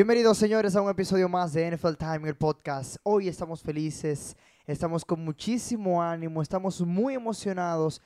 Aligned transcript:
Bienvenidos 0.00 0.38
señores 0.38 0.74
a 0.74 0.80
un 0.80 0.88
episodio 0.88 1.28
más 1.28 1.52
de 1.52 1.76
NFL 1.76 1.96
Time, 1.98 2.26
el 2.26 2.34
podcast. 2.34 2.96
Hoy 3.02 3.28
estamos 3.28 3.62
felices, 3.62 4.34
estamos 4.66 5.04
con 5.04 5.22
muchísimo 5.22 6.02
ánimo, 6.02 6.40
estamos 6.40 6.80
muy 6.80 7.12
emocionados, 7.12 8.00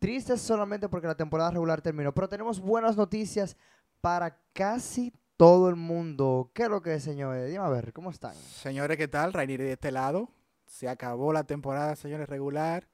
tristes 0.00 0.40
solamente 0.40 0.88
porque 0.88 1.06
la 1.06 1.14
temporada 1.14 1.52
regular 1.52 1.80
terminó, 1.80 2.12
pero 2.12 2.28
tenemos 2.28 2.58
buenas 2.58 2.96
noticias 2.96 3.56
para 4.00 4.36
casi 4.52 5.14
todo 5.36 5.68
el 5.68 5.76
mundo. 5.76 6.50
¿Qué 6.52 6.64
es 6.64 6.68
lo 6.68 6.82
que 6.82 6.94
es, 6.94 7.04
señores? 7.04 7.48
Dime 7.48 7.64
a 7.64 7.68
ver, 7.68 7.92
¿cómo 7.92 8.10
están? 8.10 8.34
Señores, 8.34 8.96
¿qué 8.96 9.06
tal? 9.06 9.32
Rainieri 9.32 9.62
de 9.62 9.72
este 9.74 9.92
lado. 9.92 10.28
Se 10.64 10.88
acabó 10.88 11.32
la 11.32 11.44
temporada, 11.44 11.94
señores, 11.94 12.28
regular. 12.28 12.88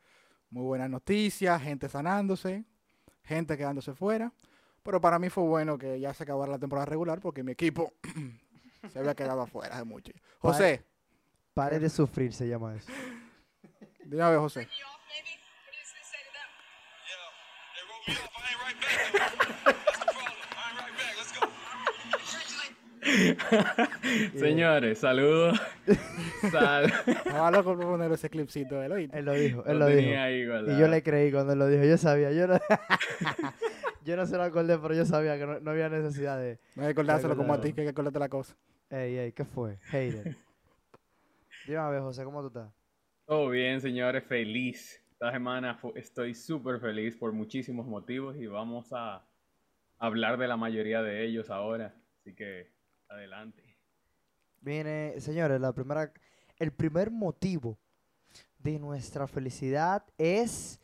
Muy 0.50 0.64
buenas 0.64 0.90
noticias, 0.90 1.62
gente 1.62 1.88
sanándose, 1.88 2.66
gente 3.22 3.56
quedándose 3.56 3.94
fuera. 3.94 4.30
Pero 4.82 5.00
para 5.00 5.18
mí 5.18 5.30
fue 5.30 5.44
bueno 5.44 5.78
que 5.78 5.98
ya 6.00 6.12
se 6.12 6.24
acabara 6.24 6.52
la 6.52 6.58
temporada 6.58 6.86
regular 6.86 7.20
porque 7.20 7.42
mi 7.42 7.52
equipo 7.52 7.94
se 8.90 8.98
había 8.98 9.14
quedado 9.14 9.42
afuera 9.42 9.76
hace 9.76 9.84
mucho. 9.84 10.12
José, 10.38 10.84
Pare 11.54 11.78
de 11.78 11.90
sufrir, 11.90 12.32
se 12.32 12.48
llama 12.48 12.74
eso. 12.74 12.90
ver, 14.06 14.38
José. 14.38 14.68
Señores, 24.38 24.98
saludos. 24.98 25.60
Sal- 26.50 26.92
Estaba 27.06 27.50
loco 27.50 27.76
por 27.76 27.84
poner 27.86 28.12
ese 28.12 28.30
clipcito 28.30 28.76
de 28.80 28.86
él, 28.86 29.24
lo 29.24 29.32
dijo, 29.32 29.64
él 29.66 29.78
Lo 29.78 29.88
lo 29.88 29.94
dijo. 29.94 30.20
ahí. 30.20 30.42
Y 30.42 30.78
yo 30.78 30.88
le 30.88 31.02
creí 31.02 31.32
cuando 31.32 31.52
él 31.52 31.58
lo 31.58 31.66
dijo, 31.66 31.84
yo 31.84 31.96
sabía, 31.98 32.30
yo 32.32 32.46
no, 32.46 32.58
yo 34.04 34.16
no 34.16 34.26
se 34.26 34.36
lo 34.36 34.42
acordé, 34.44 34.78
pero 34.78 34.94
yo 34.94 35.04
sabía 35.04 35.36
que 35.38 35.46
no, 35.46 35.60
no 35.60 35.70
había 35.70 35.88
necesidad 35.88 36.38
de... 36.38 36.58
No 36.76 36.82
hay 36.82 36.88
que 36.88 36.92
acordárselo 36.92 37.36
como 37.36 37.54
a 37.54 37.60
ti, 37.60 37.72
que 37.72 37.80
hay 37.82 37.86
que 37.86 37.90
acordarte 37.90 38.18
la 38.18 38.28
cosa. 38.28 38.54
Ey, 38.92 39.16
ey, 39.16 39.32
¿qué 39.32 39.46
fue? 39.46 39.78
Hater. 39.84 40.36
Dime 41.66 41.78
a 41.78 41.88
ver, 41.88 42.02
José, 42.02 42.24
¿cómo 42.24 42.42
tú 42.42 42.48
estás? 42.48 42.70
Todo 43.24 43.48
bien, 43.48 43.80
señores, 43.80 44.22
feliz. 44.22 45.02
Esta 45.12 45.32
semana 45.32 45.80
estoy 45.94 46.34
súper 46.34 46.78
feliz 46.78 47.16
por 47.16 47.32
muchísimos 47.32 47.86
motivos 47.86 48.36
y 48.36 48.46
vamos 48.46 48.92
a 48.92 49.24
hablar 49.98 50.36
de 50.36 50.46
la 50.46 50.58
mayoría 50.58 51.00
de 51.00 51.24
ellos 51.24 51.48
ahora. 51.48 51.94
Así 52.20 52.34
que, 52.34 52.70
adelante. 53.08 53.62
Viene, 54.60 55.18
señores, 55.20 55.58
la 55.58 55.72
primera, 55.72 56.12
el 56.58 56.70
primer 56.70 57.10
motivo 57.10 57.78
de 58.58 58.78
nuestra 58.78 59.26
felicidad 59.26 60.04
es 60.18 60.78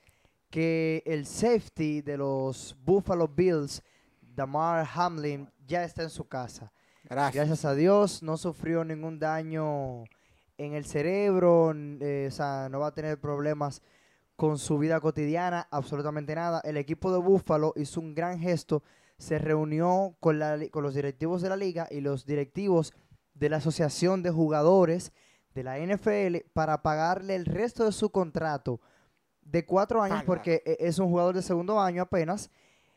que 0.48 1.02
el 1.04 1.26
safety 1.26 2.00
de 2.00 2.16
los 2.16 2.74
Buffalo 2.82 3.28
Bills, 3.28 3.82
Damar 4.22 4.88
Hamlin, 4.94 5.46
ya 5.66 5.84
está 5.84 6.04
en 6.04 6.10
su 6.10 6.26
casa. 6.26 6.72
Gracias. 7.08 7.34
Gracias 7.46 7.64
a 7.64 7.74
Dios, 7.74 8.22
no 8.22 8.36
sufrió 8.36 8.84
ningún 8.84 9.18
daño 9.18 10.04
en 10.58 10.74
el 10.74 10.84
cerebro, 10.84 11.72
eh, 11.74 12.26
o 12.28 12.30
sea, 12.34 12.68
no 12.70 12.80
va 12.80 12.88
a 12.88 12.94
tener 12.94 13.18
problemas 13.20 13.80
con 14.36 14.58
su 14.58 14.78
vida 14.78 15.00
cotidiana, 15.00 15.66
absolutamente 15.70 16.34
nada. 16.34 16.60
El 16.64 16.76
equipo 16.76 17.12
de 17.12 17.18
Buffalo 17.18 17.72
hizo 17.76 18.00
un 18.00 18.14
gran 18.14 18.38
gesto, 18.38 18.82
se 19.16 19.38
reunió 19.38 20.16
con, 20.20 20.38
la 20.38 20.58
con 20.70 20.82
los 20.82 20.94
directivos 20.94 21.42
de 21.42 21.48
la 21.48 21.56
liga 21.56 21.88
y 21.90 22.00
los 22.00 22.24
directivos 22.26 22.92
de 23.34 23.48
la 23.48 23.56
Asociación 23.56 24.22
de 24.22 24.30
Jugadores 24.30 25.12
de 25.54 25.62
la 25.64 25.78
NFL 25.78 26.44
para 26.52 26.82
pagarle 26.82 27.34
el 27.34 27.46
resto 27.46 27.84
de 27.84 27.92
su 27.92 28.10
contrato 28.10 28.80
de 29.42 29.64
cuatro 29.64 30.02
años, 30.02 30.18
Paga. 30.18 30.26
porque 30.26 30.62
e- 30.66 30.76
es 30.80 30.98
un 30.98 31.08
jugador 31.08 31.34
de 31.34 31.42
segundo 31.42 31.80
año 31.80 32.02
apenas. 32.02 32.50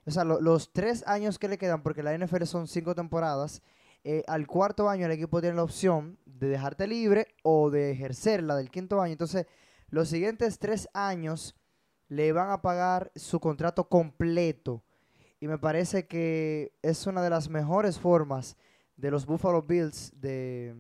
O 0.06 0.12
sea, 0.12 0.24
lo- 0.26 0.42
los 0.42 0.74
tres 0.74 1.04
años 1.08 1.40
que 1.40 1.48
le 1.48 1.58
quedan, 1.58 1.82
porque 1.82 2.04
la 2.04 2.14
NFL 2.14 2.44
son 2.46 2.68
cinco 2.68 2.94
temporadas, 2.94 3.62
eh, 4.04 4.24
al 4.28 4.48
cuarto 4.48 4.90
año 4.90 5.06
el 5.06 5.12
equipo 5.12 5.42
tiene 5.42 5.56
la 5.56 5.64
opción 5.64 6.18
de 6.26 6.48
dejarte 6.48 6.88
libre 6.88 7.28
o 7.44 7.70
de 7.70 7.92
ejercerla 7.92 8.56
del 8.56 8.72
quinto 8.72 9.00
año. 9.02 9.12
Entonces, 9.12 9.46
los 9.90 10.10
siguientes 10.10 10.58
tres 10.58 10.90
años 10.94 11.56
le 12.08 12.32
van 12.32 12.50
a 12.50 12.62
pagar 12.62 13.12
su 13.16 13.40
contrato 13.40 13.88
completo. 13.88 14.84
Y 15.40 15.48
me 15.48 15.58
parece 15.58 16.08
que 16.08 16.74
es 16.82 17.08
una 17.08 17.22
de 17.22 17.30
las 17.30 17.50
mejores 17.50 18.00
formas 18.00 18.58
de 18.96 19.12
los 19.12 19.26
Buffalo 19.26 19.62
Bills 19.62 20.12
de, 20.20 20.76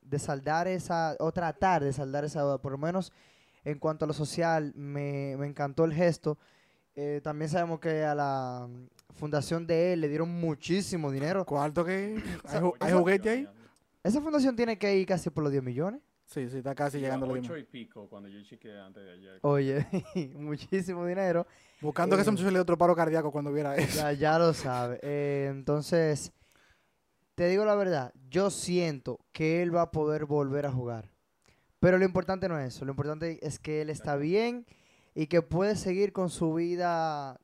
de 0.00 0.18
saldar 0.18 0.68
esa, 0.68 1.16
o 1.20 1.32
tratar 1.32 1.84
de 1.84 1.92
saldar 1.92 2.24
esa 2.24 2.40
deuda. 2.40 2.58
Por 2.58 2.72
lo 2.72 2.78
menos 2.78 3.12
en 3.64 3.78
cuanto 3.78 4.04
a 4.04 4.08
lo 4.08 4.14
social, 4.14 4.72
me, 4.74 5.36
me 5.36 5.46
encantó 5.46 5.84
el 5.84 5.92
gesto. 5.92 6.38
Eh, 6.94 7.20
también 7.22 7.50
sabemos 7.50 7.80
que 7.80 8.04
a 8.04 8.14
la 8.14 8.68
fundación 9.14 9.66
de 9.66 9.92
él 9.92 10.00
le 10.00 10.08
dieron 10.08 10.28
muchísimo 10.28 11.10
dinero. 11.10 11.44
¿Cuánto 11.44 11.84
que? 11.84 12.22
¿Hay, 12.44 12.60
ju- 12.60 12.74
hay 12.80 12.88
esa- 12.90 12.98
juguete 12.98 13.30
ahí? 13.30 13.48
Esa 14.02 14.20
fundación 14.20 14.54
tiene 14.56 14.78
que 14.78 14.96
ir 14.96 15.06
casi 15.06 15.28
por 15.30 15.42
los 15.42 15.52
10 15.52 15.62
millones. 15.62 16.00
Sí, 16.26 16.46
sí, 16.48 16.58
está 16.58 16.74
casi 16.74 16.98
llegando 17.00 17.24
a 17.24 17.28
los 17.30 17.38
ocho 17.38 17.56
y 17.56 17.64
pico 17.64 18.06
cuando 18.08 18.28
yo 18.28 18.42
chequeé 18.42 18.78
antes 18.78 19.02
de 19.02 19.12
ayer. 19.12 19.38
Oye, 19.42 19.86
muchísimo 20.36 21.06
dinero. 21.06 21.46
Buscando 21.80 22.16
que 22.16 22.20
Eh. 22.20 22.22
ese 22.22 22.30
muchacho 22.30 22.50
le 22.50 22.54
dé 22.58 22.60
otro 22.60 22.76
paro 22.76 22.94
cardíaco 22.94 23.32
cuando 23.32 23.50
viera 23.52 23.74
eso. 23.76 23.96
Ya, 23.98 24.12
ya 24.12 24.38
lo 24.38 24.52
sabe. 24.54 24.98
Eh, 25.02 25.48
entonces, 25.50 26.32
te 27.34 27.48
digo 27.48 27.64
la 27.64 27.74
verdad, 27.76 28.12
yo 28.28 28.50
siento 28.50 29.20
que 29.32 29.62
él 29.62 29.74
va 29.74 29.82
a 29.82 29.90
poder 29.90 30.26
volver 30.26 30.66
a 30.66 30.72
jugar. 30.72 31.10
Pero 31.80 31.96
lo 31.96 32.04
importante 32.04 32.48
no 32.48 32.58
es 32.58 32.74
eso, 32.74 32.84
lo 32.84 32.90
importante 32.92 33.38
es 33.46 33.58
que 33.58 33.80
él 33.80 33.88
está 33.88 34.16
bien 34.16 34.66
y 35.14 35.28
que 35.28 35.42
puede 35.42 35.76
seguir 35.76 36.12
con 36.12 36.28
su 36.28 36.52
vida 36.54 37.40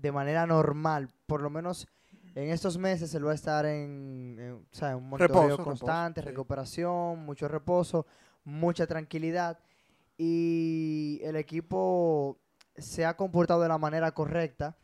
de 0.00 0.12
manera 0.12 0.46
normal. 0.46 1.08
Por 1.26 1.42
lo 1.42 1.50
menos 1.50 1.86
en 2.34 2.50
estos 2.50 2.78
meses 2.78 3.12
él 3.14 3.26
va 3.26 3.32
a 3.32 3.34
estar 3.34 3.66
en, 3.66 4.36
en, 4.38 4.52
o 4.52 4.62
sea, 4.70 4.92
en 4.92 4.98
un 4.98 5.08
monitoreo 5.08 5.34
Reposo, 5.34 5.48
reposo, 5.48 5.64
constante, 5.64 6.20
sí. 6.20 6.26
recuperación, 6.28 7.18
mucho 7.24 7.48
reposo, 7.48 8.06
mucha 8.44 8.86
tranquilidad. 8.86 9.58
Y 10.16 11.20
el 11.22 11.36
equipo 11.36 12.38
se 12.76 13.04
ha 13.04 13.16
comportado 13.16 13.62
de 13.62 13.68
la 13.68 13.78
manera 13.78 14.12
correcta. 14.12 14.76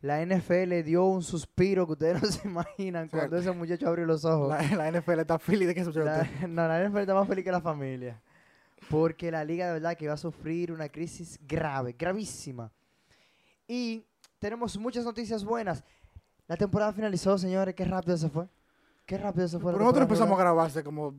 La 0.00 0.24
NFL 0.24 0.82
dio 0.84 1.04
un 1.04 1.22
suspiro 1.22 1.86
que 1.86 1.92
ustedes 1.92 2.22
no 2.22 2.28
se 2.28 2.48
imaginan 2.48 3.08
cuando 3.08 3.36
ese 3.36 3.52
muchacho 3.52 3.88
abrió 3.88 4.06
los 4.06 4.24
ojos. 4.24 4.48
La, 4.48 4.90
la 4.90 4.90
NFL 4.90 5.20
está 5.20 5.38
feliz 5.38 5.68
de 5.68 5.74
que 5.74 5.84
La, 6.00 6.28
no, 6.48 6.66
la 6.66 6.88
NFL 6.88 6.98
está 6.98 7.14
más 7.14 7.28
feliz 7.28 7.44
que 7.44 7.52
la 7.52 7.60
familia. 7.60 8.20
Porque 8.90 9.30
la 9.30 9.44
liga 9.44 9.66
de 9.66 9.74
verdad 9.74 9.96
que 9.96 10.08
va 10.08 10.14
a 10.14 10.18
sufrir 10.18 10.72
una 10.72 10.88
crisis 10.88 11.38
grave, 11.46 11.94
gravísima. 11.96 12.72
Y 13.68 14.04
tenemos 14.42 14.76
muchas 14.76 15.04
noticias 15.04 15.44
buenas. 15.44 15.84
La 16.48 16.56
temporada 16.56 16.92
finalizó, 16.92 17.38
señores. 17.38 17.74
Qué 17.76 17.84
rápido 17.84 18.16
se 18.16 18.28
fue. 18.28 18.48
Qué 19.06 19.16
rápido 19.16 19.46
se 19.46 19.58
fue. 19.58 19.70
la 19.72 19.78
Pero 19.78 19.84
nosotros 19.84 20.02
empezamos 20.02 20.32
a 20.32 20.36
regular. 20.36 20.54
grabarse 20.54 20.82
como 20.84 21.14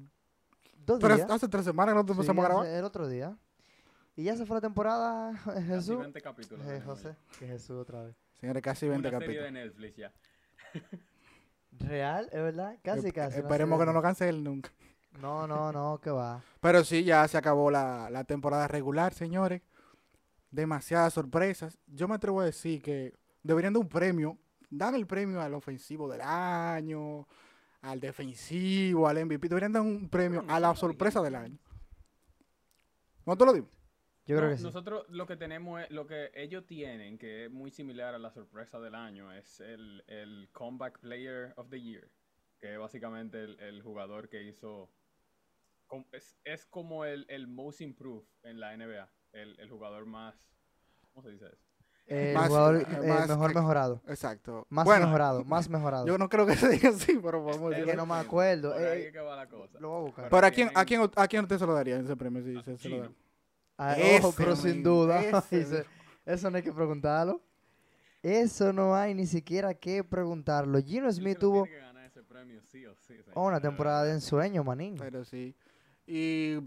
Dos 0.85 0.99
tres- 0.99 1.15
días. 1.17 1.31
hace 1.31 1.47
tres 1.47 1.63
semanas 1.65 1.93
que 1.93 1.95
nosotros 1.95 2.17
Sí, 2.17 2.21
empezamos 2.21 2.45
a 2.45 2.47
grabar. 2.49 2.67
El 2.67 2.83
otro 2.83 3.07
día. 3.07 3.37
Y 4.17 4.23
ya 4.25 4.35
se 4.35 4.45
fue 4.45 4.57
la 4.57 4.61
temporada. 4.61 5.31
Casi 5.45 5.63
Jesús. 5.63 5.99
20 5.99 6.21
capítulos. 6.21 6.67
Eh, 6.67 6.81
José. 6.85 7.15
Que 7.39 7.47
Jesús 7.47 7.77
otra 7.77 8.03
vez. 8.03 8.15
Señores, 8.41 8.61
casi 8.61 8.85
ya. 8.87 8.91
20 8.91 9.07
Una 9.07 9.19
serie 9.19 9.37
capítulos. 9.37 9.53
de 9.53 9.65
Netflix 9.65 9.95
ya. 9.97 10.11
Real, 11.79 12.29
es 12.31 12.41
verdad. 12.43 12.77
Casi, 12.83 13.07
Esp- 13.07 13.13
casi. 13.13 13.39
Esperemos 13.39 13.79
que 13.79 13.85
no 13.85 13.93
nos 13.93 14.03
cancelen 14.03 14.43
nunca. 14.43 14.69
No, 15.21 15.47
no, 15.47 15.71
no, 15.71 15.99
que 16.01 16.09
va. 16.11 16.41
Pero 16.59 16.83
sí, 16.83 17.03
ya 17.03 17.27
se 17.27 17.37
acabó 17.37 17.71
la, 17.71 18.09
la 18.09 18.23
temporada 18.25 18.67
regular, 18.67 19.13
señores. 19.13 19.61
Demasiadas 20.53 21.15
sorpresas. 21.15 21.79
Yo 21.87 22.07
me 22.07 22.13
atrevo 22.13 22.39
a 22.39 22.45
decir 22.45 22.79
que 22.79 23.15
deberían 23.41 23.73
dar 23.73 23.81
un 23.81 23.89
premio. 23.89 24.37
Dan 24.69 24.93
el 24.93 25.07
premio 25.07 25.41
al 25.41 25.55
ofensivo 25.55 26.07
del 26.07 26.21
año, 26.21 27.27
al 27.81 27.99
defensivo, 27.99 29.07
al 29.07 29.25
MVP. 29.25 29.49
Deberían 29.49 29.71
dar 29.73 29.81
un 29.81 30.07
premio 30.09 30.45
a 30.47 30.59
la 30.59 30.75
sorpresa 30.75 31.23
del 31.23 31.35
año. 31.35 31.57
¿No 33.25 33.35
te 33.35 33.45
lo 33.45 33.53
digo? 33.53 33.67
Yo 34.27 34.37
creo 34.37 34.49
No, 34.49 34.51
que 34.51 34.57
sí. 34.57 34.63
Nosotros 34.63 35.05
lo 35.09 35.25
que 35.25 35.37
tenemos 35.37 35.81
es, 35.81 35.89
lo 35.89 36.05
que 36.05 36.29
ellos 36.35 36.67
tienen, 36.67 37.17
que 37.17 37.45
es 37.45 37.51
muy 37.51 37.71
similar 37.71 38.13
a 38.13 38.19
la 38.19 38.31
sorpresa 38.31 38.79
del 38.79 38.93
año, 38.93 39.31
es 39.33 39.59
el, 39.59 40.03
el 40.07 40.49
Comeback 40.51 40.99
Player 40.99 41.53
of 41.57 41.69
the 41.69 41.81
Year, 41.81 42.07
que 42.59 42.73
es 42.73 42.79
básicamente 42.79 43.43
el, 43.43 43.59
el 43.59 43.81
jugador 43.81 44.29
que 44.29 44.43
hizo, 44.43 44.91
es, 46.11 46.37
es 46.43 46.65
como 46.67 47.05
el, 47.05 47.25
el 47.27 47.47
most 47.47 47.81
improved 47.81 48.27
en 48.43 48.59
la 48.59 48.77
NBA, 48.77 49.09
el, 49.33 49.59
el 49.59 49.69
jugador 49.69 50.05
más, 50.05 50.35
¿cómo 51.13 51.21
se 51.23 51.31
dice 51.31 51.45
eso? 51.47 51.57
El 52.05 52.33
Más, 52.33 52.47
jugador 52.49 52.75
eh, 52.77 52.85
eh, 53.01 53.07
más 53.07 53.29
mejor 53.29 53.55
mejorado. 53.55 54.01
Exacto. 54.09 54.67
Más 54.69 54.83
bueno, 54.85 55.05
mejorado, 55.05 55.43
más 55.45 55.69
mejorado. 55.69 56.05
yo 56.05 56.17
no 56.17 56.27
creo 56.27 56.45
que 56.45 56.55
se 56.55 56.67
diga 56.69 56.89
así, 56.89 57.17
pero 57.23 57.43
podemos 57.43 57.71
Es 57.71 57.77
decirlo. 57.77 57.91
que 57.91 57.95
no 57.97 58.05
me 58.05 58.15
acuerdo. 58.15 58.73
Por 58.73 58.81
ahí 58.81 59.01
eh, 59.03 59.07
es 59.07 59.13
que 59.13 59.19
va 59.19 59.35
la 59.37 59.47
cosa. 59.47 59.79
Lo 59.79 59.89
voy 59.89 59.97
a 59.99 60.01
buscar. 60.01 60.29
Pero 60.29 60.47
¿a 60.47 60.51
quién, 60.51 60.69
a, 60.75 60.85
quién, 60.85 61.01
¿a 61.15 61.27
quién 61.27 61.43
usted 61.43 61.57
se 61.57 61.65
lo 61.65 61.73
daría 61.73 61.97
ese 61.97 62.15
premio? 62.17 62.43
Si 62.43 62.57
a 62.57 62.61
se- 62.63 62.77
se 62.77 62.89
lo 62.89 62.99
da? 63.03 63.11
Ah, 63.77 63.95
ese 63.97 64.17
ojo, 64.25 64.33
pero 64.37 64.55
sin 64.55 64.83
duda. 64.83 65.21
ese 65.49 65.85
eso 66.25 66.51
no 66.51 66.57
hay 66.57 66.63
que 66.63 66.73
preguntarlo. 66.73 67.41
Eso 68.21 68.71
no 68.73 68.95
hay 68.95 69.13
ni 69.13 69.25
siquiera 69.25 69.73
que 69.73 70.03
preguntarlo. 70.03 70.79
Gino 70.81 71.11
Smith 71.11 71.39
tuvo 71.39 71.63
tiene 71.63 71.77
que 71.79 71.85
ganar 71.85 72.05
ese 72.05 72.23
premio 72.23 72.61
sí 72.63 72.85
o 72.85 72.95
sí, 72.95 73.15
una 73.33 73.59
temporada 73.59 74.03
de 74.03 74.11
ensueño, 74.11 74.63
manín. 74.63 74.95
Pero 74.97 75.23
sí. 75.25 75.55
Y 76.05 76.59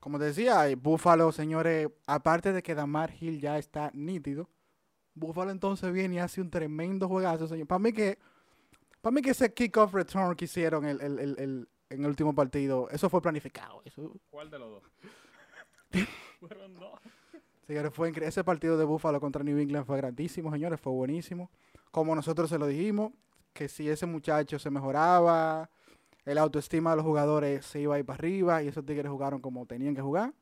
como 0.00 0.18
te 0.18 0.24
decía, 0.26 0.68
eh, 0.68 0.74
Buffalo, 0.76 1.30
señores, 1.32 1.88
aparte 2.06 2.52
de 2.52 2.62
que 2.62 2.74
Damar 2.74 3.12
Hill 3.20 3.40
ya 3.40 3.58
está 3.58 3.90
nítido, 3.94 4.48
Buffalo 5.14 5.50
entonces 5.50 5.92
viene 5.92 6.16
y 6.16 6.18
hace 6.18 6.40
un 6.40 6.50
tremendo 6.50 7.06
juegazo, 7.08 7.46
señor. 7.46 7.66
Para 7.66 7.78
mí 7.80 7.92
que 7.92 8.18
Para 9.00 9.12
mí 9.14 9.22
que 9.22 9.30
ese 9.30 9.52
kickoff 9.54 9.94
return 9.94 10.34
que 10.36 10.44
hicieron 10.46 10.84
el, 10.84 11.00
el- 11.00 11.18
el- 11.18 11.68
en 11.90 12.00
el 12.02 12.06
último 12.06 12.34
partido, 12.34 12.88
eso 12.90 13.08
fue 13.10 13.20
planificado. 13.22 13.82
Eso, 13.84 14.12
¿Cuál 14.30 14.48
de 14.50 14.58
los 14.58 14.70
dos? 14.70 14.82
Fueron 16.40 16.74
dos. 16.74 17.00
señores, 17.66 17.92
fue 17.92 18.12
incre- 18.12 18.26
ese 18.26 18.44
partido 18.44 18.76
de 18.78 18.84
Buffalo 18.84 19.20
contra 19.20 19.42
New 19.42 19.58
England 19.58 19.86
fue 19.86 19.96
grandísimo, 19.96 20.50
señores, 20.52 20.80
fue 20.80 20.92
buenísimo. 20.92 21.50
Como 21.90 22.14
nosotros 22.14 22.48
se 22.50 22.58
lo 22.58 22.66
dijimos, 22.66 23.12
que 23.52 23.68
si 23.68 23.88
ese 23.88 24.06
muchacho 24.06 24.58
se 24.58 24.70
mejoraba, 24.70 25.68
el 26.30 26.38
autoestima 26.38 26.90
de 26.90 26.96
los 26.96 27.04
jugadores 27.04 27.64
se 27.66 27.80
iba 27.80 27.94
a 27.94 27.98
ir 27.98 28.04
para 28.04 28.16
arriba 28.18 28.62
y 28.62 28.68
esos 28.68 28.84
tigres 28.84 29.10
jugaron 29.10 29.40
como 29.40 29.66
tenían 29.66 29.94
que 29.94 30.02
jugar 30.02 30.32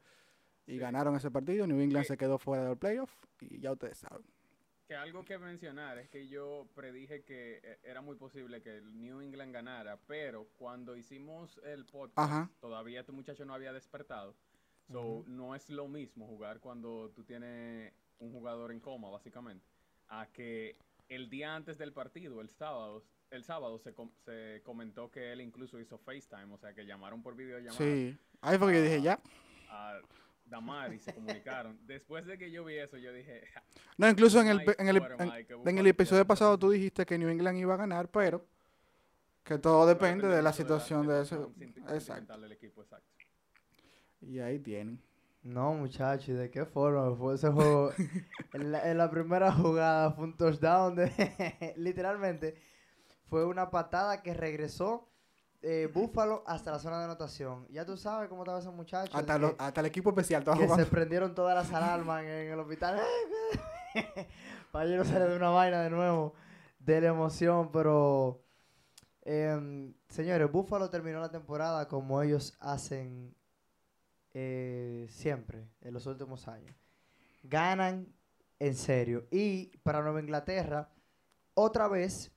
y 0.66 0.72
Sí. 0.72 0.78
ganaron 0.78 1.16
ese 1.16 1.30
partido. 1.30 1.66
New 1.66 1.80
England 1.80 2.04
Sí. 2.04 2.08
se 2.08 2.16
quedó 2.16 2.38
fuera 2.38 2.64
del 2.64 2.76
playoff 2.76 3.12
y 3.40 3.58
ya 3.60 3.72
ustedes 3.72 3.98
saben. 3.98 4.24
Que 4.86 4.96
algo 4.96 5.22
que 5.24 5.36
mencionar 5.38 5.98
es 5.98 6.08
que 6.08 6.28
yo 6.28 6.66
predije 6.74 7.22
que 7.22 7.60
eh, 7.62 7.78
era 7.82 8.00
muy 8.00 8.16
posible 8.16 8.62
que 8.62 8.78
el 8.78 8.98
New 8.98 9.20
England 9.20 9.52
ganara, 9.52 9.98
pero 10.06 10.46
cuando 10.56 10.96
hicimos 10.96 11.60
el 11.64 11.84
podcast, 11.84 12.18
Ajá. 12.18 12.50
todavía 12.60 13.00
este 13.00 13.12
muchacho 13.12 13.44
no 13.44 13.52
había 13.54 13.72
despertado. 13.72 14.34
So, 14.90 15.22
no 15.26 15.54
es 15.54 15.68
lo 15.68 15.86
mismo 15.88 16.26
jugar 16.26 16.60
cuando 16.60 17.10
tú 17.10 17.22
tienes 17.22 17.92
un 18.20 18.32
jugador 18.32 18.72
en 18.72 18.80
coma, 18.80 19.10
básicamente, 19.10 19.66
a 20.08 20.26
que 20.32 20.78
el 21.10 21.28
día 21.28 21.54
antes 21.54 21.76
del 21.76 21.92
partido, 21.92 22.40
el 22.40 22.48
sábado, 22.48 23.04
el 23.30 23.44
sábado 23.44 23.78
se, 23.78 23.92
com- 23.94 24.10
se 24.24 24.60
comentó 24.64 25.10
que 25.10 25.32
él 25.32 25.40
incluso 25.40 25.78
hizo 25.78 25.98
FaceTime, 25.98 26.52
o 26.54 26.58
sea, 26.58 26.74
que 26.74 26.86
llamaron 26.86 27.22
por 27.22 27.34
videollamada 27.36 27.76
Sí, 27.78 28.16
ahí 28.40 28.58
fue 28.58 28.72
que 28.72 28.78
yo 28.78 28.82
dije 28.84 29.02
ya. 29.02 29.20
a 29.70 29.98
Damar 30.46 30.94
y 30.94 30.98
se 30.98 31.12
comunicaron. 31.14 31.78
Después 31.86 32.24
de 32.26 32.38
que 32.38 32.50
yo 32.50 32.64
vi 32.64 32.76
eso, 32.78 32.96
yo 32.96 33.12
dije, 33.12 33.42
No, 33.98 34.08
incluso 34.08 34.40
en 34.40 34.48
el, 34.48 34.60
en 34.78 34.88
el, 34.88 35.02
en- 35.66 35.78
el 35.78 35.86
episodio 35.86 36.26
pasado 36.26 36.58
tú 36.58 36.70
dijiste 36.70 37.04
que 37.04 37.18
New 37.18 37.28
England 37.28 37.58
iba 37.58 37.74
a 37.74 37.78
ganar, 37.78 38.08
pero 38.10 38.46
que 39.44 39.58
todo 39.58 39.86
depende 39.86 40.26
de 40.28 40.42
la 40.42 40.52
situación 40.52 41.06
de 41.06 41.22
senti- 41.24 41.64
Exacto. 41.64 42.00
sentimental 42.00 42.40
del 42.42 42.52
equipo, 42.52 42.82
exacto. 42.82 43.08
Y 44.20 44.38
ahí 44.40 44.58
tienen. 44.58 45.00
No, 45.42 45.72
muchachos, 45.72 46.28
¿y 46.28 46.32
de 46.32 46.50
qué 46.50 46.64
forma 46.66 47.14
fue 47.16 47.36
ese 47.36 47.48
juego? 47.48 47.92
en, 48.52 48.72
la, 48.72 48.90
en 48.90 48.98
la 48.98 49.10
primera 49.10 49.52
jugada 49.52 50.10
fue 50.12 50.24
un 50.24 50.36
touchdown 50.36 50.96
de... 50.96 51.74
literalmente, 51.76 52.56
fue 53.28 53.44
una 53.44 53.70
patada 53.70 54.22
que 54.22 54.34
regresó 54.34 55.08
eh, 55.60 55.90
Búfalo 55.92 56.44
hasta 56.46 56.70
la 56.70 56.78
zona 56.78 56.98
de 56.98 57.04
anotación. 57.06 57.66
Ya 57.68 57.84
tú 57.84 57.96
sabes 57.96 58.28
cómo 58.28 58.42
estaba 58.42 58.60
ese 58.60 58.70
muchacho. 58.70 59.16
Hasta, 59.16 59.38
lo- 59.38 59.56
que- 59.56 59.64
hasta 59.64 59.80
el 59.80 59.86
equipo 59.86 60.10
especial 60.10 60.42
estaba 60.42 60.56
que 60.58 60.68
se 60.68 60.86
prendieron 60.86 61.34
todas 61.34 61.54
las 61.56 61.72
alarmas 61.74 62.22
en, 62.22 62.28
en 62.28 62.52
el 62.52 62.60
hospital. 62.60 63.00
Para 64.72 64.88
yo 64.88 64.96
no 64.98 65.04
salir 65.04 65.28
de 65.28 65.36
una 65.36 65.50
vaina 65.50 65.82
de 65.82 65.90
nuevo 65.90 66.34
de 66.78 67.00
la 67.00 67.08
emoción, 67.08 67.70
pero 67.72 68.40
em, 69.22 69.92
señores, 70.08 70.50
Buffalo 70.50 70.88
terminó 70.90 71.20
la 71.20 71.30
temporada 71.30 71.88
como 71.88 72.22
ellos 72.22 72.56
hacen 72.60 73.34
eh, 74.34 75.06
siempre 75.10 75.68
en 75.80 75.92
los 75.94 76.06
últimos 76.06 76.46
años. 76.48 76.76
Ganan 77.42 78.06
en 78.58 78.74
serio. 78.76 79.26
Y 79.30 79.76
para 79.82 80.02
Nueva 80.02 80.20
Inglaterra, 80.20 80.90
otra 81.54 81.88
vez, 81.88 82.30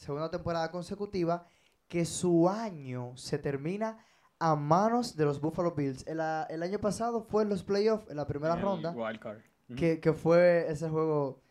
segunda 0.00 0.30
temporada 0.30 0.70
consecutiva, 0.70 1.46
que 1.88 2.04
su 2.04 2.48
año 2.48 3.16
se 3.16 3.38
termina 3.38 3.98
a 4.38 4.56
manos 4.56 5.16
de 5.16 5.24
los 5.26 5.40
Buffalo 5.40 5.72
Bills. 5.72 6.06
El, 6.06 6.20
a- 6.20 6.44
el 6.48 6.62
año 6.62 6.78
pasado 6.80 7.22
fue 7.22 7.42
en 7.42 7.50
los 7.50 7.62
playoffs, 7.62 8.08
en 8.10 8.16
la 8.16 8.26
primera 8.26 8.54
el 8.54 8.62
ronda, 8.62 8.92
wild 8.92 9.20
card. 9.20 9.38
Ujú. 9.68 9.76
que, 9.78 10.00
que 10.00 10.12
fue 10.12 10.66
ese 10.70 10.88
juego. 10.88 11.42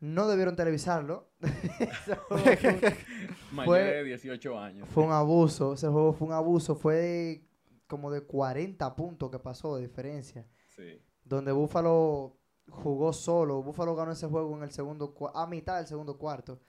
No 0.00 0.26
debieron 0.28 0.56
televisarlo. 0.56 1.30
Fue, 2.28 2.96
Mayor 3.52 3.78
de 3.78 4.04
18 4.04 4.58
años. 4.58 4.88
fue 4.88 5.04
un 5.04 5.12
abuso. 5.12 5.72
Ese 5.74 5.88
juego 5.88 6.12
fue 6.12 6.26
un 6.28 6.34
abuso. 6.34 6.74
Fue 6.76 6.94
de- 6.96 7.48
como 7.86 8.10
de 8.10 8.20
40 8.22 8.94
puntos 8.96 9.30
que 9.30 9.38
pasó 9.38 9.76
de 9.76 9.82
diferencia. 9.86 10.44
Sí. 10.66 11.00
Donde 11.24 11.52
Buffalo 11.52 12.36
jugó 12.68 13.12
solo. 13.12 13.62
Buffalo 13.62 13.94
ganó 13.94 14.12
ese 14.12 14.26
juego 14.26 14.54
en 14.56 14.64
el 14.64 14.70
segundo 14.70 15.14
a 15.34 15.46
mitad 15.46 15.76
del 15.78 15.86
segundo 15.86 16.18
cuarto. 16.18 16.60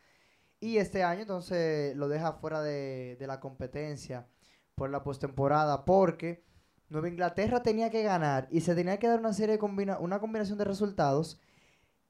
Y 0.60 0.78
este 0.78 1.04
año 1.04 1.22
entonces 1.22 1.96
lo 1.96 2.08
deja 2.08 2.34
fuera 2.34 2.62
de, 2.62 3.16
de 3.20 3.28
la 3.28 3.40
competencia 3.40 4.28
por 4.76 4.90
la 4.90 5.04
postemporada 5.04 5.86
porque 5.86 6.44
Nueva 6.90 7.10
Inglaterra 7.10 7.62
tenía 7.62 7.90
que 7.90 8.02
ganar 8.04 8.48
y 8.50 8.62
se 8.62 8.74
tenía 8.76 8.98
que 8.98 9.08
dar 9.08 9.20
una 9.20 9.34
serie 9.34 9.54
de 9.54 9.60
combina 9.60 10.00
una 10.00 10.20
combinación 10.20 10.58
de 10.58 10.64
resultados 10.66 11.40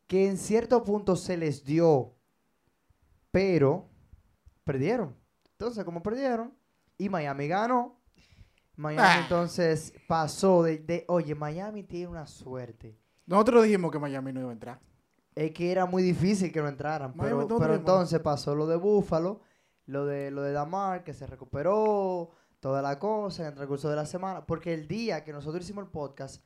que 0.07 0.27
en 0.27 0.37
cierto 0.37 0.83
punto 0.83 1.15
se 1.17 1.35
les 1.35 1.65
dio, 1.65 2.15
pero 3.31 3.89
perdieron. 4.63 5.15
Entonces, 5.51 5.83
como 5.83 6.01
perdieron 6.03 6.53
y 6.97 7.09
Miami 7.09 7.47
ganó, 7.47 7.99
Miami 8.75 9.01
Ah. 9.03 9.19
entonces 9.23 9.93
pasó 10.07 10.63
de, 10.63 10.77
de, 10.77 11.03
oye, 11.07 11.35
Miami 11.35 11.83
tiene 11.83 12.07
una 12.07 12.27
suerte. 12.27 12.97
Nosotros 13.25 13.63
dijimos 13.63 13.91
que 13.91 13.99
Miami 13.99 14.31
no 14.31 14.39
iba 14.41 14.49
a 14.49 14.53
entrar. 14.53 14.79
Es 15.37 15.51
que 15.51 15.71
era 15.71 15.85
muy 15.85 16.01
difícil 16.03 16.51
que 16.51 16.61
no 16.61 16.67
entraran. 16.67 17.13
Miami, 17.15 17.45
Pero, 17.59 17.75
entonces 17.75 18.19
pasó 18.19 18.55
lo 18.55 18.65
de 18.67 18.75
Buffalo, 18.75 19.41
lo 19.85 20.05
de, 20.05 20.31
lo 20.31 20.41
de 20.41 20.51
Damar, 20.51 21.03
que 21.03 21.13
se 21.13 21.27
recuperó, 21.27 22.31
toda 22.59 22.81
la 22.81 22.97
cosa 22.97 23.43
en 23.43 23.49
el 23.49 23.53
transcurso 23.53 23.89
de 23.89 23.95
la 23.95 24.05
semana. 24.05 24.45
Porque 24.45 24.73
el 24.73 24.87
día 24.87 25.23
que 25.23 25.31
nosotros 25.31 25.63
hicimos 25.63 25.83
el 25.85 25.91
podcast, 25.91 26.43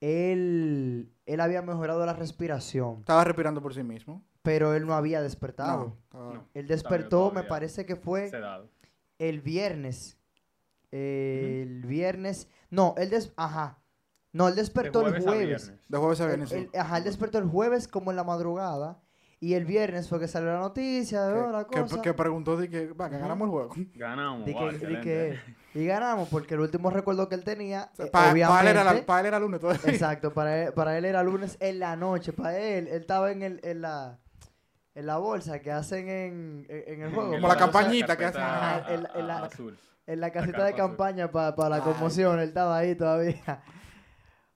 él, 0.00 1.10
él 1.26 1.40
había 1.40 1.62
mejorado 1.62 2.04
la 2.04 2.12
respiración, 2.12 2.98
Estaba 3.00 3.24
respirando 3.24 3.62
por 3.62 3.72
sí 3.74 3.82
mismo. 3.82 4.22
pero 4.42 4.74
él 4.74 4.86
no 4.86 4.94
había 4.94 5.22
despertado. 5.22 5.96
No. 6.12 6.44
Él 6.54 6.66
despertó, 6.66 7.30
me 7.30 7.44
parece 7.44 7.86
que 7.86 7.96
fue 7.96 8.28
Sedado. 8.28 8.68
el 9.18 9.40
viernes. 9.40 10.18
Eh, 10.90 11.62
El 11.62 11.86
viernes. 11.86 12.48
No, 12.68 12.94
él 12.98 13.08
des 13.10 13.32
ajá. 13.36 13.78
No, 14.32 14.48
él 14.48 14.54
De 14.54 14.62
despertó 14.62 15.00
el 15.00 15.06
jueves 15.12 15.26
a 15.26 15.30
jueves. 15.30 15.46
viernes. 15.66 15.88
De 15.88 15.98
jueves 15.98 16.20
a 16.20 16.24
El- 16.24 16.28
viernes. 16.30 16.52
el- 16.52 16.70
ajá, 16.78 16.98
él 16.98 17.04
despertó 17.04 17.38
el 17.38 17.46
jueves 17.46 17.86
como 17.88 18.10
en 18.10 18.16
la 18.16 18.24
madrugada. 18.24 18.98
Y 19.40 19.54
el 19.54 19.64
viernes 19.64 20.08
fue 20.08 20.20
que 20.20 20.28
salió 20.28 20.52
la 20.52 20.60
noticia, 20.60 21.22
de 21.24 21.50
la 21.52 21.66
que- 21.66 21.80
cosa. 21.80 22.00
que 22.00 22.14
preguntó 22.14 22.56
de 22.56 22.70
que, 22.70 22.92
va, 22.92 23.10
que 23.10 23.18
ganamos 23.18 23.46
el 23.46 23.50
juego. 23.50 23.74
Ganamos. 23.96 24.46
Di 24.46 24.52
wow, 24.52 24.68
que- 24.70 25.00
que- 25.00 25.40
y 25.74 25.84
ganamos, 25.84 26.28
porque 26.28 26.54
el 26.54 26.60
último 26.60 26.90
recuerdo 26.90 27.28
que 27.28 27.34
él 27.34 27.42
tenía, 27.42 27.90
eh, 27.98 28.06
Para 28.12 28.30
él, 28.30 28.68
era 28.68 28.84
la- 28.84 29.04
pa' 29.04 29.18
él 29.20 29.26
era 29.26 29.38
lunes 29.40 29.58
todavía. 29.60 29.82
exacto, 29.92 30.32
para 30.34 30.62
él, 30.66 30.72
para 30.74 30.96
él 30.96 31.04
era 31.06 31.22
lunes 31.24 31.56
en 31.60 31.78
la 31.80 31.96
noche, 31.96 32.32
para 32.32 32.56
él, 32.56 32.86
él 32.86 33.00
estaba 33.00 33.32
en, 33.32 33.42
el, 33.42 33.60
en, 33.64 33.80
la, 33.82 34.18
en 34.94 35.06
la 35.06 35.16
bolsa 35.18 35.58
que 35.60 35.72
hacen 35.72 36.08
en, 36.08 36.66
en, 36.68 36.94
en 36.94 37.02
el 37.02 37.12
juego. 37.12 37.32
Como 37.32 37.48
la 37.48 37.56
campañita 37.56 38.16
que 38.16 38.26
hacen. 38.26 38.42
En 38.42 39.02
la- 39.02 39.10
en 39.14 39.26
la- 39.26 39.50
la 40.06 40.30
casita 40.30 40.52
carpa 40.52 40.64
de 40.66 40.74
campaña 40.74 41.30
para 41.32 41.68
la 41.68 41.76
Ay. 41.76 41.82
conmoción, 41.82 42.38
él 42.38 42.48
estaba 42.48 42.76
ahí 42.76 42.94
todavía. 42.94 43.60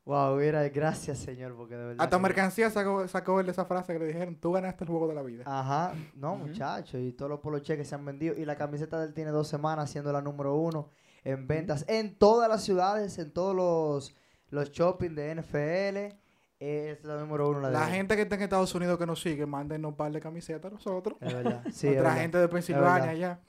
Wow, 0.07 0.37
mira, 0.37 0.67
gracias 0.69 1.19
Señor, 1.19 1.55
porque 1.57 1.75
de 1.77 1.85
verdad. 1.85 2.05
Hasta 2.05 2.17
que- 2.17 2.23
Mercancía 2.23 2.71
sacó, 2.71 3.07
sacó 3.09 3.41
él 3.41 3.47
de 3.47 3.53
esa 3.53 3.65
frase 3.65 3.93
que 3.93 3.99
le 3.99 4.07
dijeron, 4.07 4.37
tú 4.37 4.53
ganaste 4.53 4.85
el 4.85 4.91
juego 4.91 5.09
de 5.09 5.15
la 5.15 5.23
vida. 5.23 5.43
Ajá, 5.47 5.95
no, 6.15 6.35
Ujú. 6.35 6.47
muchachos, 6.47 7.01
y 7.01 7.13
todos 7.13 7.29
los 7.29 7.41
poloches 7.41 7.77
que 7.77 7.85
se 7.85 7.95
han 7.97 8.05
vendido. 8.05 8.35
Y 8.39 8.45
la 8.45 8.55
camiseta 8.57 9.01
de 9.01 9.07
él 9.07 9.15
tiene 9.15 9.33
dos 9.33 9.49
semanas 9.49 9.91
siendo 9.91 10.13
la 10.13 10.23
número 10.23 10.55
uno 10.55 10.91
en 11.25 11.49
ventas 11.49 11.85
en 11.89 12.15
todas 12.17 12.49
las 12.49 12.63
ciudades, 12.63 13.19
en 13.19 13.33
todos 13.33 13.55
los, 13.57 14.15
los 14.51 14.71
shopping 14.71 15.15
de 15.17 15.35
NFL. 15.35 16.17
Es 16.61 17.05
la 17.05 17.17
número 17.19 17.51
uno 17.51 17.61
la 17.61 17.69
de 17.69 17.75
La 17.75 17.89
él. 17.89 17.95
gente 17.97 18.15
que 18.17 18.23
está 18.23 18.37
en 18.37 18.43
Estados 18.43 18.73
Unidos 18.77 18.97
que 18.99 19.05
nos 19.07 19.21
sigue, 19.21 19.45
mándenos 19.45 19.91
un 19.91 19.97
par 19.97 20.13
de 20.13 20.21
camisetas 20.21 20.71
a 20.71 20.75
nosotros. 20.75 21.19
Es 21.21 21.35
verdad, 21.35 21.63
sí, 21.73 21.89
es 21.89 21.95
Otra 21.99 22.03
verdad. 22.11 22.21
gente 22.23 22.39
de 22.39 22.49
Pensilvania 22.49 23.11
allá. 23.11 23.41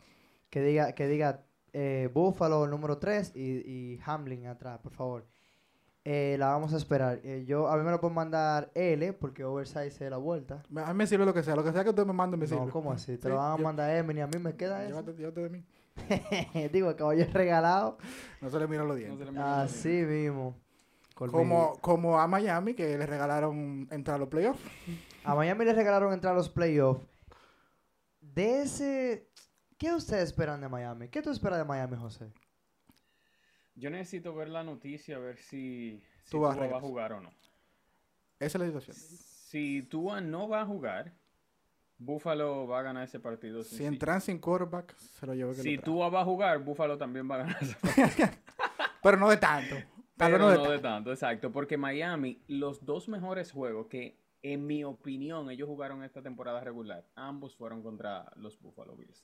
Que 0.49 0.61
diga, 0.61 0.91
que 0.93 1.07
diga 1.07 1.43
eh, 1.71 2.09
Buffalo 2.11 2.65
número 2.67 2.97
3 2.97 3.33
y, 3.35 3.41
y 3.41 3.99
Hamlin 4.05 4.47
atrás, 4.47 4.79
por 4.79 4.91
favor. 4.93 5.25
Eh, 6.09 6.37
la 6.39 6.47
vamos 6.47 6.73
a 6.73 6.77
esperar. 6.77 7.19
Eh, 7.23 7.43
yo, 7.45 7.67
a 7.67 7.75
mí 7.75 7.83
me 7.83 7.91
lo 7.91 7.99
pueden 7.99 8.15
mandar 8.15 8.71
L, 8.75 9.11
porque 9.11 9.43
oversize 9.43 9.87
es 10.05 10.09
la 10.09 10.15
vuelta. 10.15 10.63
A 10.77 10.93
mí 10.93 10.97
me 10.97 11.05
sirve 11.05 11.25
lo 11.25 11.33
que 11.33 11.43
sea. 11.43 11.53
Lo 11.53 11.65
que 11.65 11.73
sea 11.73 11.83
que 11.83 11.89
usted 11.89 12.05
me 12.05 12.13
mande 12.13 12.37
me 12.37 12.47
sirve. 12.47 12.65
No, 12.65 12.71
¿cómo 12.71 12.93
así? 12.93 13.17
Te 13.17 13.23
Sí, 13.23 13.27
lo 13.27 13.35
van 13.35 13.51
a 13.51 13.57
yo- 13.57 13.63
mandar 13.63 13.89
M, 13.93 14.13
ni 14.13 14.21
a 14.21 14.27
mí 14.27 14.39
me 14.39 14.55
queda 14.55 14.85
eso. 14.85 15.01
Llévate, 15.01 15.17
llévate 15.17 15.41
de 15.41 15.49
mí. 15.49 15.65
Digo, 16.71 16.95
caballo 16.95 17.25
regalado. 17.33 17.97
No 18.39 18.49
se 18.49 18.57
le 18.57 18.67
mira 18.67 18.83
los 18.85 18.91
No 18.91 18.95
dientes. 18.95 19.27
se 19.27 19.33
los 19.33 19.43
Así 19.43 19.89
mismo. 19.89 20.55
Como, 21.13 21.73
como 21.81 22.19
a 22.19 22.27
Miami, 22.27 22.73
que 22.73 22.97
le 22.97 23.05
regalaron 23.05 23.87
entrar 23.91 24.15
a 24.15 24.19
los 24.19 24.29
playoffs. 24.29 24.61
A 25.25 25.35
Miami 25.35 25.65
le 25.65 25.73
regalaron 25.73 26.13
entrar 26.13 26.33
a 26.33 26.37
los 26.37 26.47
playoffs. 26.47 27.05
De 28.21 28.61
ese... 28.61 29.27
¿Qué 29.77 29.93
ustedes 29.93 30.23
esperan 30.29 30.61
de 30.61 30.69
Miami? 30.69 31.09
¿Qué 31.09 31.21
tú 31.21 31.31
esperas 31.31 31.57
de 31.59 31.65
Miami, 31.65 31.97
José? 31.97 32.31
Yo 33.77 33.89
necesito 33.91 34.33
ver 34.33 34.49
la 34.49 34.63
noticia, 34.63 35.15
a 35.17 35.19
ver 35.19 35.37
si, 35.37 36.01
si 36.23 36.31
Tú 36.31 36.41
vas 36.41 36.57
a 36.57 36.59
Tua 36.59 36.67
va 36.67 36.77
a 36.77 36.81
jugar 36.81 37.13
o 37.13 37.21
no. 37.21 37.29
Esa 38.39 38.57
es 38.57 38.59
la 38.59 38.65
situación. 38.65 38.95
Si 38.95 39.83
Tua 39.83 40.19
no 40.19 40.49
va 40.49 40.61
a 40.61 40.65
jugar, 40.65 41.13
Buffalo 41.99 42.67
va 42.67 42.79
a 42.79 42.81
ganar 42.81 43.03
ese 43.03 43.19
partido. 43.19 43.63
Si 43.63 43.85
entran 43.85 44.19
sin 44.21 44.39
quarterback, 44.39 44.95
se 44.97 45.25
lo 45.25 45.33
llevo 45.33 45.51
que 45.53 45.61
Si 45.61 45.77
lo. 45.77 45.83
Tua 45.83 46.09
va 46.09 46.21
a 46.21 46.25
jugar, 46.25 46.59
Buffalo 46.59 46.97
también 46.97 47.29
va 47.29 47.35
a 47.35 47.37
ganar 47.39 47.57
ese 47.61 47.75
partido. 47.75 48.27
Pero 49.03 49.17
no 49.17 49.29
de 49.29 49.37
tanto. 49.37 49.75
Pero 50.17 50.37
no 50.39 50.49
de 50.49 50.55
no 50.55 50.61
tanto. 50.63 50.71
de 50.71 50.79
tanto, 50.79 51.11
exacto. 51.11 51.51
Porque 51.51 51.77
Miami, 51.77 52.41
los 52.47 52.83
dos 52.83 53.07
mejores 53.07 53.51
juegos 53.51 53.87
que, 53.87 54.19
en 54.41 54.65
mi 54.65 54.83
opinión, 54.83 55.49
ellos 55.51 55.67
jugaron 55.67 56.03
esta 56.03 56.21
temporada 56.23 56.61
regular, 56.61 57.05
ambos 57.15 57.55
fueron 57.55 57.83
contra 57.83 58.31
los 58.35 58.59
Buffalo 58.59 58.95
Bills. 58.95 59.23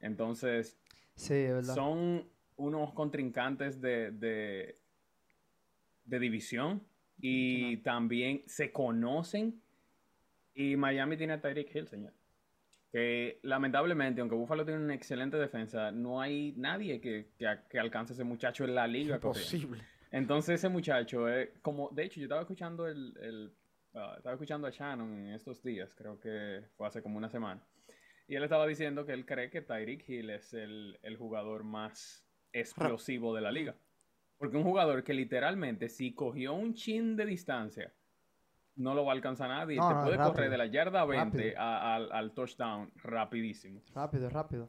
Entonces, 0.00 0.76
Sí, 1.14 1.34
verdad. 1.34 1.74
son 1.74 2.28
unos 2.56 2.92
contrincantes 2.92 3.80
de, 3.80 4.10
de, 4.10 4.76
de 6.04 6.18
división 6.18 6.82
y 7.18 7.78
también 7.78 8.42
se 8.46 8.72
conocen. 8.72 9.60
Y 10.54 10.76
Miami 10.76 11.16
tiene 11.16 11.34
a 11.34 11.40
Tyreek 11.40 11.74
Hill, 11.74 11.88
señor. 11.88 12.12
Que 12.90 13.40
lamentablemente, 13.42 14.20
aunque 14.20 14.36
Buffalo 14.36 14.64
tiene 14.64 14.82
una 14.82 14.94
excelente 14.94 15.36
defensa, 15.36 15.90
no 15.90 16.20
hay 16.20 16.54
nadie 16.56 17.00
que, 17.00 17.28
que, 17.38 17.78
alcance 17.78 18.12
a 18.12 18.14
ese 18.14 18.24
muchacho 18.24 18.64
en 18.64 18.74
la 18.74 18.86
liga. 18.86 19.16
Imposible. 19.16 19.82
Entonces 20.10 20.54
ese 20.56 20.68
muchacho, 20.68 21.28
es 21.28 21.50
como, 21.60 21.90
de 21.90 22.04
hecho, 22.04 22.20
yo 22.20 22.24
estaba 22.24 22.40
escuchando 22.42 22.86
el, 22.86 23.14
el, 23.20 23.52
ah, 23.94 24.14
estaba 24.16 24.34
escuchando 24.34 24.66
a 24.66 24.70
Shannon 24.70 25.26
en 25.26 25.34
estos 25.34 25.62
días, 25.62 25.94
creo 25.94 26.18
que 26.20 26.62
fue 26.76 26.86
hace 26.86 27.02
como 27.02 27.18
una 27.18 27.28
semana, 27.28 27.60
y 28.28 28.36
él 28.36 28.42
estaba 28.42 28.66
diciendo 28.66 29.04
que 29.04 29.12
él 29.12 29.26
cree 29.26 29.50
que 29.50 29.62
Tyreek 29.62 30.08
Hill 30.08 30.30
es 30.30 30.54
el, 30.54 30.98
el 31.02 31.16
jugador 31.16 31.64
más 31.64 32.25
explosivo 32.60 33.34
de 33.34 33.40
la 33.42 33.52
liga. 33.52 33.74
Porque 34.38 34.56
un 34.56 34.64
jugador 34.64 35.02
que 35.02 35.14
literalmente, 35.14 35.88
si 35.88 36.14
cogió 36.14 36.54
un 36.54 36.74
chin 36.74 37.16
de 37.16 37.24
distancia, 37.26 37.92
no 38.74 38.94
lo 38.94 39.04
va 39.04 39.12
a 39.12 39.14
alcanzar 39.14 39.48
nadie. 39.48 39.76
No, 39.78 39.88
Te 39.88 39.94
no, 39.94 40.02
puede 40.04 40.16
rápido, 40.18 40.32
correr 40.34 40.50
de 40.50 40.58
la 40.58 40.66
yarda 40.66 41.04
20 41.04 41.38
rápido. 41.38 41.60
a- 41.60 41.94
al, 41.94 42.12
al 42.12 42.34
touchdown 42.34 42.92
rapidísimo. 42.96 43.80
Rápido, 43.94 44.28
rápido. 44.28 44.68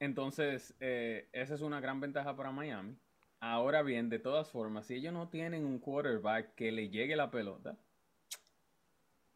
Entonces, 0.00 0.74
eh, 0.80 1.28
esa 1.32 1.54
es 1.54 1.60
una 1.60 1.80
gran 1.80 2.00
ventaja 2.00 2.36
para 2.36 2.50
Miami. 2.52 2.96
Ahora 3.40 3.82
bien, 3.82 4.08
de 4.08 4.18
todas 4.18 4.50
formas, 4.50 4.86
si 4.86 4.94
ellos 4.94 5.12
no 5.12 5.28
tienen 5.28 5.64
un 5.64 5.78
quarterback 5.78 6.54
que 6.54 6.72
le 6.72 6.88
llegue 6.88 7.16
la 7.16 7.30
pelota, 7.30 7.76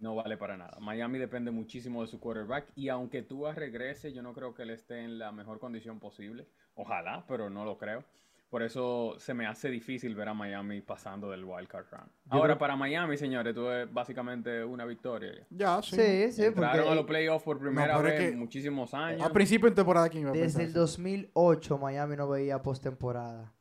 no 0.03 0.15
vale 0.17 0.37
para 0.37 0.57
nada. 0.57 0.77
Miami 0.81 1.19
depende 1.19 1.51
muchísimo 1.51 2.03
de 2.03 2.09
su 2.09 2.19
quarterback 2.21 2.67
y 2.75 2.89
aunque 2.89 3.23
Tua 3.23 3.55
regrese, 3.55 4.13
yo 4.13 4.21
no 4.23 4.35
creo 4.35 4.53
que 4.55 4.63
él 4.65 4.71
esté 4.71 4.99
en 5.01 5.19
la 5.19 5.33
mejor 5.33 5.59
condición 5.61 5.99
posible. 6.01 6.49
Ojalá, 6.75 7.25
pero 7.29 7.49
no 7.49 7.65
lo 7.65 7.79
creo. 7.79 8.05
Por 8.51 8.63
eso 8.63 9.15
se 9.19 9.33
me 9.33 9.47
hace 9.47 9.71
difícil 9.71 10.15
ver 10.15 10.29
a 10.29 10.35
Miami 10.35 10.83
pasando 10.83 11.31
del 11.31 11.43
wild 11.45 11.69
card 11.69 11.87
round. 11.91 12.11
Ahora, 12.29 12.49
creo- 12.49 12.59
para 12.59 12.77
Miami, 12.77 13.17
señores, 13.17 13.55
tú 13.55 13.67
es 13.71 13.91
básicamente 13.91 14.63
una 14.63 14.85
victoria. 14.85 15.33
ya. 15.35 15.47
Ya, 15.51 15.83
sí. 15.83 15.97
Sí, 15.97 16.33
sí, 16.33 16.45
Entraron 16.45 16.89
a 16.89 16.95
los 16.95 17.07
playoffs 17.07 17.45
por 17.45 17.59
primera 17.59 17.97
es 17.97 18.03
vez 18.03 18.21
que- 18.21 18.29
en 18.29 18.39
muchísimos 18.41 18.93
años. 18.93 19.23
A 19.23 19.33
principio 19.33 19.71
de 19.71 19.77
temporada, 19.77 20.09
¿quién 20.11 20.23
iba 20.25 20.33
a 20.33 20.35
desde 20.35 20.65
el 20.65 20.71
eso? 20.71 20.81
2008 20.81 21.79
Miami 21.79 22.17
no 22.17 22.29
veía 22.29 22.61
postemporada. 22.61 23.55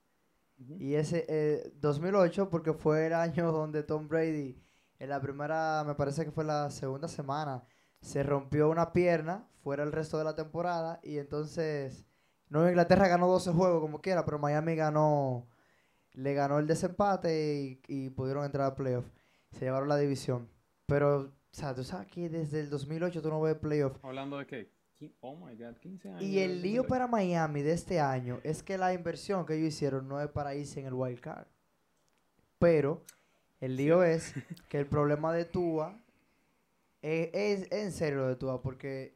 Y 0.80 0.94
ese 0.96 1.26
eh, 1.30 1.72
2008 1.80 2.50
porque 2.50 2.74
fue 2.74 3.08
el 3.08 3.14
año 3.14 3.52
donde 3.52 3.84
Tom 3.84 4.08
Brady 4.10 4.58
en 5.02 5.10
la 5.10 5.20
primera, 5.20 5.84
me 5.84 5.96
parece 5.96 6.24
que 6.24 6.32
fue 6.32 6.44
la 6.44 6.70
segunda 6.70 7.08
semana, 7.08 7.64
se 8.02 8.22
rompió 8.22 8.70
una 8.70 8.94
pierna 8.94 9.48
fuera 9.64 9.82
el 9.82 9.92
resto 9.92 10.20
de 10.20 10.24
la 10.24 10.36
temporada 10.36 11.00
y 11.02 11.18
entonces 11.18 12.06
Nueva 12.50 12.70
Inglaterra 12.70 13.08
ganó 13.08 13.28
12 13.28 13.52
juegos 13.52 13.82
como 13.82 14.00
quiera, 14.00 14.24
pero 14.24 14.38
Miami 14.38 14.76
ganó 14.76 15.48
le 16.14 16.36
ganó 16.36 16.60
el 16.60 16.68
desempate 16.68 17.56
y, 17.56 17.82
y 17.88 18.10
pudieron 18.12 18.46
entrar 18.46 18.68
al 18.68 18.76
playoff. 18.76 19.06
Se 19.52 19.66
llevaron 19.66 19.90
la 19.90 19.98
división. 19.98 20.48
Pero, 20.86 21.22
o 21.22 21.32
sea, 21.50 21.74
tú 21.74 21.84
sabes 21.84 22.08
que 22.08 22.30
desde 22.30 22.60
el 22.60 22.70
2008 22.70 23.24
tú 23.24 23.30
no 23.30 23.42
ves 23.42 23.56
playoff. 23.56 23.98
Hablando 24.04 24.38
de 24.38 24.46
qué? 24.46 24.72
Oh 25.22 25.36
my 25.36 25.56
god, 25.56 25.78
15 25.78 26.10
años. 26.10 26.22
Y 26.22 26.40
el 26.40 26.62
lío 26.62 26.84
2008. 26.84 26.88
para 26.88 27.08
Miami 27.08 27.64
de 27.64 27.72
este 27.72 28.00
año 28.00 28.40
es 28.44 28.62
que 28.62 28.78
la 28.78 28.94
inversión 28.94 29.48
que 29.48 29.56
ellos 29.56 29.70
hicieron 29.70 30.08
no 30.08 30.22
es 30.22 30.30
para 30.30 30.54
irse 30.54 30.80
en 30.80 30.86
el 30.86 30.94
wild 30.94 31.20
card. 31.22 31.48
Pero 32.60 33.04
el 33.62 33.78
lío 33.78 34.04
es 34.04 34.34
que 34.68 34.78
el 34.78 34.88
problema 34.88 35.32
de 35.32 35.46
Tua 35.46 35.98
es, 37.02 37.30
es 37.34 37.72
en 37.72 37.92
serio 37.92 38.20
lo 38.20 38.28
de 38.28 38.36
Tua, 38.36 38.62
porque 38.62 39.16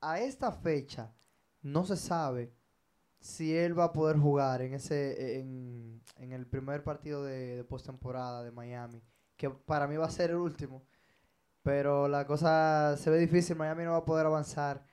a 0.00 0.20
esta 0.20 0.52
fecha 0.52 1.12
no 1.62 1.84
se 1.84 1.96
sabe 1.96 2.52
si 3.20 3.56
él 3.56 3.76
va 3.76 3.84
a 3.84 3.92
poder 3.92 4.16
jugar 4.16 4.62
en 4.62 4.74
ese 4.74 5.40
en, 5.40 6.00
en 6.16 6.32
el 6.32 6.46
primer 6.46 6.84
partido 6.84 7.24
de, 7.24 7.56
de 7.56 7.64
postemporada 7.64 8.44
de 8.44 8.52
Miami, 8.52 9.02
que 9.36 9.50
para 9.50 9.86
mí 9.88 9.96
va 9.96 10.06
a 10.06 10.10
ser 10.10 10.30
el 10.30 10.36
último. 10.36 10.84
Pero 11.62 12.06
la 12.08 12.26
cosa 12.26 12.96
se 12.96 13.10
ve 13.10 13.18
difícil, 13.18 13.56
Miami 13.56 13.84
no 13.84 13.92
va 13.92 13.98
a 13.98 14.04
poder 14.04 14.26
avanzar 14.26 14.84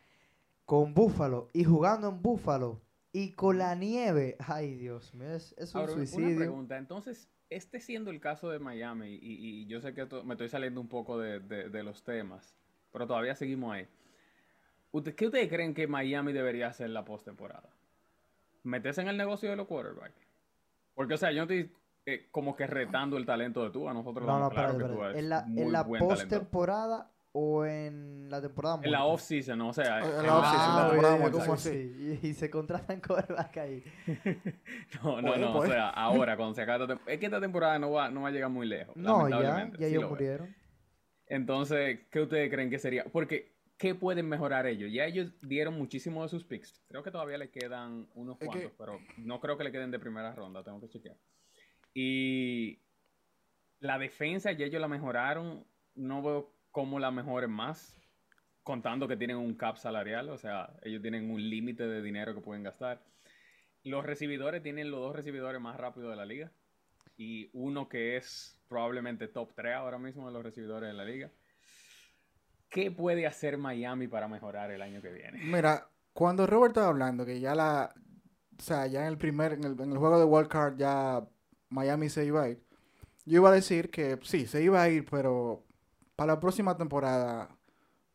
con 0.65 0.94
Búfalo 0.94 1.50
y 1.54 1.63
jugando 1.63 2.10
en 2.10 2.22
Búfalo 2.22 2.82
y 3.12 3.32
con 3.32 3.60
la 3.60 3.75
nieve. 3.75 4.36
Ay, 4.39 4.75
Dios 4.75 5.13
mío, 5.13 5.30
es, 5.34 5.54
es 5.58 5.74
un 5.74 5.82
Ahora, 5.82 5.94
una 5.94 6.06
suicidio. 6.06 6.38
pregunta. 6.38 6.77
Entonces, 6.77 7.30
este 7.49 7.79
siendo 7.79 8.11
el 8.11 8.19
caso 8.19 8.49
de 8.49 8.59
Miami, 8.59 9.19
y, 9.21 9.61
y 9.61 9.65
yo 9.67 9.81
sé 9.81 9.93
que 9.93 10.05
me 10.23 10.33
estoy 10.33 10.49
saliendo 10.49 10.81
un 10.81 10.87
poco 10.87 11.17
de, 11.19 11.39
de- 11.39 11.69
de 11.69 11.83
los 11.83 12.03
temas, 12.03 12.57
pero 12.91 13.05
todavía 13.07 13.35
seguimos 13.35 13.73
ahí. 13.73 13.87
¿Usted- 14.91 15.15
¿Qué 15.15 15.25
ustedes 15.25 15.49
creen 15.49 15.73
que 15.73 15.87
Miami 15.87 16.33
debería 16.33 16.67
hacer 16.67 16.89
la 16.89 17.05
postemporada? 17.05 17.69
¿Meterse 18.63 19.01
en 19.01 19.09
el 19.09 19.17
negocio 19.17 19.49
de 19.49 19.55
los 19.55 19.67
quarterbacks? 19.67 20.27
Porque, 20.95 21.13
o 21.13 21.17
sea, 21.17 21.31
yo 21.31 21.37
no 21.45 21.53
estoy 21.53 21.71
eh, 22.07 22.27
como 22.31 22.55
que 22.55 22.65
retando 22.67 23.17
el 23.17 23.25
talento 23.25 23.63
de 23.63 23.69
tú. 23.71 23.89
A 23.89 23.93
nosotros 23.93 24.25
No, 24.25 24.39
no, 24.39 24.49
claro 24.49 24.71
espérate, 24.71 24.89
que 24.93 24.95
tú 24.97 25.03
eres 25.03 25.17
¿En 25.17 25.29
la, 25.29 25.45
en 25.55 25.71
la 25.71 25.83
postemporada 25.87 27.11
o 27.38 27.65
en 27.65 28.30
la 28.30 28.42
temporada 28.42 28.80
En 28.82 28.92
la 28.92 29.04
off-season, 29.04 29.60
o 29.60 29.74
sea, 29.74 30.00
En 30.00 30.04
la 30.10 30.20
en 30.24 30.30
off-season, 30.30 30.70
Ah, 30.72 30.75
la 30.84 30.89
temporada 30.89 31.13
oye, 31.15 31.22
muerta, 31.24 31.39
¿cómo 31.46 31.58
sí, 31.58 31.70
así? 31.70 32.20
Y, 32.24 32.27
y 32.30 32.34
se 32.34 32.50
contratan 32.50 33.01
quarterback 33.06 33.58
ahí. 33.58 33.84
No, 35.04 35.22
no, 35.22 35.36
no, 35.36 35.58
o 35.58 35.65
sea, 35.65 35.89
ahora, 35.89 36.38
cuando 36.38 36.56
se 36.56 36.62
acabe 36.62 36.86
esta 36.86 37.12
Es 37.12 37.20
que 37.20 37.25
esta 37.25 37.42
temporada 37.42 37.77
no 37.77 37.92
va, 37.92 38.10
no 38.10 38.22
va 38.22 38.30
a 38.30 38.32
llegar 38.32 38.50
muy 38.50 38.65
lejos. 38.68 38.96
No, 38.96 39.27
ya, 39.27 39.70
sí 39.77 39.84
ellos 39.84 39.94
lo 39.96 40.00
veo. 40.01 40.10
murieron. 40.12 40.56
Entonces, 41.27 42.00
¿qué 42.10 42.22
ustedes 42.22 42.50
creen 42.50 42.70
que 42.70 42.80
sería? 42.80 43.04
Porque, 43.12 43.58
¿qué 43.77 43.96
pueden 43.96 44.30
mejorar 44.30 44.65
ellos? 44.65 44.89
Ya 44.94 45.06
ellos 45.06 45.34
dieron 45.42 45.74
muchísimo 45.77 46.24
de 46.24 46.30
sus 46.30 46.46
picks. 46.46 46.82
Creo 46.88 47.04
que 47.04 47.12
todavía 47.12 47.38
le 47.38 47.50
quedan 47.51 48.08
unos 48.13 48.36
Es 48.36 48.39
que- 48.39 48.46
cuantos, 48.46 48.72
pero 48.77 49.00
no 49.18 49.42
creo 49.42 49.58
que 49.58 49.65
le 49.65 49.72
queden 49.74 49.92
de 49.92 50.00
primera 50.00 50.34
ronda, 50.34 50.63
tengo 50.63 50.80
que 50.80 50.88
chequear. 50.88 51.18
Y 51.94 52.80
la 53.80 53.98
defensa 54.00 54.54
ya 54.54 54.65
ellos 54.68 54.80
la 54.80 54.88
mejoraron. 54.88 55.65
No 55.96 56.22
veo 56.22 56.54
cómo 56.75 57.00
la 57.00 57.10
mejoren 57.10 57.51
más, 57.51 57.96
contando 58.62 59.08
que 59.08 59.15
tienen 59.15 59.38
un 59.38 59.55
cap 59.55 59.77
salarial, 59.77 60.27
o 60.27 60.38
sea, 60.38 60.74
ellos 60.82 61.01
tienen 61.01 61.32
un 61.32 61.41
límite 61.50 61.88
de 61.88 62.01
dinero 62.01 62.36
que 62.36 62.41
pueden 62.41 62.63
gastar. 62.63 63.01
Los 63.86 64.05
recibidores 64.05 64.62
tienen 64.62 64.91
los 64.91 65.00
dos 65.00 65.15
recibidores 65.15 65.62
más 65.62 65.77
rápidos 65.77 66.10
de 66.10 66.17
la 66.17 66.25
liga. 66.25 66.51
Y 67.15 67.50
uno 67.53 67.88
que 67.88 68.17
es 68.17 68.60
probablemente 68.67 69.29
top 69.29 69.53
3 69.55 69.74
ahora 69.75 69.98
mismo 69.98 70.27
de 70.27 70.34
los 70.34 70.44
recibidores 70.44 70.89
de 70.89 70.94
la 70.94 71.05
liga. 71.05 71.32
¿Qué 72.67 72.91
puede 72.91 73.25
hacer 73.25 73.58
Miami 73.58 74.10
para 74.10 74.27
mejorar 74.27 74.70
el 74.70 74.82
año 74.82 75.01
que 75.01 75.13
viene? 75.13 75.39
Mira, 75.46 75.88
cuando 76.12 76.46
Robert 76.46 76.72
estaba 76.72 76.89
hablando 76.89 77.25
que 77.25 77.39
ya 77.39 77.55
la, 77.55 77.96
o 78.60 78.62
sea, 78.62 78.86
ya 78.88 79.03
en 79.03 79.08
el 79.08 79.17
primer, 79.17 79.53
en 79.53 79.63
el, 79.63 79.98
juego 79.98 80.20
de 80.20 80.25
Wild 80.25 80.50
Card 80.50 80.75
ya 80.75 81.25
Miami 81.70 82.10
se 82.10 82.25
iba 82.25 82.44
a 82.44 82.50
ir, 82.50 82.62
yo 83.24 83.38
iba 83.38 83.50
a 83.50 83.53
decir 83.53 83.89
que 83.89 84.20
sí, 84.24 84.46
se 84.46 84.62
iba 84.62 84.82
a 84.82 84.89
ir, 84.89 85.05
pero 85.10 85.64
para 86.15 86.34
la 86.34 86.39
próxima 86.39 86.77
temporada 86.77 87.50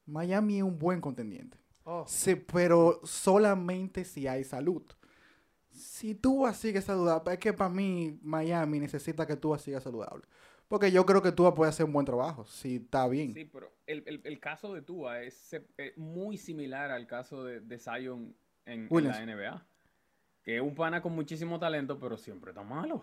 Miami 0.07 0.59
es 0.59 0.62
un 0.62 0.78
buen 0.78 1.00
contendiente. 1.00 1.59
Oh. 1.85 2.04
Sí, 2.07 2.35
pero 2.35 3.00
solamente 3.04 4.04
si 4.04 4.26
hay 4.26 4.45
salud. 4.45 4.83
Si 5.71 6.14
tú 6.14 6.47
sigues 6.52 6.85
saludable, 6.85 7.35
es 7.35 7.38
que 7.38 7.52
para 7.52 7.71
mí 7.71 8.19
Miami 8.23 8.80
necesita 8.80 9.26
que 9.26 9.37
tú 9.37 9.57
sigas 9.57 9.83
saludable. 9.83 10.25
Porque 10.69 10.92
yo 10.92 11.04
creo 11.04 11.21
que 11.23 11.33
tú 11.33 11.52
puedes 11.54 11.75
hacer 11.75 11.87
un 11.87 11.92
buen 11.92 12.07
trabajo, 12.07 12.45
si 12.45 12.76
está 12.76 13.09
bien. 13.09 13.35
Sí, 13.35 13.45
pero 13.45 13.73
el, 13.87 14.04
el- 14.07 14.21
el 14.23 14.38
caso 14.38 14.73
de 14.73 14.83
Tua 14.83 15.23
es, 15.23 15.57
muy 15.97 16.37
similar 16.37 16.90
al 16.90 17.07
caso 17.07 17.45
de, 17.45 17.61
de 17.61 17.78
Zion 17.78 18.35
en, 18.66 18.88
la 18.90 19.26
NBA. 19.26 19.66
Que 20.45 20.57
es 20.57 20.62
un 20.62 20.75
pana 20.75 21.02
con 21.02 21.12
muchísimo 21.12 21.59
talento, 21.59 21.99
pero 21.99 22.16
siempre 22.16 22.52
está 22.52 22.62
malo. 22.62 23.02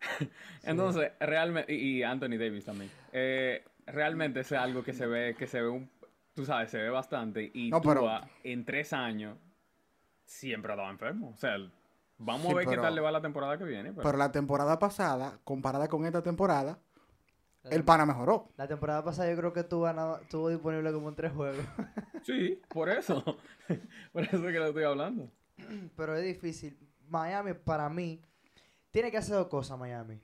Entonces, 0.62 1.12
realmente, 1.20 1.74
y, 1.74 1.98
y 1.98 2.02
Anthony 2.02 2.38
Davis 2.38 2.64
también. 2.64 2.90
Eh, 3.12 3.62
realmente 3.86 4.40
es 4.40 4.52
algo 4.52 4.82
que 4.82 4.92
se 4.92 5.06
ve, 5.06 5.34
que 5.38 5.46
se 5.46 5.60
ve 5.62 5.68
un, 5.68 5.90
tú 6.34 6.44
sabes, 6.44 6.70
se 6.70 6.78
ve 6.78 6.90
bastante. 6.90 7.50
Y 7.54 7.70
No, 7.70 7.80
pero- 7.80 8.00
Tua, 8.00 8.28
en 8.44 8.64
tres 8.64 8.92
años, 8.92 9.38
siempre 10.24 10.72
ha 10.72 10.74
estado 10.74 10.90
enfermo. 10.90 11.30
O 11.30 11.36
sea, 11.36 11.56
vamos 12.18 12.46
Sí, 12.46 12.52
a 12.52 12.54
ver 12.56 12.66
qué 12.68 12.76
tal 12.76 12.94
le 12.94 13.00
va 13.00 13.10
la 13.12 13.22
temporada 13.22 13.56
que 13.58 13.64
viene. 13.64 13.90
pero- 13.92 14.02
Pero 14.02 14.18
la 14.18 14.32
temporada 14.32 14.78
pasada, 14.78 15.38
comparada 15.44 15.88
con 15.88 16.04
esta 16.04 16.22
temporada, 16.22 16.78
La 17.62 17.70
el 17.70 17.84
pana 17.84 18.06
mejoró. 18.06 18.48
La 18.56 18.68
temporada 18.68 19.02
pasada 19.04 19.28
yo 19.30 19.36
creo 19.36 19.52
que 19.52 19.64
tuvo, 19.64 19.92
nada- 19.92 20.20
tuvo 20.30 20.48
disponible 20.50 20.92
como 20.92 21.08
en 21.08 21.14
tres 21.16 21.32
juegos. 21.32 21.64
Sí, 22.26 22.60
por 22.68 22.88
eso. 22.88 23.22
por 24.12 24.24
eso 24.24 24.36
es 24.36 24.52
que 24.52 24.58
lo 24.58 24.66
estoy 24.66 24.82
hablando. 24.82 25.30
Pero 25.96 26.16
es 26.16 26.24
difícil. 26.24 26.76
Miami, 27.08 27.54
para 27.54 27.88
mí, 27.88 28.20
tiene 28.90 29.12
que 29.12 29.18
hacer 29.18 29.36
dos 29.36 29.46
cosas, 29.46 29.78
Miami. 29.78 30.20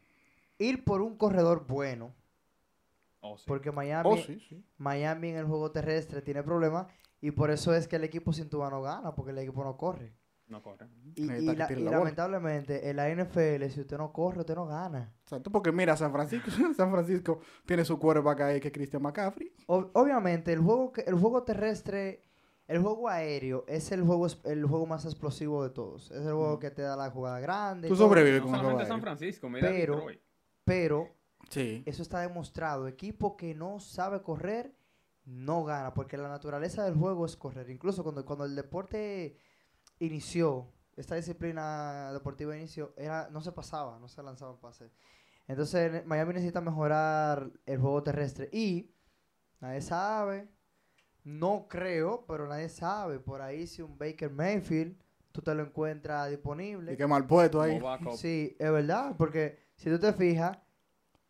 Ir 0.59 0.83
por 0.85 1.01
un 1.01 1.17
corredor 1.17 1.65
bueno. 1.67 2.13
Oh, 3.25 3.37
sí. 3.39 3.45
Porque 3.47 3.71
Miami, 3.73 4.09
Oh, 4.11 4.17
sí, 4.17 4.39
sí. 4.49 4.65
Miami 4.79 5.31
en 5.31 5.37
el 5.37 5.47
juego 5.47 5.71
terrestre 5.71 6.23
tiene 6.23 6.43
problemas. 6.43 6.87
Y 7.21 7.31
por 7.31 7.51
eso 7.51 7.73
es 7.75 7.87
que 7.89 7.97
el 7.97 8.05
equipo 8.05 8.33
sin 8.33 8.51
Tua 8.51 8.69
no 8.69 8.83
gana, 8.83 9.15
porque 9.15 9.31
el 9.31 9.39
equipo 9.39 9.63
no 9.65 9.77
corre. 9.77 10.13
No 10.49 10.61
corre. 10.61 10.89
Y, 11.15 11.25
la- 11.55 11.69
lamentablemente, 11.71 12.91
en 12.91 12.97
la 12.97 13.09
NFL, 13.09 13.71
si 13.71 13.81
usted 13.81 13.97
no 13.97 14.13
corre, 14.13 14.41
usted 14.41 14.55
no 14.55 14.67
gana. 14.67 15.15
Exacto, 15.23 15.51
porque 15.51 15.73
mira, 15.73 15.97
San 15.97 16.13
Francisco, 16.13 16.51
San 16.77 16.91
Francisco 16.91 17.39
tiene 17.65 17.85
su 17.85 17.99
quarterback 17.99 18.41
ahí 18.41 18.61
que 18.61 18.69
es 18.69 18.75
Christian 18.75 19.03
McCaffrey. 19.03 19.53
Ob- 19.69 19.91
obviamente, 19.95 20.53
el 20.53 20.61
juego, 20.61 20.93
que- 20.93 21.03
el 21.03 21.15
juego 21.15 21.43
terrestre 21.45 22.23
el 22.69 22.81
juego 22.81 23.09
aéreo 23.09 23.65
es 23.69 23.93
el 23.93 24.03
juego, 24.03 24.27
el 24.45 24.65
juego 24.65 24.87
más 24.87 25.05
explosivo 25.05 25.63
de 25.63 25.71
todos. 25.71 26.11
Es 26.11 26.19
el 26.27 26.33
juego 26.33 26.59
que 26.59 26.71
te 26.71 26.83
da 26.83 26.97
la 26.97 27.11
jugada 27.11 27.39
grande. 27.41 27.89
Tú 27.89 27.97
sobrevives 27.97 28.41
No 28.41 28.47
con 28.47 28.55
el 28.57 28.61
juego 28.63 28.85
San. 28.87 29.01
Francisco, 29.01 29.49
mira 29.49 29.69
Pero-. 29.69 30.07
Pero 30.65 31.09
Sí. 31.53 31.83
eso 31.87 32.03
está 32.03 32.21
demostrado. 32.21 32.89
Equipo 32.89 33.37
que 33.37 33.55
no 33.55 33.79
sabe 33.79 34.23
correr, 34.23 34.75
no 35.25 35.65
gana. 35.65 35.93
Porque 35.93 36.17
la 36.17 36.29
naturaleza 36.29 36.85
del 36.85 36.95
juego 36.95 37.27
es 37.27 37.37
correr. 37.37 37.69
Incluso 37.71 38.03
cuando, 38.03 38.25
cuando 38.25 38.45
el 38.45 38.57
deporte 38.57 39.37
inició, 39.99 40.73
esta 40.97 41.15
disciplina 41.15 42.13
deportiva 42.13 42.57
inició, 42.57 42.95
era, 42.97 43.29
no 43.31 43.41
se 43.43 43.53
pasaba, 43.53 43.99
no 43.99 44.09
se 44.09 44.23
lanzaban 44.23 44.59
pases. 44.59 44.93
Entonces 45.47 46.07
Miami 46.07 46.35
necesita 46.35 46.61
mejorar 46.61 47.51
el 47.67 47.79
juego 47.79 48.03
terrestre. 48.03 48.49
Y 48.53 48.95
nadie 49.61 49.83
sabe, 49.83 50.49
no 51.25 51.67
creo, 51.69 52.25
pero 52.27 52.47
nadie 52.49 52.69
sabe. 52.69 53.19
Por 53.19 53.43
ahí 53.43 53.67
si 53.67 53.83
un 53.83 53.99
Baker 53.99 54.31
Mayfield, 54.31 54.97
tú 55.33 55.43
te 55.43 55.55
lo 55.55 55.63
encuentras 55.63 56.31
disponible. 56.31 56.95
Y 56.95 56.97
qué 56.97 57.07
mal 57.07 57.27
puesto 57.27 57.61
ahí. 57.61 57.79
Sí, 58.17 58.57
es 58.59 58.73
verdad, 58.73 59.15
porque 59.19 59.59
si 59.77 59.91
tú 59.91 59.99
te 59.99 60.13
fijas, 60.13 60.59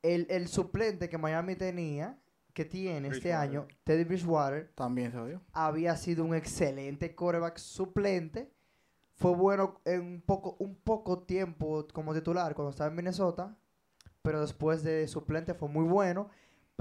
el, 0.02 0.26
el 0.30 0.48
suplente 0.48 1.08
que 1.08 1.18
Miami 1.18 1.56
tenía, 1.56 2.18
que 2.52 2.64
tiene 2.64 3.08
este 3.08 3.32
año, 3.32 3.66
Teddy 3.84 4.04
Bridgewater, 4.04 4.70
También 4.74 5.10
se 5.10 5.18
odió. 5.18 5.40
había 5.52 5.96
sido 5.96 6.24
un 6.24 6.34
excelente 6.34 7.14
quarterback 7.14 7.56
suplente. 7.58 8.52
Fue 9.14 9.34
bueno 9.34 9.80
en 9.84 10.00
un 10.00 10.20
poco, 10.22 10.56
un 10.58 10.74
poco 10.74 11.20
tiempo 11.20 11.86
como 11.92 12.12
titular 12.12 12.54
cuando 12.54 12.70
estaba 12.70 12.90
en 12.90 12.96
Minnesota, 12.96 13.56
pero 14.20 14.40
después 14.40 14.82
de 14.82 15.06
suplente 15.08 15.54
fue 15.54 15.68
muy 15.68 15.84
bueno. 15.84 16.28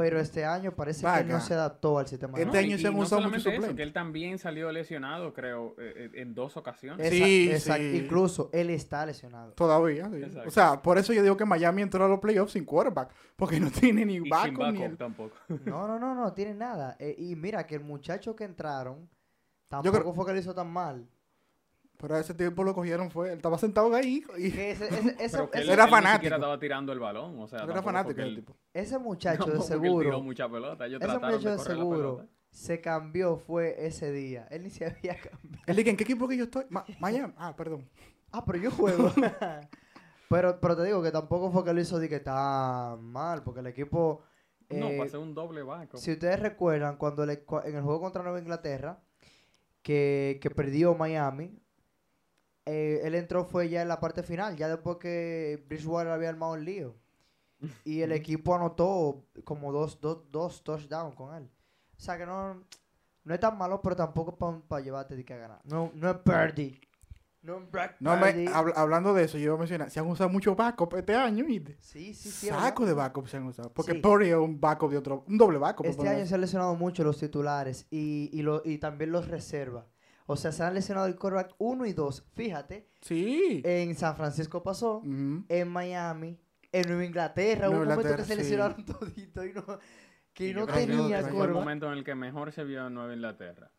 Pero 0.01 0.19
este 0.19 0.45
año 0.45 0.71
parece 0.75 1.01
que 1.05 1.23
no 1.23 1.39
se 1.39 1.53
adaptó 1.53 1.97
al 1.99 2.07
sistema. 2.07 2.37
Este 2.37 2.45
No, 2.51 2.57
año 2.59 2.75
y- 2.75 2.79
se 2.79 2.87
han 2.87 2.93
no 2.95 2.99
usado 3.01 3.33
eso, 3.33 3.75
que 3.75 3.83
él 3.83 3.93
también 3.93 4.37
salió 4.39 4.71
lesionado, 4.71 5.33
creo, 5.33 5.75
eh, 5.77 5.93
eh, 5.95 6.21
en 6.21 6.33
dos 6.33 6.57
ocasiones. 6.57 7.09
Sí, 7.09 7.49
exacto, 7.51 7.83
sí. 7.83 7.97
Incluso 8.03 8.49
él 8.53 8.69
está 8.69 9.05
lesionado. 9.05 9.51
Todavía. 9.53 10.09
sí. 10.09 10.21
O 10.45 10.51
sea, 10.51 10.81
por 10.81 10.97
eso 10.97 11.13
yo 11.13 11.23
digo 11.23 11.37
que 11.37 11.45
Miami 11.45 11.81
entró 11.81 12.05
a 12.05 12.07
los 12.07 12.19
playoffs 12.19 12.53
sin 12.53 12.65
quarterback. 12.65 13.11
Porque 13.35 13.59
no 13.59 13.71
tiene 13.71 14.05
ni 14.05 14.19
backup 14.29 14.71
ni 14.71 14.83
el- 14.83 14.97
tampoco. 14.97 15.35
No, 15.65 15.87
no, 15.87 15.97
no, 15.99 16.13
no 16.15 16.33
tiene 16.33 16.53
nada. 16.53 16.95
Eh, 16.99 17.15
y 17.17 17.35
mira 17.35 17.65
que 17.65 17.75
el 17.75 17.81
muchacho 17.83 18.35
que 18.35 18.43
entraron 18.43 19.01
Yo 19.01 19.07
tampoco 19.69 19.99
creo- 20.01 20.13
fue 20.13 20.25
que 20.25 20.33
lo 20.33 20.39
hizo 20.39 20.53
tan 20.53 20.69
mal. 20.71 21.07
Pero 22.01 22.15
a 22.15 22.19
ese 22.19 22.33
tiempo 22.33 22.63
lo 22.63 22.73
cogieron 22.73 23.11
fue. 23.11 23.29
Él 23.29 23.35
estaba 23.37 23.57
sentado 23.59 23.93
ahí. 23.93 24.23
Y 24.37 24.47
ese, 24.47 24.69
ese, 24.71 25.15
ese- 25.19 25.37
él, 25.53 25.69
era 25.69 25.83
él 25.85 25.89
fanático. 25.89 26.33
estaba 26.35 26.59
tirando 26.59 26.91
el 26.91 26.99
balón. 26.99 27.39
O 27.39 27.47
sea, 27.47 27.63
era 27.63 27.81
fanático 27.83 28.19
el 28.21 28.35
tipo. 28.37 28.55
ese 28.73 28.97
muchacho 28.97 29.45
de 29.45 29.51
tiró 29.51 29.61
seguro, 29.61 30.21
mucha 30.21 30.49
pelota. 30.49 30.87
Ellos 30.87 30.99
ese 31.01 31.13
muchacho 31.19 31.49
de 31.51 31.59
seguro 31.59 32.25
se 32.49 32.81
cambió 32.81 33.37
fue 33.37 33.85
ese 33.85 34.11
día. 34.11 34.47
Él 34.49 34.63
ni 34.63 34.71
se 34.71 34.85
había 34.85 35.15
cambiado. 35.15 35.63
Él 35.67 35.75
dice, 35.75 35.89
¿en 35.91 35.95
qué 35.97 36.03
equipo 36.03 36.27
que 36.27 36.35
yo 36.37 36.45
estoy? 36.45 36.65
Ma- 36.69 36.83
Miami. 36.99 37.33
Ah, 37.37 37.55
perdón. 37.55 37.87
Ah, 38.31 38.43
pero 38.45 38.57
yo 38.57 38.71
juego. 38.71 39.11
pero, 40.29 40.59
pero 40.59 40.75
te 40.75 40.83
digo 40.85 41.03
que 41.03 41.11
tampoco 41.11 41.51
fue 41.51 41.63
que 41.63 41.73
lo 41.73 41.81
hizo 41.81 41.99
de 41.99 42.09
que 42.09 42.19
tan 42.19 43.03
mal, 43.03 43.43
porque 43.43 43.59
el 43.59 43.67
equipo... 43.67 44.23
No, 44.69 44.87
eh, 44.87 44.97
pasé 44.97 45.17
un 45.17 45.33
doble 45.33 45.63
backup. 45.63 45.99
Si 45.99 46.11
ustedes 46.13 46.39
recuerdan, 46.39 46.95
cuando 46.97 47.25
le- 47.25 47.45
cua- 47.45 47.65
en 47.65 47.75
el 47.75 47.83
juego 47.83 47.99
contra 48.01 48.23
Nueva 48.23 48.39
Inglaterra, 48.39 48.99
que, 49.81 50.39
que 50.41 50.49
perdió 50.49 50.95
Miami, 50.95 51.60
eh, 52.65 53.01
él 53.03 53.15
entró 53.15 53.45
fue 53.45 53.69
ya 53.69 53.81
en 53.81 53.87
la 53.87 53.99
parte 53.99 54.23
final, 54.23 54.55
ya 54.55 54.67
después 54.69 54.97
que 54.97 55.63
Bridgewater 55.67 56.11
había 56.11 56.29
armado 56.29 56.55
el 56.55 56.65
lío. 56.65 56.95
Y 57.85 58.01
el 58.01 58.11
equipo 58.11 58.55
anotó 58.55 59.23
como 59.43 59.71
dos, 59.71 60.01
dos, 60.01 60.23
dos 60.31 60.63
touchdowns 60.63 61.15
con 61.15 61.35
él. 61.35 61.49
O 61.95 61.99
sea 61.99 62.17
que 62.17 62.25
no, 62.25 62.63
no 63.23 63.33
es 63.33 63.39
tan 63.39 63.55
malo, 63.57 63.81
pero 63.83 63.95
tampoco 63.95 64.35
para 64.67 64.83
llevarte 64.83 65.15
de 65.15 65.23
que 65.23 65.33
a 65.35 65.37
ganar. 65.37 65.61
No, 65.65 65.91
no 65.93 66.09
es 66.09 66.17
Purdy. 66.17 66.81
No 67.43 67.57
es 67.57 67.91
No 67.99 68.17
me, 68.17 68.47
hablando 68.75 69.13
de 69.15 69.23
eso, 69.23 69.37
yo 69.37 69.45
iba 69.45 69.55
a 69.55 69.57
mencionar, 69.57 69.89
se 69.89 69.99
han 69.99 70.07
usado 70.07 70.29
mucho 70.29 70.55
backup 70.55 70.95
este 70.95 71.15
año. 71.15 71.45
Sí, 71.79 72.13
sí, 72.13 72.29
sí. 72.29 72.47
Saco 72.47 72.85
de 72.85 72.93
backup 72.93 73.27
se 73.27 73.37
han 73.37 73.45
usado. 73.45 73.71
Porque 73.73 73.93
Sí. 73.93 73.97
Purdy 73.99 74.29
es 74.29 74.35
un 74.35 74.59
backup 74.61 74.91
de 74.91 74.97
otro, 74.97 75.23
un 75.27 75.37
doble 75.37 75.57
backup. 75.59 75.85
Este 75.87 76.07
año 76.07 76.25
se 76.25 76.35
han 76.35 76.41
lesionado 76.41 76.75
mucho 76.75 77.03
los 77.03 77.17
titulares 77.19 77.87
y, 77.91 78.29
y, 78.33 78.41
lo- 78.43 78.61
y 78.65 78.77
también 78.79 79.11
los 79.11 79.27
reservas. 79.27 79.85
O 80.27 80.35
sea, 80.35 80.51
se 80.51 80.63
han 80.63 80.73
lesionado 80.73 81.07
el 81.07 81.15
quarterback 81.15 81.55
1 81.57 81.85
y 81.85 81.93
2. 81.93 82.25
Fíjate, 82.33 82.87
Sí. 83.01 83.61
en 83.65 83.95
San 83.95 84.15
Francisco 84.15 84.61
pasó, 84.63 84.97
Ujú. 84.97 85.43
en 85.49 85.67
Miami, 85.69 86.39
en 86.71 86.87
Nueva 86.87 87.05
Inglaterra. 87.05 87.67
Hubo 87.69 87.77
un 87.79 87.85
Nueva 87.85 87.95
momento 87.97 88.15
que 88.17 88.23
se 88.23 88.33
sí. 88.33 88.37
lesionaron 88.39 88.85
toditos 88.85 89.45
y 89.45 89.53
no, 89.53 89.65
que 90.33 90.47
Y 90.49 90.53
no 90.53 90.61
yo 90.61 90.67
que 90.67 90.73
tenía 90.73 91.19
ese 91.19 91.31
fue 91.31 91.45
el 91.47 91.51
momento 91.51 91.87
en 91.91 91.93
el 91.97 92.03
que 92.03 92.15
mejor 92.15 92.51
se 92.51 92.63
vio 92.63 92.87
en 92.87 92.93
Nueva 92.93 93.13
Inglaterra. 93.13 93.71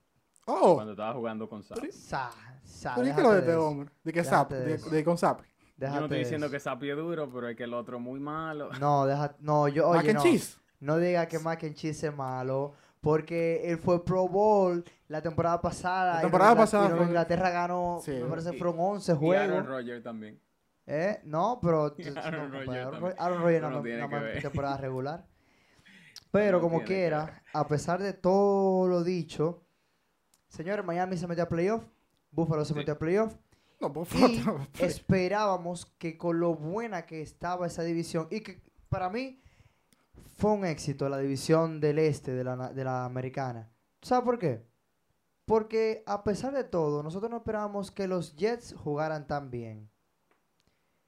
Oh, 0.47 0.75
Cuando 0.75 0.93
estaba 0.93 1.15
jugando 1.15 1.49
con 1.49 1.63
Zap. 1.63 1.79
Sa, 1.93 2.31
sa, 2.65 2.97
¿y 3.01 3.15
qué 3.15 3.23
lo 3.23 3.33
de 3.33 3.39
este 3.39 3.55
hombre? 3.55 3.91
De 4.03 4.13
que 4.13 4.25
Zap, 4.25 4.51
de 4.51 4.77
de, 4.77 5.05
con 5.05 5.17
Zap. 5.17 5.41
Yo 5.41 5.47
déjate 5.77 6.01
no 6.01 6.07
estoy 6.07 6.19
diciendo 6.19 6.47
eso. 6.47 6.53
que 6.53 6.61
Zap 6.61 6.83
es 6.83 6.97
duro, 6.97 7.31
pero 7.33 7.49
es 7.49 7.57
que 7.57 7.63
el 7.65 7.75
otro 7.75 8.01
muy 8.01 8.19
malo. 8.21 8.69
No, 8.81 9.07
deja, 9.07 9.37
no, 9.41 9.69
yo, 9.69 9.89
Mac 9.93 10.01
oye, 10.01 10.11
and 10.11 10.17
no, 10.19 10.23
cheese. 10.25 10.59
no 10.81 10.99
diga 10.99 11.27
que 11.29 11.39
Mac 11.39 11.63
and 11.63 11.75
Cheese 11.75 12.09
es 12.09 12.15
malo, 12.17 12.75
porque 13.03 13.61
él 13.71 13.77
fue 13.79 14.03
Pro 14.05 14.29
Bowl 14.29 14.83
la 15.09 15.21
temporada 15.21 15.61
pasada. 15.61 16.15
La 16.15 16.21
temporada 16.23 16.57
pasada 16.57 16.89
fue- 16.97 17.05
Inglaterra 17.07 17.51
ganó, 17.51 18.01
Sí. 18.03 18.13
me 18.13 18.25
parece 18.27 18.53
fueron 18.55 18.77
11 18.79 19.13
Y 19.13 19.15
Aaron 19.15 19.21
juegos. 19.21 19.67
Rodgers 19.67 20.03
también. 20.05 20.41
¿Eh? 20.87 21.21
No, 21.25 21.59
pero... 21.61 21.95
Aaron 22.17 22.51
no, 22.51 22.59
Rodgers 22.61 23.63
No, 23.63 23.71
no 23.71 23.83
ver. 23.83 24.41
temporada 24.43 24.77
regular. 24.79 25.27
Pero 26.31 26.59
No 26.59 26.63
como 26.63 26.83
quiera, 26.85 27.43
a 27.53 27.67
pesar 27.69 28.01
de 28.01 28.13
todo 28.15 28.87
lo 28.89 29.03
dicho, 29.05 29.65
señores, 30.49 30.85
Miami 30.85 31.17
se 31.19 31.27
metió 31.27 31.45
a 31.45 31.49
playoff, 31.49 31.83
Buffalo 32.31 32.65
se 32.65 32.73
Sí. 32.73 32.79
metió 32.79 32.95
a 32.95 32.99
playoff, 32.99 33.35
No, 33.81 33.93
por 33.93 34.07
y 34.07 34.41
esperábamos 34.85 35.87
que 35.99 36.17
con 36.17 36.39
lo 36.41 36.55
buena 36.55 37.05
que 37.05 37.21
estaba 37.21 37.67
esa 37.67 37.83
división, 37.83 38.29
y 38.31 38.41
que 38.41 38.63
para 38.89 39.11
mí 39.11 39.43
fue 40.35 40.53
un 40.53 40.65
éxito 40.65 41.09
la 41.09 41.19
división 41.19 41.81
del 41.81 41.99
este 41.99 42.33
de 42.33 42.45
la, 42.45 42.73
de 42.73 42.85
la 42.85 43.05
americana. 43.05 43.71
¿Sabes 44.03 44.25
por 44.25 44.39
qué? 44.39 44.65
Porque 45.45 46.03
a 46.07 46.23
pesar 46.25 46.53
de 46.55 46.65
todo, 46.65 47.03
nosotros 47.03 47.31
no 47.31 47.39
esperábamos 47.39 47.91
que 47.91 48.07
los 48.07 48.35
Jets 48.37 48.75
jugaran 48.77 49.27
tan 49.27 49.51
bien. 49.51 49.89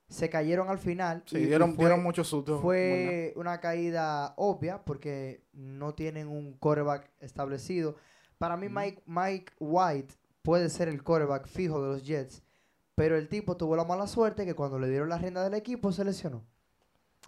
Se 0.08 0.28
cayeron 0.28 0.68
al 0.68 0.78
final. 0.78 1.22
Sí, 1.26 1.38
y- 1.38 1.46
dieron, 1.46 1.74
fue- 1.74 1.84
dieron 1.86 2.02
muchos 2.02 2.28
sustos. 2.28 2.60
fue 2.60 3.32
una 3.36 3.60
caída 3.60 4.34
obvia 4.36 4.84
porque 4.84 5.44
no 5.52 5.94
tienen 5.94 6.28
un 6.28 6.52
quarterback 6.54 7.10
establecido. 7.20 7.96
Para 8.38 8.56
mí. 8.56 8.68
Mike, 8.68 9.02
Mike 9.06 9.52
White 9.58 10.14
puede 10.42 10.68
ser 10.68 10.88
el 10.88 11.02
quarterback 11.02 11.46
fijo 11.46 11.80
de 11.82 11.88
los 11.88 12.02
Jets, 12.04 12.42
pero 12.94 13.16
el 13.16 13.28
tipo 13.28 13.56
tuvo 13.56 13.76
la 13.76 13.84
mala 13.84 14.06
suerte 14.06 14.44
que 14.44 14.54
cuando 14.54 14.78
le 14.78 14.88
dieron 14.88 15.08
la 15.08 15.18
rienda 15.18 15.42
del 15.42 15.54
equipo 15.54 15.90
se 15.90 16.04
lesionó. 16.04 16.44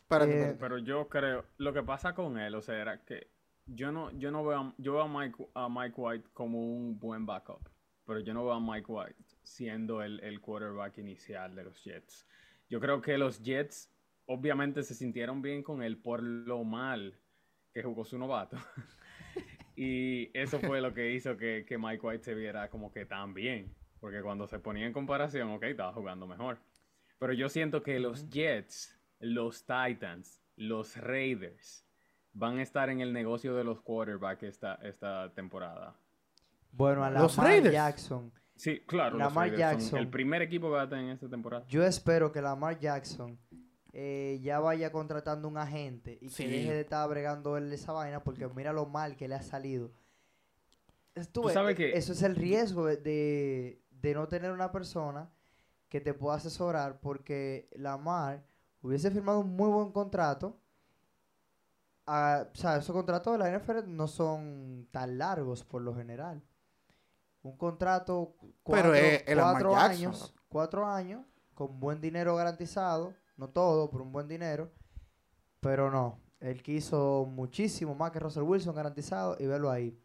Espérate, 0.09 0.51
eh. 0.51 0.57
Pero 0.61 0.79
yo 0.79 1.09
creo, 1.09 1.45
lo 1.59 1.73
que 1.73 1.83
pasa 1.83 2.15
con 2.15 2.39
él, 2.39 2.55
o 2.55 2.63
sea, 2.63 2.81
era 2.81 3.05
que 3.05 3.29
yo 3.67 3.91
no, 3.91 4.13
yo 4.13 4.31
no 4.31 4.45
veo, 4.45 4.59
a, 4.59 4.75
yo 4.79 4.93
veo 4.93 5.03
a 5.03 5.09
Mike, 5.09 5.49
a 5.55 5.69
Mike 5.69 5.95
White 5.97 6.29
como 6.33 6.61
un 6.61 6.97
buen 6.97 7.27
backup, 7.27 7.69
pero 8.05 8.21
yo 8.21 8.33
no 8.33 8.45
veo 8.45 8.53
a 8.53 8.61
Mike 8.61 8.87
White 8.87 9.25
siendo 9.43 10.03
el, 10.03 10.21
el 10.21 10.41
quarterback 10.41 10.99
inicial 10.99 11.57
de 11.57 11.65
los 11.65 11.83
Jets. 11.83 12.25
Yo 12.71 12.79
creo 12.79 13.01
que 13.01 13.19
los 13.19 13.43
Jets 13.43 13.93
obviamente 14.27 14.85
se 14.85 14.95
sintieron 14.95 15.43
bien 15.43 15.65
con 15.65 15.83
él 15.83 15.97
por 15.99 16.23
lo 16.23 16.63
mal 16.63 17.19
que 17.73 17.83
jugó 17.83 18.05
su 18.05 18.17
novato. 18.17 18.57
y 19.77 20.31
eso 20.39 20.61
fue 20.61 20.81
lo 20.81 20.95
que 20.95 21.13
hizo 21.13 21.37
que, 21.37 21.65
que 21.67 21.79
Mike 21.79 22.07
White 22.07 22.25
se 22.25 22.35
viera 22.35 22.71
como 22.71 22.93
que 22.93 23.07
tan 23.07 23.35
bien. 23.35 23.75
Porque 23.99 24.23
cuando 24.23 24.47
se 24.47 24.61
ponía 24.61 24.87
en 24.87 24.93
comparación, 24.93 25.51
ok, 25.51 25.65
estaba 25.65 25.93
jugando 25.93 26.29
mejor. 26.29 26.61
Pero 27.19 27.33
yo 27.33 27.49
siento 27.49 27.83
que 27.83 27.99
los 27.99 28.29
Jets, 28.31 28.96
los 29.21 29.65
Titans, 29.65 30.41
los 30.57 30.97
Raiders 30.97 31.85
van 32.33 32.59
a 32.59 32.63
estar 32.63 32.91
en 32.91 33.01
el 33.01 33.13
negocio 33.13 33.55
de 33.55 33.65
los 33.65 33.81
quarterbacks 33.81 34.43
esta, 34.43 34.75
esta 34.77 35.33
temporada. 35.35 35.97
Bueno, 36.73 37.03
a 37.05 37.11
Los 37.11 37.37
Lamar 37.37 37.53
Raiders. 37.53 37.73
Jackson. 37.75 38.33
Sí, 38.55 38.81
claro, 38.87 39.17
Lamar 39.19 39.49
los 39.49 39.59
Raiders 39.59 39.71
son 39.73 39.81
Jackson. 39.83 39.99
el 40.01 40.09
primer 40.09 40.43
equipo 40.43 40.67
que 40.69 40.73
va 40.75 40.83
a 40.83 40.89
tener 40.89 41.05
en 41.07 41.11
esta 41.13 41.29
temporada. 41.29 41.65
Yo 41.69 41.83
espero 41.85 42.33
que 42.33 42.41
Lamar 42.43 42.79
Jackson 42.79 43.39
eh, 43.93 44.39
ya 44.43 44.61
vaya 44.61 44.93
contratando 44.93 45.49
un 45.49 45.57
agente 45.57 46.19
y 46.21 46.29
Sí. 46.29 46.45
que 46.45 46.51
deje 46.51 46.73
de 46.75 46.81
estar 46.83 47.09
bregando 47.09 47.57
él 47.57 47.73
esa 47.73 47.93
vaina 47.93 48.23
porque 48.23 48.47
mira 48.49 48.73
lo 48.75 48.85
mal 48.87 49.17
que 49.17 49.27
le 49.29 49.35
ha 49.37 49.43
salido. 49.43 49.91
Tú 51.33 51.43
Tú 51.43 51.49
sabes 51.49 51.73
eh, 51.73 51.77
que- 51.77 51.97
Eso 51.97 52.13
es 52.13 52.23
el 52.23 52.37
riesgo 52.37 52.85
de- 52.87 52.99
de, 52.99 53.81
de 53.91 54.15
no 54.15 54.29
tener 54.29 54.53
una 54.53 54.71
persona 54.71 55.31
que 55.89 56.01
te 56.03 56.13
pueda 56.13 56.37
asesorar 56.37 57.01
porque 57.01 57.71
Lamar 57.75 58.45
hubiese 58.87 59.11
firmado 59.11 59.41
un 59.41 59.55
muy 59.57 59.69
buen 59.69 59.93
contrato. 59.93 60.59
Ah, 62.07 62.47
o 62.53 62.57
sea, 62.57 62.77
esos 62.77 62.95
contratos 62.95 63.33
de 63.33 63.39
la 63.39 63.59
NFL 63.59 63.89
no 63.89 64.07
son 64.07 64.89
tan 64.93 65.19
largos 65.19 65.65
por 65.65 65.83
lo 65.83 65.95
general. 65.95 66.43
Un 67.43 67.57
contrato 67.57 68.37
cuatro, 68.63 68.95
es 68.95 69.25
Lamar 69.29 69.53
cuatro 69.55 69.73
Jackson. 69.73 69.91
años, 69.91 70.35
cuatro 70.49 70.87
años, 70.87 71.25
con 71.55 71.79
buen 71.81 72.01
dinero 72.01 72.37
garantizado, 72.37 73.15
no 73.37 73.49
todo, 73.51 73.91
pero 73.91 74.05
un 74.05 74.13
buen 74.13 74.29
dinero, 74.29 74.71
pero 75.61 75.91
no, 75.91 76.21
él 76.41 76.63
quiso 76.63 77.27
muchísimo 77.29 77.95
más 77.95 78.11
que 78.13 78.21
Russell 78.21 78.43
Wilson 78.43 78.75
garantizado 78.75 79.37
y 79.39 79.47
verlo 79.47 79.71
ahí. 79.71 79.99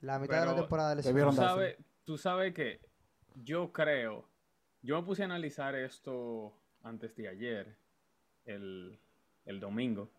La 0.00 0.18
mitad 0.18 0.40
de 0.40 0.46
la 0.46 0.56
temporada 0.56 0.94
lesionado. 0.94 1.30
Tú 1.30 1.36
sabes, 1.36 1.76
tú 2.04 2.18
sabes 2.18 2.54
que 2.54 2.80
yo 3.34 3.72
creo, 3.72 4.28
yo 4.82 5.00
me 5.00 5.06
puse 5.06 5.22
a 5.22 5.26
analizar 5.26 5.74
esto 5.74 6.54
antes 6.82 7.14
de 7.16 7.28
ayer, 7.28 7.76
el, 8.54 8.98
el 9.44 9.60
domingo, 9.60 10.10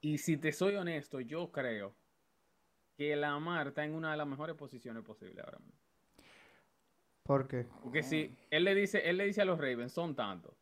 y 0.00 0.18
si 0.18 0.36
te 0.36 0.52
soy 0.52 0.76
honesto, 0.76 1.20
yo 1.20 1.50
creo 1.52 1.94
que 2.96 3.14
Lamar 3.16 3.68
está 3.68 3.84
en 3.84 3.94
una 3.94 4.10
de 4.12 4.16
las 4.16 4.26
mejores 4.26 4.56
posiciones 4.56 5.02
posibles 5.04 5.44
ahora 5.44 5.58
mismo. 5.58 5.78
¿Por 7.22 7.46
qué? 7.46 7.66
Porque 7.82 8.02
si 8.02 8.34
él 8.50 8.64
le 8.64 8.74
dice, 8.74 9.08
él 9.08 9.18
le 9.18 9.26
dice 9.26 9.42
a 9.42 9.44
los 9.44 9.58
Ravens, 9.58 9.92
son 9.92 10.14
tantos, 10.14 10.54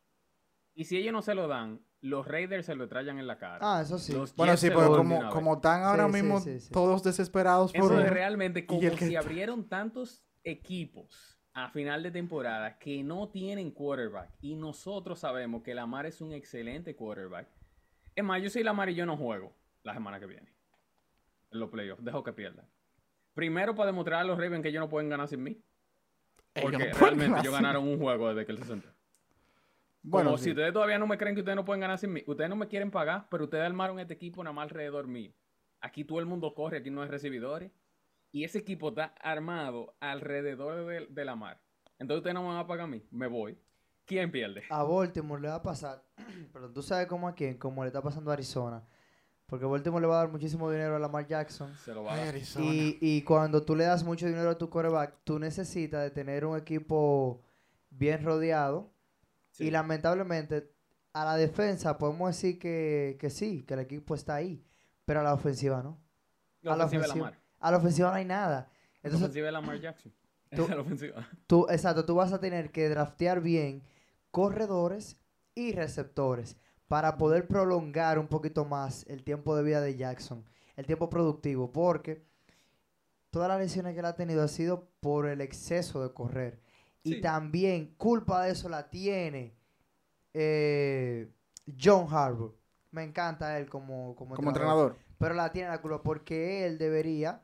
y 0.75 0.85
si 0.85 0.97
ellos 0.97 1.13
no 1.13 1.21
se 1.21 1.33
lo 1.33 1.47
dan, 1.47 1.79
los 2.01 2.27
Raiders 2.27 2.65
se 2.65 2.75
lo 2.75 2.87
trayan 2.87 3.17
en 3.19 3.25
la 3.25 3.37
cara. 3.37 3.59
Ah, 3.61 3.81
eso 3.81 3.97
sí. 3.97 4.13
Los 4.13 4.35
Bueno, 4.35 4.53
Jets 4.53 4.61
sí, 4.61 4.67
pero 4.69 4.95
como, 4.95 5.29
como 5.29 5.55
están 5.55 5.83
ahora 5.83 6.05
Sí, 6.07 6.13
mismo 6.13 6.39
sí, 6.39 6.59
sí. 6.59 6.71
todos 6.71 7.03
desesperados 7.03 7.71
por 7.73 7.91
Eso 7.91 7.99
es 8.01 8.09
realmente 8.09 8.65
como 8.67 8.81
el 8.81 8.95
que 8.95 9.07
si 9.07 9.15
abrieron 9.15 9.67
tantos 9.67 10.23
equipos 10.43 11.36
a 11.57 11.69
final 11.69 12.03
de 12.03 12.11
temporada 12.11 12.77
que 12.77 13.01
no 13.03 13.29
tienen 13.29 13.71
quarterback 13.71 14.29
y 14.41 14.53
nosotros 14.53 15.17
sabemos 15.17 15.63
que 15.63 15.73
Lamar 15.73 16.05
es 16.05 16.21
un 16.21 16.31
excelente 16.31 16.95
quarterback. 16.95 17.47
Es 18.13 18.23
más, 18.23 18.43
yo 18.43 18.51
soy 18.51 18.61
Lamar 18.61 18.91
y 18.91 18.93
yo 18.93 19.07
no 19.07 19.17
juego 19.17 19.55
la 19.81 19.95
semana 19.95 20.19
que 20.19 20.27
viene 20.27 20.53
en 21.49 21.59
los 21.59 21.71
playoffs. 21.71 22.05
Dejo 22.05 22.23
que 22.23 22.31
pierdan. 22.31 22.67
Primero 23.33 23.73
para 23.73 23.87
demostrar 23.87 24.19
a 24.19 24.23
los 24.23 24.37
Ravens 24.37 24.61
que 24.61 24.69
ellos 24.69 24.81
no 24.81 24.87
pueden 24.87 25.09
ganar 25.09 25.27
sin 25.27 25.41
mí. 25.41 25.59
Porque 26.61 26.77
no 26.77 26.85
realmente 26.99 27.39
ellos 27.39 27.53
ganaron 27.53 27.87
un 27.87 27.97
juego 27.97 28.29
desde 28.29 28.45
que 28.45 28.51
él 28.51 28.59
se 28.59 28.65
sentó. 28.65 28.89
Bueno, 30.03 30.29
Como 30.29 30.37
sí. 30.37 30.43
si 30.43 30.49
ustedes 30.51 30.71
todavía 30.71 30.99
no 30.99 31.07
me 31.07 31.17
creen 31.17 31.33
que 31.33 31.41
ustedes 31.41 31.55
no 31.55 31.65
pueden 31.65 31.81
ganar 31.81 31.97
sin 31.97 32.13
mí. 32.13 32.23
Ustedes 32.27 32.51
no 32.51 32.55
me 32.55 32.67
quieren 32.67 32.91
pagar, 32.91 33.25
pero 33.31 33.45
ustedes 33.45 33.65
armaron 33.65 33.99
este 33.99 34.13
equipo 34.13 34.43
nada 34.43 34.53
más 34.53 34.65
alrededor 34.65 35.07
mío. 35.07 35.33
Aquí 35.81 36.03
todo 36.03 36.19
el 36.19 36.27
mundo 36.27 36.53
corre, 36.53 36.77
aquí 36.77 36.91
no 36.91 37.01
hay 37.01 37.09
recibidores. 37.09 37.71
Y 38.31 38.43
ese 38.43 38.59
equipo 38.59 38.89
está 38.89 39.13
armado 39.21 39.95
alrededor 39.99 40.85
de, 40.85 41.07
de 41.07 41.25
la 41.25 41.35
mar. 41.35 41.61
Entonces 41.99 42.19
ustedes 42.19 42.33
no 42.33 42.41
me 42.41 42.49
van 42.49 42.57
a 42.57 42.67
pagar 42.67 42.85
a 42.85 42.87
mí. 42.87 43.03
Me 43.11 43.27
voy. 43.27 43.57
¿Quién 44.05 44.31
pierde? 44.31 44.63
A 44.69 44.83
Baltimore 44.83 45.41
le 45.41 45.49
va 45.49 45.55
a 45.55 45.61
pasar, 45.61 46.01
perdón, 46.53 46.73
tú 46.73 46.81
sabes 46.81 47.07
cómo 47.07 47.27
a 47.27 47.35
quién, 47.35 47.57
como 47.57 47.83
le 47.83 47.89
está 47.89 48.01
pasando 48.01 48.31
a 48.31 48.35
Arizona. 48.35 48.81
Porque 49.45 49.65
Baltimore 49.65 50.01
le 50.01 50.07
va 50.07 50.15
a 50.15 50.23
dar 50.23 50.31
muchísimo 50.31 50.69
dinero 50.71 50.95
a 50.95 50.99
Lamar 50.99 51.25
Jackson. 51.27 51.73
Se 51.75 51.93
lo 51.93 52.03
va 52.03 52.13
a 52.13 52.17
dar. 52.17 52.27
Arizona. 52.29 52.65
Y, 52.65 52.97
y 53.01 53.21
cuando 53.23 53.63
tú 53.63 53.75
le 53.75 53.85
das 53.85 54.03
mucho 54.03 54.25
dinero 54.27 54.49
a 54.49 54.57
tu 54.57 54.69
quarterback, 54.69 55.19
tú 55.23 55.39
necesitas 55.39 56.03
de 56.03 56.11
tener 56.11 56.45
un 56.45 56.57
equipo 56.57 57.41
bien 57.89 58.23
rodeado. 58.23 58.91
Sí. 59.51 59.65
Y 59.65 59.71
lamentablemente, 59.71 60.71
a 61.13 61.25
la 61.25 61.35
defensa 61.35 61.97
podemos 61.97 62.29
decir 62.29 62.59
que, 62.59 63.17
que 63.19 63.29
sí, 63.29 63.63
que 63.63 63.73
el 63.73 63.81
equipo 63.81 64.15
está 64.15 64.35
ahí. 64.35 64.65
Pero 65.05 65.21
a 65.21 65.23
la 65.23 65.33
ofensiva 65.33 65.81
no. 65.81 65.97
La 66.61 66.73
a 66.73 66.77
la 66.77 66.85
ofensiva 66.85 67.13
de. 67.13 67.19
Lamar. 67.19 67.46
A 67.59 67.71
la 67.71 67.77
ofensiva 67.77 68.09
no 68.09 68.15
hay 68.15 68.25
nada. 68.25 68.69
La 69.01 69.09
Entonces, 69.09 69.21
ofensiva 69.23 69.45
de 69.47 69.51
Lamar 69.51 69.79
Jackson. 69.79 70.11
Tú- 70.49 70.63
Esa 70.63 70.71
es 70.71 70.75
la 70.75 70.81
ofensiva. 70.81 71.27
tú, 71.47 71.67
exacto, 71.69 72.05
tú 72.05 72.15
vas 72.15 72.31
a 72.33 72.39
tener 72.39 72.71
que 72.71 72.87
draftear 72.89 73.41
bien 73.41 73.83
corredores 74.31 75.17
y 75.55 75.73
receptores 75.73 76.55
para 76.87 77.17
poder 77.17 77.47
prolongar 77.47 78.17
un 78.19 78.27
poquito 78.27 78.63
más 78.63 79.05
el 79.07 79.23
tiempo 79.23 79.55
de 79.57 79.63
vida 79.63 79.81
de 79.81 79.95
Jackson, 79.97 80.45
el 80.77 80.85
tiempo 80.85 81.09
productivo, 81.09 81.71
porque 81.73 82.23
todas 83.29 83.49
las 83.49 83.59
lesiones 83.59 83.93
que 83.93 83.99
él 83.99 84.05
ha 84.05 84.15
tenido 84.15 84.41
ha 84.43 84.47
sido 84.47 84.87
por 85.01 85.27
el 85.27 85.41
exceso 85.41 86.01
de 86.01 86.13
correr. 86.13 86.59
Y 87.03 87.15
Sí. 87.15 87.21
también 87.21 87.93
culpa 87.97 88.43
de 88.43 88.51
eso 88.51 88.69
la 88.69 88.89
tiene 88.89 89.53
eh, 90.33 91.29
John 91.81 92.07
Harbour. 92.09 92.55
Me 92.91 93.03
encanta 93.03 93.57
él 93.59 93.69
como, 93.69 94.15
como, 94.15 94.35
como 94.35 94.49
entrenador. 94.49 94.95
pero 95.17 95.33
la 95.35 95.51
tiene 95.51 95.69
la 95.69 95.81
culpa 95.81 96.01
porque 96.03 96.65
él 96.65 96.77
debería 96.77 97.41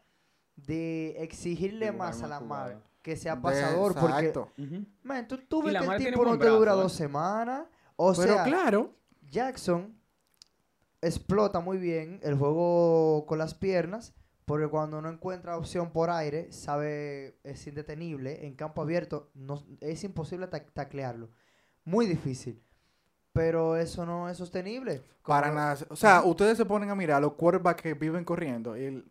de 0.56 1.16
exigirle 1.24 1.92
más 1.92 2.22
a 2.24 2.28
la 2.28 2.40
mar 2.40 2.82
que 3.02 3.16
sea 3.18 3.36
De- 3.36 3.42
pasador 3.42 3.94
porque 3.96 4.28
exacto. 4.28 4.52
Ujú. 4.58 4.86
man, 5.04 5.28
tú, 5.28 5.64
ves 5.64 5.78
que 5.78 5.86
el 5.86 6.06
tipo 6.14 6.24
no 6.26 6.38
te 6.38 6.48
dura 6.48 6.72
brazo, 6.74 6.80
¿eh? 6.80 6.84
dos 6.84 6.94
semanas 6.94 7.66
o 7.96 8.14
Pero 8.14 8.34
sea 8.34 8.44
claro, 8.44 8.96
Jackson 9.30 9.94
explota 11.02 11.60
muy 11.60 11.78
bien 11.78 12.20
el 12.24 12.36
juego 12.36 13.26
con 13.26 13.38
las 13.38 13.54
piernas 13.54 14.14
porque 14.46 14.68
cuando 14.68 15.02
no 15.02 15.10
encuentra 15.10 15.58
opción 15.58 15.92
por 15.92 16.10
aire 16.10 16.52
sabe 16.52 17.38
es 17.44 17.66
indetenible 17.68 18.46
en 18.46 18.56
campo 18.56 18.82
abierto 18.82 19.30
no, 19.34 19.62
es 19.82 20.04
imposible 20.04 20.50
tac- 20.50 20.72
taclearlo 20.74 21.30
muy 21.84 22.06
difícil 22.06 22.62
pero 23.34 23.76
eso 23.76 24.06
no 24.06 24.30
es 24.30 24.38
sostenible 24.38 25.02
para 25.26 25.52
nada. 25.52 25.78
O 25.90 25.96
sea, 25.96 26.22
ustedes 26.24 26.56
se 26.58 26.66
ponen 26.66 26.90
a 26.92 26.96
mirar 26.96 27.22
los 27.22 27.34
quarterbacks 27.34 27.82
que 27.82 27.94
viven 27.96 28.24
corriendo 28.26 28.78
y 28.78 29.04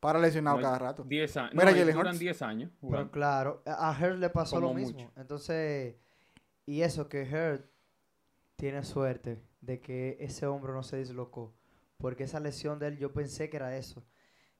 para 0.00 0.18
lesionado 0.18 0.56
No, 0.58 0.62
cada 0.62 0.78
rato. 0.78 1.04
10 1.04 1.36
años. 1.36 1.52
Mira, 1.54 1.66
No, 1.66 1.76
Jalen 1.76 1.94
duran 1.94 2.06
Hurts. 2.08 2.18
10 2.20 2.42
años. 2.42 2.70
Pero 2.80 3.10
claro, 3.10 3.62
a 3.66 3.90
a 3.90 3.92
Hurt 3.92 4.18
le 4.18 4.30
pasó 4.30 4.60
lo 4.60 4.68
Como 4.68 4.78
mismo. 4.80 4.98
mucho. 5.00 5.12
Entonces, 5.16 5.96
y 6.66 6.82
eso 6.82 7.08
que 7.08 7.22
Hurt 7.22 7.64
tiene 8.56 8.82
suerte 8.84 9.42
de 9.60 9.80
que 9.80 10.16
ese 10.20 10.46
hombro 10.46 10.72
no 10.74 10.82
se 10.82 10.96
dislocó. 10.98 11.54
Porque 11.98 12.24
esa 12.24 12.40
lesión 12.40 12.78
de 12.78 12.88
él, 12.88 12.98
yo 12.98 13.12
pensé 13.12 13.48
que 13.48 13.56
era 13.56 13.76
eso, 13.76 14.04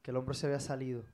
que 0.03 0.11
el 0.11 0.17
hombro 0.17 0.35
se 0.35 0.47
había 0.47 0.61
salido. 0.61 1.05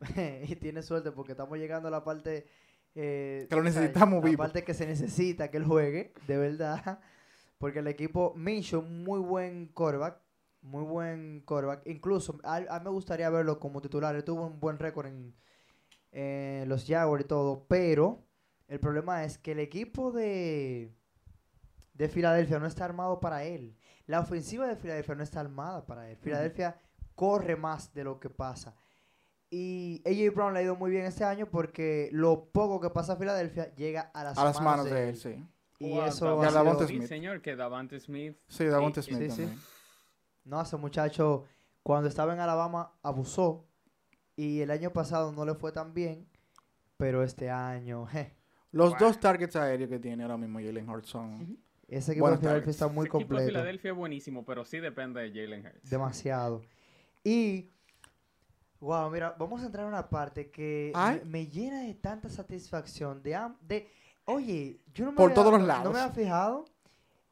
y 0.48 0.56
tiene 0.56 0.82
suerte 0.82 1.12
porque 1.12 1.32
estamos 1.32 1.58
llegando 1.58 1.88
a 1.88 1.90
la 1.90 2.02
parte... 2.04 2.46
eh, 2.94 3.46
Que 3.48 3.54
lo 3.56 3.60
o 3.62 3.64
sea, 3.64 3.80
necesitamos 3.80 4.22
La 4.24 4.30
vivo. 4.30 4.38
parte 4.42 4.64
que 4.64 4.74
se 4.74 4.86
necesita 4.86 5.50
que 5.50 5.58
él 5.58 5.64
juegue, 5.64 6.12
de 6.26 6.36
verdad. 6.38 7.00
Porque 7.58 7.78
el 7.80 7.86
equipo, 7.86 8.32
Minshew, 8.34 8.82
muy 8.82 9.20
buen 9.20 9.66
quarterback, 9.68 10.18
muy 10.62 10.84
buen 10.84 11.40
quarterback. 11.40 11.86
Incluso, 11.86 12.38
a, 12.44 12.56
a 12.56 12.78
mí 12.78 12.84
me 12.84 12.90
gustaría 12.90 13.28
verlo 13.30 13.58
como 13.58 13.80
titular. 13.80 14.14
Él 14.14 14.24
tuvo 14.24 14.46
un 14.46 14.60
buen 14.60 14.78
récord 14.78 15.06
en, 15.06 16.68
los 16.68 16.86
Jaguars 16.86 17.24
y 17.24 17.28
todo. 17.28 17.66
Pero 17.68 18.24
el 18.68 18.80
problema 18.80 19.24
es 19.24 19.38
que 19.38 19.52
el 19.52 19.58
equipo 19.58 20.12
de, 20.12 20.92
de 21.94 22.08
Filadelfia 22.08 22.58
no 22.58 22.66
está 22.66 22.84
armado 22.84 23.20
para 23.20 23.44
él. 23.44 23.76
La 24.06 24.20
ofensiva 24.20 24.66
de 24.66 24.76
Filadelfia 24.76 25.14
no 25.14 25.22
está 25.22 25.40
armada 25.40 25.84
para 25.86 26.08
él. 26.10 26.16
Filadelfia 26.16 26.76
corre 27.14 27.56
más 27.56 27.92
de 27.94 28.04
lo 28.04 28.18
que 28.20 28.30
pasa. 28.30 28.74
Y 29.50 30.02
AJ 30.06 30.34
Brown 30.34 30.54
le 30.54 30.60
ha 30.60 30.62
ido 30.62 30.76
muy 30.76 30.90
bien 30.90 31.04
este 31.04 31.24
año 31.24 31.46
porque 31.46 32.08
lo 32.12 32.46
poco 32.46 32.80
que 32.80 32.88
pasa 32.88 33.12
a 33.12 33.16
Filadelfia 33.16 33.74
llega 33.74 34.10
a 34.14 34.24
las, 34.24 34.38
A 34.38 34.44
las 34.44 34.60
manos 34.62 34.86
de 34.86 35.10
él, 35.10 35.16
sí. 35.16 35.44
Y 35.78 35.98
eso 35.98 36.24
Davante 36.24 36.46
ha 36.46 36.50
sido- 36.50 36.64
Davante 36.64 36.86
Sí, 36.86 36.96
Smith. 36.96 37.08
señor, 37.08 37.42
que 37.42 37.56
Davante 37.56 38.00
Smith. 38.00 38.38
Sí, 38.48 38.64
Davante 38.64 39.02
Smith 39.02 39.30
sí, 39.30 39.46
sí. 39.46 39.58
No, 40.44 40.60
ese 40.60 40.76
muchacho 40.76 41.44
cuando 41.82 42.08
estaba 42.08 42.32
en 42.34 42.40
Alabama 42.40 42.92
abusó. 43.02 43.66
Y 44.36 44.60
el 44.60 44.70
año 44.70 44.92
pasado 44.92 45.30
no 45.32 45.44
le 45.44 45.54
fue 45.54 45.72
tan 45.72 45.92
bien, 45.92 46.26
pero 46.96 47.22
este 47.22 47.50
año, 47.50 48.06
je, 48.12 48.34
Los 48.70 48.96
dos 48.98 49.20
targets 49.20 49.56
aéreos 49.56 49.90
que 49.90 49.98
tiene 49.98 50.22
ahora 50.22 50.36
mismo 50.38 50.58
Jalen 50.58 50.88
Hurts 50.88 51.08
son... 51.08 51.58
ese 51.86 52.12
equipo 52.12 52.30
de 52.30 52.38
Filadelfia 52.38 52.70
está 52.70 52.88
muy 52.88 53.06
Ese 53.06 53.08
equipo 53.08 53.18
de 53.18 53.24
completo, 53.26 53.44
Filadelfia 53.50 53.90
es 53.90 53.96
buenísimo, 53.96 54.44
pero 54.44 54.64
sí 54.64 54.78
depende 54.80 55.20
de 55.20 55.28
Jalen 55.30 55.66
Hurts. 55.66 55.90
demasiado. 55.90 56.62
Y, 57.22 57.70
wow, 58.80 59.10
mira, 59.10 59.36
vamos 59.38 59.62
a 59.62 59.66
entrar 59.66 59.84
en 59.84 59.92
una 59.92 60.08
parte 60.08 60.50
que 60.50 60.92
me, 60.96 61.24
me 61.24 61.46
llena 61.46 61.82
de 61.82 61.94
tanta 61.94 62.28
satisfacción, 62.30 63.22
de, 63.22 63.38
de 63.60 63.88
oye, 64.24 64.80
yo 64.94 65.04
no 65.04 65.10
me 65.12 65.16
Por 65.18 65.26
había- 65.26 65.34
todos 65.34 65.52
los 65.52 65.60
no- 65.60 65.66
No 65.66 65.72
lados. 65.74 65.92
me 65.92 66.00
había 66.00 66.12
fijado, 66.14 66.64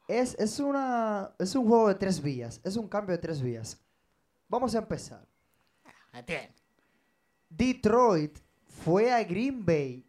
es, 0.07 0.35
es, 0.39 0.59
una, 0.59 1.31
es 1.39 1.55
un 1.55 1.67
juego 1.67 1.87
de 1.87 1.95
tres 1.95 2.21
vías, 2.21 2.61
es 2.63 2.75
un 2.75 2.87
cambio 2.87 3.15
de 3.15 3.21
tres 3.21 3.41
vías. 3.41 3.81
Vamos 4.47 4.75
a 4.75 4.79
empezar. 4.79 5.25
Detroit 7.49 8.37
fue 8.65 9.11
a 9.11 9.23
Green 9.23 9.65
Bay 9.65 10.05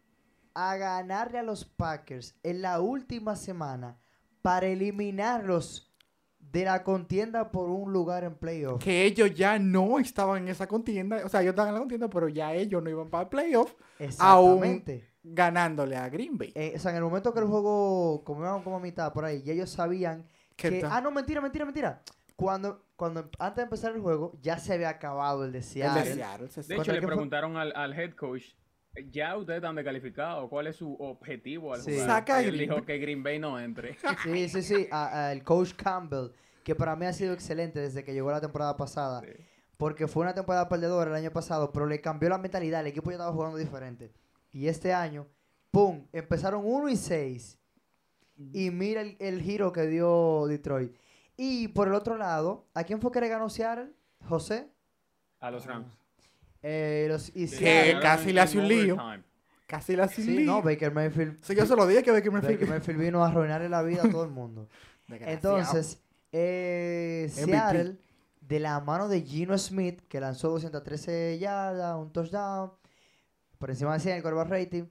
a 0.53 0.75
ganarle 0.75 1.39
a 1.39 1.43
los 1.43 1.65
Packers 1.65 2.35
en 2.43 2.61
la 2.61 2.79
última 2.81 3.35
semana 3.35 3.97
para 4.41 4.67
eliminarlos 4.67 5.93
de 6.39 6.65
la 6.65 6.83
contienda 6.83 7.51
por 7.51 7.69
un 7.69 7.91
lugar 7.91 8.23
en 8.23 8.35
playoff. 8.35 8.83
Que 8.83 9.05
ellos 9.05 9.33
ya 9.33 9.57
no 9.57 9.97
estaban 9.97 10.43
en 10.43 10.49
esa 10.49 10.67
contienda. 10.67 11.25
O 11.25 11.29
sea, 11.29 11.41
ellos 11.41 11.51
estaban 11.51 11.69
en 11.69 11.75
la 11.75 11.79
contienda, 11.79 12.09
pero 12.09 12.27
ya 12.27 12.53
ellos 12.53 12.83
no 12.83 12.89
iban 12.89 13.09
para 13.09 13.23
el 13.23 13.29
playoff 13.29 13.73
Exactamente. 13.97 15.12
Ganándole 15.23 15.95
a 15.95 16.09
Green 16.09 16.37
Bay. 16.37 16.51
Eh, 16.55 16.73
o 16.75 16.79
sea, 16.79 16.91
en 16.91 16.97
el 16.97 17.03
momento 17.03 17.33
que 17.33 17.39
el 17.39 17.45
juego, 17.45 18.23
como 18.23 18.41
iban 18.41 18.61
como 18.63 18.77
a 18.77 18.79
mitad 18.79 19.11
por 19.13 19.25
ahí, 19.25 19.41
y 19.45 19.51
ellos 19.51 19.69
sabían 19.69 20.27
¿Qué 20.55 20.69
que... 20.69 20.81
tal? 20.81 20.91
Ah, 20.93 21.01
no, 21.01 21.11
mentira, 21.11 21.41
mentira, 21.41 21.65
mentira. 21.65 22.01
Cuando, 22.35 22.83
cuando 22.95 23.29
antes 23.39 23.57
de 23.57 23.63
empezar 23.63 23.93
el 23.95 24.01
juego, 24.01 24.33
ya 24.41 24.57
se 24.57 24.73
había 24.73 24.89
acabado 24.89 25.45
el 25.45 25.51
de 25.51 25.59
El 25.59 25.63
Seattle. 25.63 26.03
de 26.03 26.13
Seattle, 26.15 26.47
se- 26.49 26.63
De 26.63 26.75
hecho, 26.75 26.91
le 26.91 27.01
preguntaron 27.01 27.57
al, 27.57 27.71
al 27.75 27.93
head 27.97 28.13
coach, 28.15 28.43
ya 29.11 29.37
ustedes 29.37 29.57
están 29.57 29.75
descalificados, 29.75 30.49
¿cuál 30.49 30.67
es 30.67 30.75
su 30.75 30.93
objetivo 30.99 31.73
al 31.73 31.81
Sí. 31.81 31.93
jugar? 31.93 32.07
Saca 32.07 32.41
él 32.41 32.51
Green 32.51 32.69
dijo 32.69 32.85
que 32.85 32.97
Green 32.97 33.23
Bay 33.23 33.39
no 33.39 33.59
entre. 33.59 33.95
Sí, 34.23 34.49
sí, 34.49 34.61
sí. 34.61 34.87
a- 34.91 35.27
a 35.27 35.31
el 35.31 35.43
coach 35.43 35.73
Campbell, 35.75 36.29
que 36.63 36.75
para 36.75 36.95
mí 36.95 37.05
ha 37.05 37.13
sido 37.13 37.33
excelente 37.33 37.79
desde 37.79 38.03
que 38.03 38.13
llegó 38.13 38.29
la 38.31 38.41
temporada 38.41 38.75
pasada. 38.77 39.21
Sí. 39.21 39.27
Porque 39.77 40.07
fue 40.07 40.23
una 40.23 40.33
temporada 40.33 40.69
perdedora 40.69 41.09
el 41.11 41.17
año 41.17 41.31
pasado, 41.31 41.71
pero 41.71 41.85
le 41.87 41.99
cambió 42.01 42.29
la 42.29 42.37
mentalidad. 42.37 42.81
El 42.81 42.87
equipo 42.87 43.09
ya 43.09 43.15
estaba 43.15 43.31
jugando 43.33 43.57
diferente. 43.57 44.11
Y 44.53 44.67
este 44.67 44.93
año, 44.93 45.27
¡pum! 45.71 46.05
Empezaron 46.13 46.61
1 46.63 46.89
y 46.89 46.95
6. 46.95 47.57
Y 48.53 48.69
mira 48.71 49.01
el, 49.01 49.17
el 49.19 49.41
giro 49.41 49.71
que 49.73 49.87
dio 49.87 50.45
Detroit. 50.47 50.95
Y 51.35 51.67
por 51.69 51.87
el 51.87 51.93
otro 51.95 52.17
lado, 52.17 52.67
¿a 52.73 52.83
quién 52.83 53.01
fue 53.01 53.11
que 53.11 53.19
le 53.19 53.27
ganó 53.27 53.49
Seattle? 53.49 53.91
José. 54.27 54.69
A 55.39 55.51
los 55.51 55.65
Rams. 55.65 55.91
Eh, 56.61 57.07
los, 57.09 57.29
y 57.29 57.47
Que 57.47 57.47
Seattle- 57.47 57.99
casi 58.01 58.31
le 58.31 58.39
hace 58.41 58.57
un 58.59 58.67
lío. 58.67 58.93
overtime. 58.95 59.23
Casi 59.67 59.95
la 59.95 60.07
sin 60.07 60.25
Sí, 60.25 60.37
lío. 60.37 60.45
no, 60.45 60.61
Baker 60.61 60.93
Mayfield. 60.93 61.43
Sí, 61.43 61.55
yo 61.55 61.65
se 61.65 61.75
lo 61.75 61.87
dije 61.87 62.03
que 62.03 62.11
Baker 62.11 62.31
Mayfield. 62.31 62.53
Baker 62.59 62.69
Mayfield 62.69 62.99
vino 62.99 63.23
a 63.23 63.27
arruinarle 63.29 63.69
la 63.69 63.81
vida 63.81 64.03
a 64.03 64.09
todo 64.09 64.23
el 64.23 64.29
mundo. 64.29 64.69
Entonces, 65.09 65.99
eh. 66.31 67.27
Seattle, 67.33 67.97
de 68.41 68.59
la 68.59 68.79
mano 68.81 69.07
de 69.07 69.21
Gino 69.21 69.57
Smith, 69.57 70.01
que 70.07 70.19
lanzó 70.19 70.49
213 70.49 71.39
yardas, 71.39 71.95
un 71.97 72.11
touchdown, 72.11 72.71
por 73.63 73.69
encima 73.69 73.93
de 73.93 74.01
100 74.01 74.17
el 74.17 74.21
quarterback 74.21 74.49
rating, 74.49 74.83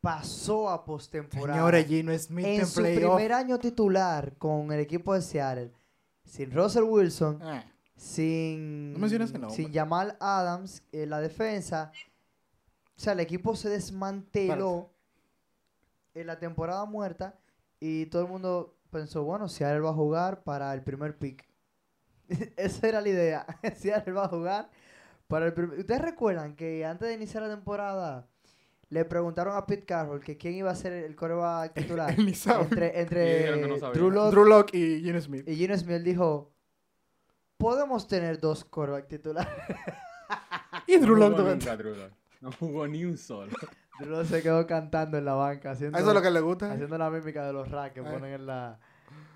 pasó 0.00 0.70
a 0.70 0.84
postemporada. 0.84 1.58
Señores, 1.58 1.86
Gino 1.88 2.16
Smith 2.16 2.46
en, 2.46 2.60
en 2.60 2.66
su 2.68 2.80
playoff. 2.80 3.16
primer 3.16 3.32
año 3.32 3.58
titular 3.58 4.36
con 4.38 4.70
el 4.70 4.78
equipo 4.78 5.12
de 5.12 5.20
Seattle, 5.20 5.72
sin 6.24 6.52
Russell 6.52 6.84
Wilson, 6.84 7.40
Eh, 7.42 7.64
sin, 7.96 8.92
No 9.00 9.50
sin 9.50 9.72
Jamal 9.74 10.16
Adams, 10.20 10.84
en 10.92 11.10
la 11.10 11.18
defensa. 11.18 11.90
O 12.96 13.00
sea, 13.00 13.14
el 13.14 13.20
equipo 13.20 13.56
se 13.56 13.68
desmanteló 13.68 14.92
en 16.14 16.28
la 16.28 16.38
temporada 16.38 16.84
muerta 16.84 17.36
y 17.80 18.06
todo 18.06 18.22
el 18.22 18.28
mundo 18.28 18.76
pensó, 18.90 19.24
bueno, 19.24 19.48
Seattle 19.48 19.80
va 19.80 19.90
a 19.90 19.94
jugar 19.94 20.44
para 20.44 20.72
el 20.72 20.84
primer 20.84 21.18
pick. 21.18 21.44
Esa 22.56 22.86
era 22.86 23.00
la 23.00 23.08
idea. 23.08 23.46
Seattle 23.76 24.12
va 24.12 24.26
a 24.26 24.28
jugar 24.28 24.70
para 25.32 25.46
el 25.46 25.54
primer... 25.54 25.78
¿Ustedes 25.78 26.02
recuerdan 26.02 26.54
que 26.54 26.84
antes 26.84 27.08
de 27.08 27.14
iniciar 27.14 27.42
la 27.42 27.48
temporada 27.48 28.28
le 28.90 29.02
preguntaron 29.06 29.56
a 29.56 29.64
Pete 29.64 29.86
Carroll 29.86 30.20
que 30.22 30.36
quién 30.36 30.52
iba 30.52 30.70
a 30.70 30.74
ser 30.74 30.92
el 30.92 31.16
coreback 31.16 31.72
titular? 31.72 32.10
Él 32.10 32.26
ni 32.26 32.34
sabe. 32.34 32.66
entre 32.70 33.00
entre 33.00 33.66
no. 33.66 33.90
Drew 33.92 34.10
Lock 34.10 34.30
Drew 34.30 34.44
Lock 34.44 34.74
y 34.74 35.00
Gino 35.00 35.18
Smith. 35.22 35.48
y 35.48 35.56
Gino 35.56 35.74
Smith 35.78 36.02
dijo, 36.02 36.52
podemos 37.56 38.06
tener 38.06 38.40
dos 38.40 38.62
coreback 38.66 39.08
titulares. 39.08 39.50
Y 40.86 40.96
No 40.96 41.06
Drew 41.06 41.16
Lock 41.16 41.38
nunca, 41.38 41.76
Drew 41.78 41.94
Lock. 41.94 42.12
No 42.42 42.52
jugó 42.52 42.86
ni 42.86 43.04
un 43.06 43.16
solo. 43.16 43.52
Drew 44.00 44.10
Lock 44.10 44.26
se 44.26 44.42
quedó 44.42 44.66
cantando 44.66 45.16
en 45.16 45.24
la 45.24 45.32
banca, 45.32 45.70
haciendo, 45.70 45.96
Eso 45.96 46.08
es 46.08 46.14
lo 46.14 46.20
que 46.20 46.30
le 46.30 46.40
gusta. 46.40 46.70
haciendo 46.72 46.98
la 46.98 47.08
mímica 47.08 47.46
de 47.46 47.54
los 47.54 47.70
racks 47.70 47.94
que 47.94 48.00
Ay. 48.00 48.06
ponen 48.06 48.34
en, 48.34 48.46
la, 48.46 48.78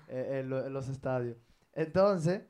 eh, 0.09 0.41
en 0.41 0.49
los 0.73 0.89
estadios. 0.89 1.37
Entonces, 1.73 2.43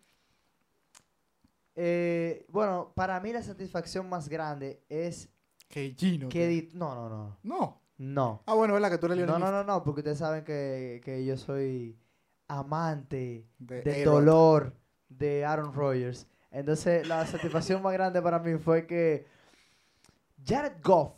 eh, 1.79 2.45
bueno, 2.49 2.91
para 2.95 3.19
mí 3.21 3.31
la 3.31 3.41
satisfacción 3.43 4.09
más 4.09 4.27
grande 4.27 4.83
es 4.89 5.29
Que 5.69 5.93
Gino. 5.97 6.27
que... 6.27 6.39
tío. 6.39 6.47
di- 6.49 6.69
No, 6.73 6.93
no, 6.95 7.07
no. 7.07 7.37
No. 7.43 7.81
No. 7.99 8.43
Ah, 8.45 8.53
bueno, 8.53 8.73
¿verdad? 8.73 8.91
Que 8.91 8.97
tú 8.97 9.05
eres 9.07 9.25
No, 9.25 9.39
no, 9.39 9.49
no, 9.51 9.63
no, 9.63 9.83
porque 9.83 10.01
ustedes 10.01 10.17
saben 10.19 10.43
que, 10.43 11.01
que 11.03 11.23
yo 11.25 11.35
soy 11.37 11.97
amante 12.47 13.47
De 13.57 13.81
del 13.81 14.03
dolor 14.05 14.73
de 15.09 15.45
Aaron 15.45 15.73
Rodgers. 15.73 16.27
Entonces, 16.51 17.07
la 17.07 17.25
satisfacción 17.25 17.81
más 17.81 17.93
grande 17.93 18.21
para 18.21 18.39
mí 18.39 18.57
fue 18.57 18.85
que 18.85 19.25
Jared 20.45 20.73
Goff, 20.83 21.13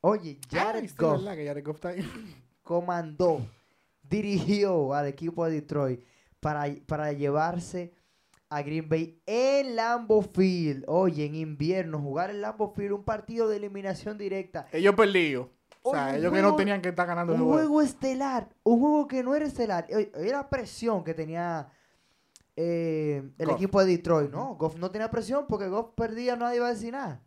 oye, 0.00 0.38
Ah, 0.52 0.56
Jared 0.64 0.90
Goff 0.96 1.18
¿verdad? 1.18 1.36
Que 1.36 1.46
Jared 1.46 1.64
Goff 1.64 1.76
está 1.76 1.88
ahí. 1.90 2.04
comandó, 2.62 3.46
dirigió 4.02 4.94
al 4.94 5.06
equipo 5.06 5.44
de 5.46 5.52
Detroit 5.52 6.00
para, 6.40 6.64
para 6.86 7.12
llevarse 7.12 7.92
a 8.50 8.62
Green 8.62 8.88
Bay 8.88 9.20
en 9.26 9.74
Lambeau 9.76 10.22
Field. 10.22 10.84
Oye, 10.86 11.24
en 11.26 11.34
invierno, 11.34 11.98
jugar 12.00 12.30
en 12.30 12.40
Lambeau 12.40 12.72
Field, 12.74 12.92
un 12.92 13.04
partido 13.04 13.48
de 13.48 13.56
eliminación 13.56 14.16
directa. 14.18 14.66
Ellos 14.72 14.94
perdidos. 14.94 15.48
O 15.82 15.90
sea, 15.92 16.08
Oye, 16.08 16.18
ellos 16.18 16.32
que 16.32 16.38
no 16.38 16.48
juego- 16.48 16.56
tenían 16.56 16.80
que 16.80 16.88
estar 16.90 17.06
ganando 17.06 17.34
el 17.34 17.40
Un 17.40 17.46
juego. 17.48 17.60
juego 17.62 17.82
estelar, 17.82 18.48
un 18.62 18.80
juego 18.80 19.06
que 19.08 19.22
no 19.22 19.34
era 19.34 19.44
estelar. 19.46 19.86
La 20.14 20.48
presión 20.48 21.04
que 21.04 21.12
tenía 21.14 21.68
eh, 22.56 23.22
el 23.38 23.46
Goff. 23.46 23.56
equipo 23.56 23.80
de 23.84 23.86
Detroit, 23.96 24.30
¿no? 24.30 24.54
Goff 24.54 24.76
no 24.76 24.90
tenía 24.90 25.10
presión 25.10 25.46
porque 25.48 25.66
Goff 25.68 25.90
perdía, 25.96 26.36
nadie 26.36 26.56
iba 26.58 26.68
a 26.68 26.72
decir 26.74 26.92
nada. 26.92 27.20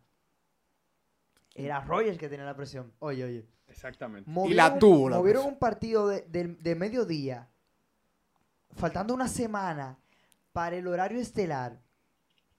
Era 1.54 1.80
Rogers 1.82 2.18
que 2.18 2.28
tenía 2.28 2.44
la 2.46 2.56
presión. 2.56 2.92
Oye, 3.00 3.24
oye. 3.24 3.46
Exactamente. 3.68 4.30
Movieron 4.30 4.56
la 4.56 4.78
tuvo, 4.78 5.10
la 5.10 5.18
Movieron 5.18 5.42
presión. 5.42 5.52
un 5.54 5.58
partido 5.58 6.08
de, 6.08 6.22
de- 6.22 6.54
de 6.54 6.74
mediodía, 6.74 7.48
faltando 8.74 9.12
una 9.14 9.28
semana 9.28 9.98
para 10.58 10.74
el 10.74 10.88
horario 10.88 11.20
estelar, 11.20 11.80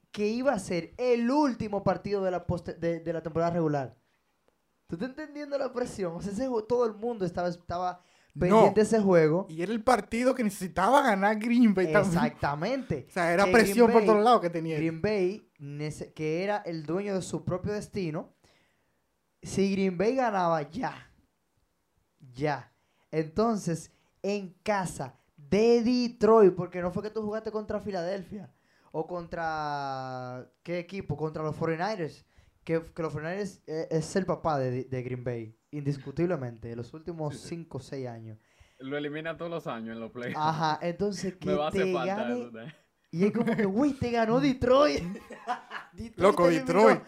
que 0.10 0.26
iba 0.30 0.54
a 0.54 0.60
ser 0.60 0.94
el 0.98 1.30
último 1.30 1.84
partido 1.84 2.24
de 2.24 2.32
la, 2.32 2.46
de, 2.80 3.02
de 3.02 3.14
la 3.14 3.22
temporada 3.22 3.52
regular. 3.52 3.98
¿Tú 4.88 4.96
estás 4.96 5.10
entendiendo 5.10 5.58
la 5.58 5.74
presión? 5.74 6.14
O 6.16 6.22
sea, 6.22 6.32
ese 6.32 6.48
jue- 6.48 6.66
todo 6.66 6.86
el 6.86 6.94
mundo 6.94 7.26
estaba, 7.26 7.50
estaba 7.50 8.02
No. 8.34 8.40
pendiente 8.40 8.80
de 8.80 8.86
ese 8.86 9.02
juego. 9.02 9.48
Y 9.50 9.62
era 9.62 9.74
el 9.74 9.84
partido 9.84 10.34
que 10.34 10.46
necesitaba 10.46 11.02
ganar 11.02 11.38
Green 11.40 11.74
Bay 11.74 11.92
también. 11.92 12.24
Exactamente. 12.24 13.06
O 13.10 13.12
sea, 13.12 13.34
era 13.34 13.44
Que 13.44 13.52
presión 13.52 13.88
Green 13.88 13.92
por 13.92 14.02
Bay- 14.02 14.08
todos 14.08 14.24
lados 14.24 14.40
que 14.40 14.50
tenía. 14.50 14.78
Green 14.78 15.02
Bay, 15.02 15.52
que 16.16 16.42
era 16.46 16.60
el 16.66 16.86
dueño 16.86 17.16
de 17.16 17.22
su 17.22 17.44
propio 17.44 17.74
destino, 17.74 18.34
si 19.44 19.74
Green 19.74 19.98
Bay 19.98 20.16
ganaba, 20.16 20.62
ya. 20.72 21.12
Ya. 22.34 22.72
Entonces, 23.12 23.92
en 24.24 24.54
casa 24.64 25.19
de 25.50 25.82
Detroit, 25.84 26.54
porque 26.56 26.82
no 26.82 26.92
fue 26.92 27.04
que 27.04 27.10
tú 27.10 27.22
jugaste 27.22 27.52
contra 27.52 27.80
Filadelfia 27.80 28.54
o 28.92 29.08
contra. 29.08 30.50
¿Qué 30.64 30.80
equipo? 30.80 31.18
Contra 31.18 31.44
los 31.44 31.56
49ers. 31.56 32.26
Que, 32.64 32.84
que 32.94 33.02
los 33.02 33.14
49ers 33.16 33.62
eh, 33.68 33.88
es 33.90 34.16
el 34.16 34.26
papá 34.26 34.60
de, 34.60 34.84
de 34.84 35.02
Green 35.04 35.24
Bay, 35.24 35.58
indiscutiblemente, 35.72 36.68
de 36.68 36.76
los 36.76 36.94
últimos 36.94 37.36
Sí, 37.36 37.42
sí. 37.42 37.48
5 37.56 37.78
o 37.78 37.82
6 37.82 38.08
años. 38.08 38.38
Lo 38.80 38.98
elimina 38.98 39.36
todos 39.36 39.50
los 39.50 39.68
años 39.68 39.94
en 39.96 40.00
los 40.00 40.12
playoffs. 40.12 40.38
Ajá, 40.40 40.80
entonces 40.82 41.36
que 41.40 41.48
Me 41.48 41.56
va 41.56 41.66
a 41.66 41.70
hacer 41.70 41.86
te 41.86 41.94
falta 41.94 42.16
gane 42.16 42.34
eso. 42.34 42.60
¿eh? 42.60 42.76
y 43.12 43.26
es 43.26 43.32
como 43.32 43.56
que, 43.56 43.66
güey, 43.66 43.94
te 43.94 44.12
ganó 44.12 44.40
Detroit. 44.42 45.04
Detroit 45.94 46.18
Loco. 46.18 46.48
Detroit. 46.48 47.02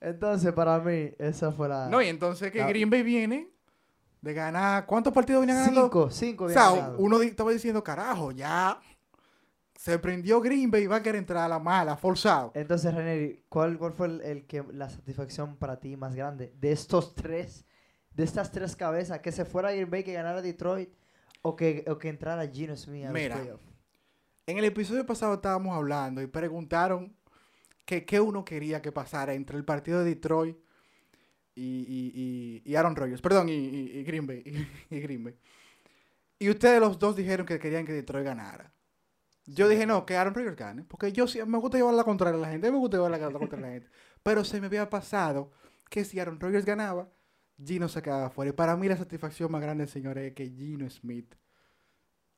Entonces, 0.00 0.52
para 0.52 0.78
mí, 0.78 1.10
esa 1.18 1.50
fue 1.50 1.68
la. 1.68 1.88
No, 1.88 2.00
y 2.00 2.06
entonces 2.06 2.52
que. 2.52 2.64
Green 2.64 2.88
Bay 2.88 3.02
viene 3.02 3.50
de 4.20 4.34
ganar. 4.34 4.86
¿Cuántos 4.86 5.12
partidos 5.12 5.40
venían 5.40 5.58
ganando? 5.58 5.82
cinco, 5.82 6.10
cinco 6.10 6.44
O 6.44 6.48
sea, 6.48 6.70
ganado. 6.70 6.98
uno 6.98 7.20
estaba 7.22 7.50
diciendo, 7.52 7.82
carajo, 7.84 8.32
ya 8.32 8.80
se 9.76 9.98
prendió 9.98 10.40
Green 10.40 10.70
Bay 10.70 10.82
y 10.84 10.86
va 10.86 10.96
a 10.96 11.02
querer 11.02 11.20
entrar 11.20 11.44
a 11.44 11.48
la 11.48 11.58
mala, 11.58 11.96
forzado. 11.96 12.50
Entonces, 12.54 12.92
René, 12.92 13.44
¿cuál, 13.48 13.78
¿cuál 13.78 13.92
fue 13.92 14.08
el, 14.08 14.20
el 14.22 14.46
que 14.46 14.64
la 14.72 14.90
satisfacción 14.90 15.56
para 15.56 15.78
ti 15.78 15.96
más 15.96 16.14
grande 16.14 16.52
de 16.60 16.72
estos 16.72 17.14
tres, 17.14 17.64
de 18.12 18.24
estas 18.24 18.50
tres 18.50 18.74
cabezas? 18.74 19.20
Que 19.20 19.30
se 19.30 19.44
fuera 19.44 19.70
Green 19.72 19.90
Bay, 19.90 20.02
que 20.02 20.12
ganara 20.12 20.42
Detroit 20.42 20.90
o 21.42 21.54
que, 21.54 21.84
o 21.88 21.96
que 21.98 22.08
entrara 22.08 22.46
Gino 22.48 22.76
Smith 22.76 23.04
a 23.04 23.06
los 23.06 23.14
Mira. 23.14 23.38
En 24.46 24.58
el 24.58 24.64
episodio 24.64 25.06
pasado 25.06 25.34
estábamos 25.34 25.76
hablando 25.76 26.22
y 26.22 26.26
preguntaron 26.26 27.14
que 27.84 28.04
qué 28.04 28.18
uno 28.20 28.44
quería 28.44 28.82
que 28.82 28.90
pasara 28.92 29.34
entre 29.34 29.56
el 29.56 29.64
partido 29.64 30.00
de 30.00 30.06
Detroit 30.06 30.58
y, 31.58 32.12
y- 32.14 32.62
y- 32.64 32.74
Aaron 32.76 32.96
Rodgers. 32.96 33.20
Perdón, 33.20 33.48
y, 33.48 33.52
y- 33.54 34.04
Green 34.04 34.26
Bay. 34.26 34.42
y 34.90 35.00
Green 35.00 35.24
Bay. 35.24 35.34
Y 36.38 36.50
ustedes 36.50 36.80
los 36.80 36.98
dos 36.98 37.16
dijeron 37.16 37.46
que 37.46 37.58
querían 37.58 37.84
que 37.86 37.92
Detroit 37.92 38.24
ganara. 38.24 38.72
Yo 39.46 39.68
dije, 39.68 39.86
no, 39.86 40.04
que 40.06 40.16
Aaron 40.16 40.34
Rodgers 40.34 40.56
gane. 40.56 40.84
Porque 40.84 41.12
yo 41.12 41.26
sí, 41.26 41.40
me 41.46 41.58
gusta 41.58 41.78
llevar 41.78 41.94
la 41.94 42.04
contraria 42.04 42.38
a 42.38 42.40
la 42.40 42.48
gente. 42.50 42.68
a 42.68 42.70
Me 42.72 42.78
gusta 42.78 42.98
llevar 42.98 43.10
la 43.10 43.30
contra 43.32 43.58
la 43.60 43.68
gente. 43.68 43.88
Pero 44.22 44.44
se 44.44 44.60
me 44.60 44.66
había 44.66 44.88
pasado 44.90 45.50
que 45.90 46.04
si 46.04 46.20
Aaron 46.20 46.38
Rodgers 46.38 46.64
ganaba, 46.66 47.10
Gino 47.64 47.88
se 47.88 48.02
quedaba 48.02 48.30
fuera. 48.30 48.50
Y 48.50 48.52
para 48.52 48.76
mí 48.76 48.88
la 48.88 48.96
satisfacción 48.96 49.50
más 49.50 49.60
grande, 49.62 49.86
señores, 49.86 50.28
es 50.28 50.34
que 50.34 50.48
Gino 50.50 50.88
Smith 50.90 51.34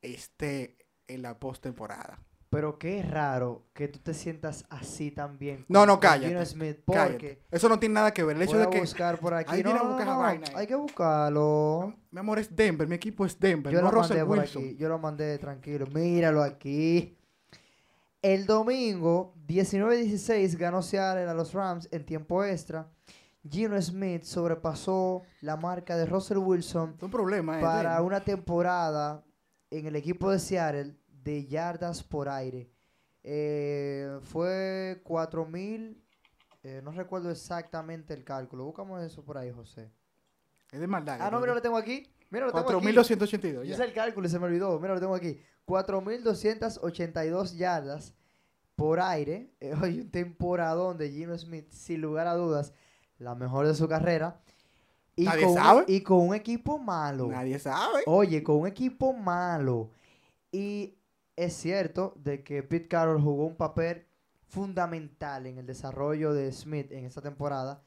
esté 0.03 0.79
en 1.09 1.23
la 1.23 1.39
postemporada. 1.39 2.19
Pero 2.51 2.81
qué 2.81 3.01
raro 3.05 3.63
que 3.73 3.87
tú 3.87 4.01
te 4.01 4.13
sientas 4.13 4.65
así 4.71 5.13
también. 5.13 5.65
No, 5.69 5.87
no, 5.87 6.01
cállate, 6.01 6.29
Gino 6.29 6.45
Smith, 6.45 6.79
Cállate. 6.85 7.11
porque 7.13 7.43
Eso 7.49 7.69
no 7.69 7.79
tiene 7.79 7.95
nada 7.95 8.13
que 8.13 8.25
ver. 8.25 8.35
El 8.37 8.43
hecho 8.43 8.59
de 8.59 8.69
que, 8.69 8.81
buscar 8.81 9.21
por 9.21 9.35
aquí. 9.35 9.63
No, 9.63 9.73
no, 9.73 10.05
no, 10.05 10.19
vaina 10.19 10.49
ahí. 10.49 10.55
hay 10.57 10.67
que 10.67 10.75
buscarlo. 10.75 11.95
mi 12.11 12.19
amor, 12.19 12.41
es 12.41 12.55
Denver. 12.55 12.89
Mi 12.89 12.97
equipo 12.97 13.25
es 13.25 13.39
Denver, 13.39 13.73
Yo 13.73 13.81
no 13.81 13.93
lo 13.93 13.99
Russell 13.99 14.17
mandé 14.17 14.27
por 14.29 14.39
Wilson. 14.41 14.63
aquí, 14.65 14.77
yo 14.77 14.89
lo 14.89 14.99
mandé 14.99 15.39
tranquilo. 15.39 15.87
Míralo 15.95 16.43
aquí. 16.43 17.17
El 18.21 18.47
domingo, 18.47 19.33
19-16, 19.47 20.59
ganó 20.59 20.83
Seattle 20.83 21.29
a 21.29 21.35
los 21.35 21.55
Rams 21.55 21.89
en 21.93 22.05
tiempo 22.05 22.45
extra. 22.45 22.89
Gino 23.49 23.81
Smith 23.81 24.25
sobrepasó 24.25 25.23
la 25.41 25.57
marca 25.57 25.97
de 25.97 26.05
Russell 26.05 26.39
Wilson 26.39 26.97
un 27.01 27.11
problema, 27.11 27.59
eh, 27.59 27.63
para 27.63 27.91
Denver. 27.93 28.07
una 28.07 28.21
temporada 28.21 29.25
en 29.71 29.87
el 29.87 29.97
equipo 29.97 30.31
de 30.31 30.39
Seattle 30.39 30.97
de 31.23 31.47
yardas 31.47 32.03
por 32.03 32.29
aire. 32.29 32.71
Eh, 33.23 34.19
fue 34.23 35.01
4000, 35.05 36.03
eh, 36.63 36.81
no 36.83 36.93
recuerdo 36.93 37.31
exactamente 37.31 38.15
el 38.15 38.25
cálculo. 38.25 38.65
Buscamos 38.65 39.03
eso 39.03 39.25
por 39.25 39.39
ahí, 39.39 39.51
José. 39.51 39.91
Es 40.71 40.81
de 40.81 40.87
maldad. 40.87 41.19
Ah, 41.21 41.31
no, 41.31 41.41
mira, 41.41 41.55
lo 41.55 41.63
tengo 41.63 41.77
aquí. 41.77 42.11
Mira, 42.31 42.47
lo 42.47 42.53
tengo 42.53 42.79
aquí. 42.79 42.87
4.282. 42.87 43.43
Yo 43.43 43.63
ya. 43.65 43.75
hice 43.75 43.85
el 43.85 43.93
cálculo 43.93 44.27
y 44.27 44.31
se 44.31 44.39
me 44.39 44.47
olvidó. 44.47 44.79
Mira, 44.79 44.95
lo 44.95 45.01
tengo 45.01 45.15
aquí. 45.15 45.41
4.282 45.67 47.57
yardas 47.57 48.15
por 48.77 49.01
aire. 49.01 49.51
Eh, 49.61 49.75
Oye, 49.83 50.01
un 50.01 50.11
temporadón 50.11 50.97
de 50.97 51.11
Gino 51.11 51.37
Smith, 51.37 51.71
sin 51.71 52.01
lugar 52.01 52.27
a 52.27 52.35
dudas, 52.35 52.73
la 53.19 53.35
mejor 53.35 53.67
de 53.67 53.75
su 53.75 53.87
carrera. 53.89 54.41
Y, 55.17 55.25
Nadie 55.25 55.45
con, 55.45 55.55
sabe. 55.55 55.85
y 55.87 56.01
con 56.01 56.29
un 56.29 56.35
equipo 56.35 56.79
malo. 56.79 57.27
Nadie 57.29 57.59
sabe. 57.59 58.03
Oye, 58.07 58.43
con 58.43 58.57
un 58.57 58.67
equipo 58.67 59.13
malo. 59.13 59.91
Y 60.51 60.97
es 61.45 61.55
cierto 61.55 62.13
de 62.17 62.43
que 62.43 62.63
Pete 62.63 62.89
Carroll 62.89 63.21
jugó 63.23 63.47
un 63.47 63.57
papel 63.57 64.07
fundamental 64.49 65.47
en 65.47 65.59
el 65.59 65.67
desarrollo 65.67 66.33
de 66.35 66.51
Smith 66.53 66.91
en 66.93 67.05
esta 67.05 67.21
temporada, 67.23 67.83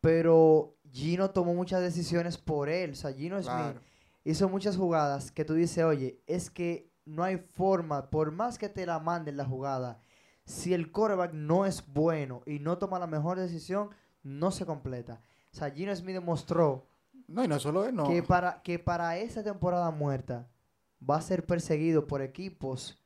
pero 0.00 0.76
Gino 0.92 1.30
tomó 1.30 1.54
muchas 1.54 1.80
decisiones 1.82 2.38
por 2.38 2.68
él. 2.68 2.92
O 2.92 2.94
sea, 2.94 3.12
Gino 3.12 3.40
Claro. 3.40 3.70
Smith 3.72 3.82
hizo 4.24 4.48
muchas 4.48 4.76
jugadas 4.76 5.30
que 5.32 5.44
tú 5.44 5.54
dices, 5.54 5.84
oye, 5.84 6.22
es 6.26 6.50
que 6.50 6.92
no 7.04 7.24
hay 7.24 7.38
forma, 7.38 8.10
por 8.10 8.30
más 8.32 8.58
que 8.58 8.68
te 8.68 8.86
la 8.86 8.98
manden 8.98 9.36
la 9.36 9.44
jugada, 9.44 10.00
si 10.44 10.72
el 10.74 10.90
quarterback 10.92 11.32
no 11.32 11.66
es 11.66 11.86
bueno 11.86 12.42
y 12.46 12.58
no 12.58 12.78
toma 12.78 12.98
la 12.98 13.06
mejor 13.06 13.38
decisión, 13.38 13.90
no 14.22 14.50
se 14.50 14.66
completa. 14.66 15.20
O 15.52 15.56
sea, 15.56 15.70
Gino 15.70 15.94
Smith 15.94 16.14
demostró 16.14 16.86
No, 17.26 17.44
y 17.44 17.48
no 17.48 17.58
solo 17.58 17.84
él, 17.84 17.94
no. 17.94 18.08
que, 18.08 18.22
para, 18.22 18.62
que 18.62 18.78
para 18.78 19.16
esa 19.18 19.42
temporada 19.42 19.90
muerta 19.90 20.48
va 21.08 21.16
a 21.16 21.20
ser 21.22 21.44
perseguido 21.46 22.06
por 22.06 22.22
equipos 22.22 22.98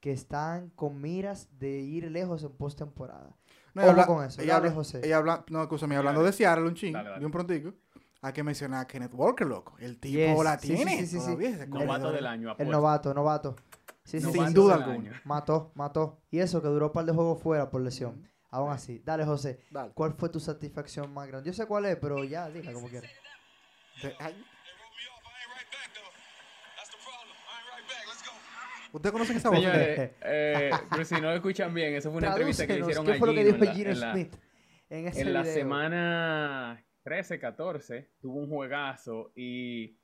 que 0.00 0.12
están 0.12 0.70
con 0.70 1.00
miras 1.00 1.48
de 1.58 1.78
ir 1.80 2.10
lejos 2.10 2.42
en 2.44 2.52
postemporada. 2.52 3.36
No, 3.74 3.82
Ojo 3.82 3.90
habla- 3.90 4.06
con 4.06 4.24
eso, 4.24 4.40
Ella 4.40 4.56
habla, 4.56 4.70
José. 4.72 5.00
ella 5.04 5.16
habla, 5.18 5.44
no, 5.50 5.62
escúchame, 5.62 5.96
hablando 5.96 6.22
de 6.22 6.32
Seattle 6.32 6.64
un 6.66 6.74
ching, 6.74 6.94
de 7.18 7.24
un 7.26 7.30
prontico, 7.32 7.74
hay 8.22 8.32
que 8.32 8.42
mencionar 8.42 8.80
a 8.82 8.86
Kenneth 8.86 9.14
Walker, 9.14 9.46
loco. 9.46 9.76
El 9.78 9.98
tipo 9.98 10.16
Yes, 10.18 10.44
la 10.44 10.58
sí, 10.58 10.68
sí, 10.68 10.74
tiene 10.76 10.98
sí, 10.98 11.06
sí, 11.06 11.20
sí. 11.20 11.44
ese 11.44 11.66
Novato 11.66 12.10
del 12.12 12.26
año, 12.26 12.48
El 12.48 12.50
apuesto. 12.52 12.72
novato, 12.72 13.14
novato. 13.14 13.56
Sí, 14.04 14.20
sí, 14.20 14.20
Sin 14.20 14.32
sí, 14.32 14.36
Novato 14.38 14.48
sí. 14.50 14.54
duda 14.54 14.74
alguna. 14.76 15.20
Mató, 15.24 15.70
mató. 15.74 16.18
Y 16.30 16.38
eso 16.38 16.62
que 16.62 16.68
duró 16.68 16.86
un 16.86 16.92
par 16.92 17.04
de 17.04 17.12
juegos 17.12 17.42
fuera 17.42 17.68
por 17.70 17.80
lesión. 17.82 18.26
Aún 18.50 18.72
así. 18.72 19.02
Dale, 19.04 19.24
José. 19.26 19.60
Dale. 19.70 19.92
¿Cuál 19.92 20.14
fue 20.14 20.30
tu 20.30 20.40
satisfacción 20.40 21.12
más 21.12 21.28
grande? 21.28 21.46
Yo 21.48 21.52
sé 21.52 21.66
cuál 21.66 21.84
es, 21.84 21.96
pero 21.96 22.24
ya, 22.24 22.48
diga 22.48 22.72
como 22.72 22.88
quieras. 22.88 23.10
¿Ustedes 28.92 29.12
conocen 29.12 29.36
esa 29.36 29.50
voz? 29.50 29.58
Señores, 29.58 30.10
eh, 30.22 30.70
pero 30.90 31.04
si 31.04 31.20
no 31.20 31.32
escuchan 31.32 31.72
bien, 31.74 31.94
eso 31.94 32.10
fue 32.10 32.18
una 32.18 32.28
entrevista 32.28 32.66
que 32.66 32.78
hicieron 32.78 33.04
¿Qué 33.06 33.14
fue 33.14 33.28
lo 33.28 33.34
que 33.34 33.44
dijo 33.44 33.56
en 33.56 33.64
la- 33.64 33.74
Gino 33.74 33.90
en 33.90 34.00
la- 34.00 34.12
Smith 34.12 34.34
en 34.90 35.06
En 35.18 35.32
la 35.34 35.44
semana 35.44 36.84
13-14 37.04 38.08
tuvo 38.20 38.38
un 38.38 38.48
juegazo 38.48 39.32
y 39.36 39.96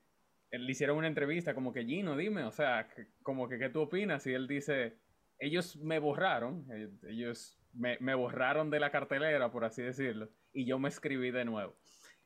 le 0.50 0.70
hicieron 0.70 0.98
una 0.98 1.08
entrevista 1.08 1.54
como 1.54 1.72
que 1.72 1.84
Gino, 1.84 2.16
dime, 2.16 2.44
o 2.44 2.52
sea, 2.52 2.88
como 3.22 3.48
que 3.48 3.58
qué 3.58 3.70
tú 3.70 3.80
opinas 3.82 4.26
y 4.26 4.32
él 4.34 4.46
dice, 4.46 4.96
ellos 5.38 5.76
me 5.78 5.98
borraron, 5.98 6.66
eh, 6.70 6.88
ellos 7.08 7.58
me, 7.72 7.96
me 8.00 8.14
borraron 8.14 8.70
de 8.70 8.78
la 8.80 8.90
cartelera, 8.90 9.50
por 9.50 9.64
así 9.64 9.82
decirlo, 9.82 10.28
y 10.52 10.64
yo 10.66 10.78
me 10.78 10.88
escribí 10.88 11.30
de 11.30 11.44
nuevo. 11.44 11.74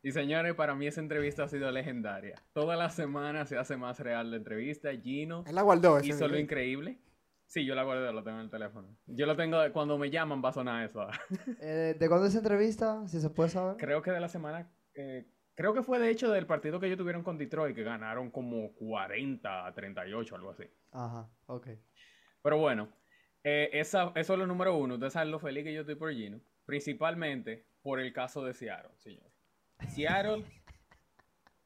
Y 0.02 0.12
señores, 0.12 0.54
para 0.54 0.74
mí 0.74 0.86
esa 0.86 1.00
entrevista 1.00 1.44
ha 1.44 1.48
sido 1.48 1.70
legendaria. 1.72 2.40
Toda 2.52 2.76
la 2.76 2.88
semana 2.90 3.46
se 3.46 3.58
hace 3.58 3.76
más 3.76 3.98
real 3.98 4.30
la 4.30 4.36
entrevista. 4.36 4.90
Gino 4.92 5.44
Él 5.46 5.54
la 5.54 5.62
guardó. 5.62 5.98
ese 5.98 6.08
hizo 6.08 6.28
lo 6.28 6.38
increíble. 6.38 6.98
Sí, 7.46 7.64
yo 7.64 7.74
la 7.74 7.82
guardé, 7.82 8.12
lo 8.12 8.22
tengo 8.22 8.38
en 8.38 8.44
el 8.44 8.50
teléfono. 8.50 8.94
Yo 9.06 9.24
lo 9.24 9.34
tengo, 9.34 9.58
cuando 9.72 9.96
me 9.96 10.10
llaman 10.10 10.42
va 10.44 10.50
a 10.50 10.52
sonar 10.52 10.84
eso. 10.84 11.06
Eh, 11.60 11.96
¿De 11.98 12.08
cuándo 12.08 12.26
es 12.26 12.32
esa 12.34 12.40
entrevista? 12.40 13.08
Si 13.08 13.20
se 13.20 13.30
puede 13.30 13.48
saber. 13.48 13.76
creo 13.78 14.02
que 14.02 14.10
de 14.10 14.20
la 14.20 14.28
semana, 14.28 14.70
eh, 14.94 15.26
creo 15.54 15.72
que 15.72 15.82
fue 15.82 15.98
de 15.98 16.10
hecho 16.10 16.30
del 16.30 16.46
partido 16.46 16.78
que 16.78 16.86
ellos 16.86 16.98
tuvieron 16.98 17.22
con 17.22 17.38
Detroit, 17.38 17.74
que 17.74 17.82
ganaron 17.82 18.30
como 18.30 18.74
40 18.74 19.66
a 19.66 19.74
38, 19.74 20.36
algo 20.36 20.50
así. 20.50 20.64
Ajá, 20.92 21.28
ok. 21.46 21.68
Pero 22.42 22.58
bueno, 22.58 22.92
eh, 23.42 23.70
esa, 23.72 24.12
eso 24.14 24.34
es 24.34 24.38
lo 24.38 24.46
número 24.46 24.76
uno. 24.76 24.94
Ustedes 24.94 25.14
saben 25.14 25.30
lo 25.30 25.38
feliz 25.38 25.64
que 25.64 25.72
yo 25.72 25.80
estoy 25.80 25.94
por 25.94 26.12
Gino. 26.12 26.40
Principalmente 26.66 27.66
por 27.82 27.98
el 27.98 28.12
caso 28.12 28.44
de 28.44 28.52
Seattle, 28.52 28.92
señores. 28.98 29.27
Seattle 29.86 30.44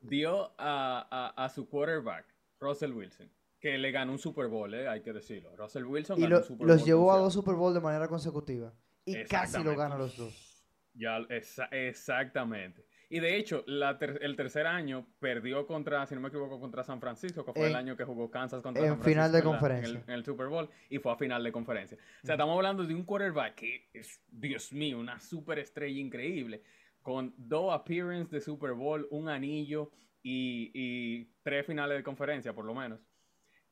dio 0.00 0.52
a, 0.58 1.06
a- 1.10 1.44
a 1.44 1.48
su 1.48 1.68
quarterback, 1.68 2.26
Russell 2.60 2.92
Wilson, 2.92 3.30
que 3.60 3.78
le 3.78 3.90
ganó 3.90 4.12
un 4.12 4.18
Super 4.18 4.48
Bowl, 4.48 4.72
eh, 4.74 4.88
hay 4.88 5.00
que 5.02 5.12
decirlo. 5.12 5.54
Russell 5.56 5.84
Wilson 5.84 6.18
Y 6.18 6.22
ganó 6.22 6.34
lo- 6.36 6.40
un 6.40 6.44
Super 6.46 6.66
los 6.66 6.76
Bowl 6.80 6.86
llevó 6.86 7.12
a 7.12 7.18
dos 7.18 7.32
Super 7.32 7.54
Bowl 7.54 7.74
de 7.74 7.80
manera 7.80 8.08
consecutiva. 8.08 8.72
Y 9.04 9.24
casi 9.24 9.62
lo 9.62 9.76
gana 9.76 9.96
los 9.96 10.16
dos. 10.16 10.64
Ya, 10.94 11.18
exa- 11.20 11.68
exactamente. 11.72 12.84
Y 13.08 13.20
de 13.20 13.36
hecho, 13.36 13.62
la 13.66 13.98
ter- 13.98 14.18
el 14.22 14.36
tercer 14.36 14.66
año 14.66 15.06
perdió 15.18 15.66
contra, 15.66 16.06
si 16.06 16.14
no 16.14 16.20
me 16.22 16.28
equivoco, 16.28 16.58
contra 16.58 16.82
San 16.82 16.98
Francisco, 17.00 17.44
que 17.44 17.52
fue 17.52 17.66
el 17.66 17.76
año 17.76 17.94
que 17.96 18.04
jugó 18.04 18.30
Kansas 18.30 18.62
contra 18.62 18.82
en 18.82 18.88
San 18.90 18.98
Francisco 18.98 19.10
final 19.10 19.32
de 19.32 19.42
conferencia. 19.42 19.90
En 19.90 19.96
el, 19.96 20.02
en 20.08 20.14
el 20.14 20.24
Super 20.24 20.46
Bowl 20.48 20.68
y 20.88 20.98
fue 20.98 21.12
a 21.12 21.16
final 21.16 21.42
de 21.44 21.52
conferencia. 21.52 21.98
O 22.22 22.26
sea, 22.26 22.34
estamos 22.36 22.56
hablando 22.56 22.84
de 22.84 22.94
un 22.94 23.04
quarterback 23.04 23.54
que 23.54 23.88
es, 23.92 24.22
Dios 24.30 24.72
mío, 24.72 24.98
una 24.98 25.18
superestrella 25.20 26.00
increíble, 26.00 26.62
con 27.02 27.34
dos 27.36 27.74
appearances 27.74 28.30
de 28.30 28.40
Super 28.40 28.72
Bowl, 28.72 29.06
un 29.10 29.28
anillo 29.28 29.90
y, 30.22 30.70
y 30.74 31.24
tres 31.42 31.66
finales 31.66 31.96
de 31.96 32.02
conferencia, 32.02 32.54
por 32.54 32.64
lo 32.64 32.74
menos. 32.74 33.00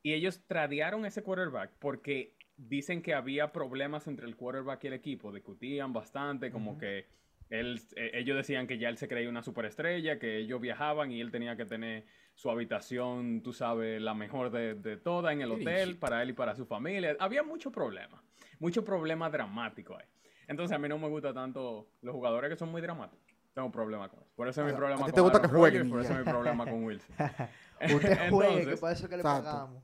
Y 0.02 0.14
ellos 0.14 0.44
tradearon 0.46 1.04
ese 1.04 1.22
quarterback 1.22 1.72
porque 1.78 2.36
dicen 2.56 3.02
que 3.02 3.14
había 3.14 3.52
problemas 3.52 4.06
entre 4.06 4.26
el 4.26 4.36
quarterback 4.36 4.84
y 4.84 4.86
el 4.88 4.92
equipo. 4.94 5.32
Discutían 5.32 5.92
bastante, 5.92 6.50
como 6.50 6.78
que 6.78 7.06
él, 7.50 7.80
eh, 7.96 8.12
ellos 8.14 8.36
decían 8.36 8.66
que 8.66 8.78
ya 8.78 8.88
él 8.88 8.96
se 8.96 9.08
creía 9.08 9.28
una 9.28 9.42
superestrella, 9.42 10.18
que 10.18 10.38
ellos 10.38 10.60
viajaban 10.60 11.10
y 11.10 11.20
él 11.20 11.30
tenía 11.30 11.56
que 11.56 11.66
tener 11.66 12.04
su 12.34 12.50
habitación, 12.50 13.42
tú 13.42 13.52
sabes, 13.52 14.00
la 14.00 14.14
mejor 14.14 14.50
de, 14.50 14.74
de 14.74 14.96
todas 14.96 15.32
en 15.32 15.42
el 15.42 15.50
hotel, 15.52 15.98
para 15.98 16.22
él 16.22 16.30
y 16.30 16.32
para 16.32 16.54
su 16.54 16.64
familia. 16.64 17.16
Había 17.18 17.42
mucho 17.42 17.72
problema, 17.72 18.22
mucho 18.58 18.84
problema 18.84 19.28
dramático 19.28 19.96
ahí. 19.96 20.06
Entonces 20.50 20.74
a 20.74 20.78
mí 20.80 20.88
no 20.88 20.98
me 20.98 21.08
gusta 21.08 21.32
tanto 21.32 21.88
los 22.02 22.12
jugadores 22.14 22.50
que 22.50 22.56
son 22.56 22.70
muy 22.70 22.82
dramáticos. 22.82 23.24
Tengo 23.54 23.70
problema 23.70 24.08
con 24.08 24.20
eso. 24.20 24.30
Por 24.34 24.48
eso 24.48 24.60
es 24.62 24.64
mi 24.66 24.72
A- 24.72 24.74
a 24.74 24.78
problema 24.78 25.02
con 25.02 25.12
te 25.12 25.20
gusta 25.20 25.40
que 25.40 25.48
jueguen 25.48 25.88
por 25.90 26.00
eso 26.00 26.12
es 26.12 26.18
mi 26.18 26.24
problema 26.24 26.64
con 26.64 26.84
Wilson. 26.84 27.14
Usted 27.94 28.30
juegue, 28.30 28.64
que 28.66 28.72
eso 28.92 29.08
que 29.08 29.16
le 29.16 29.22
pagamos. 29.22 29.82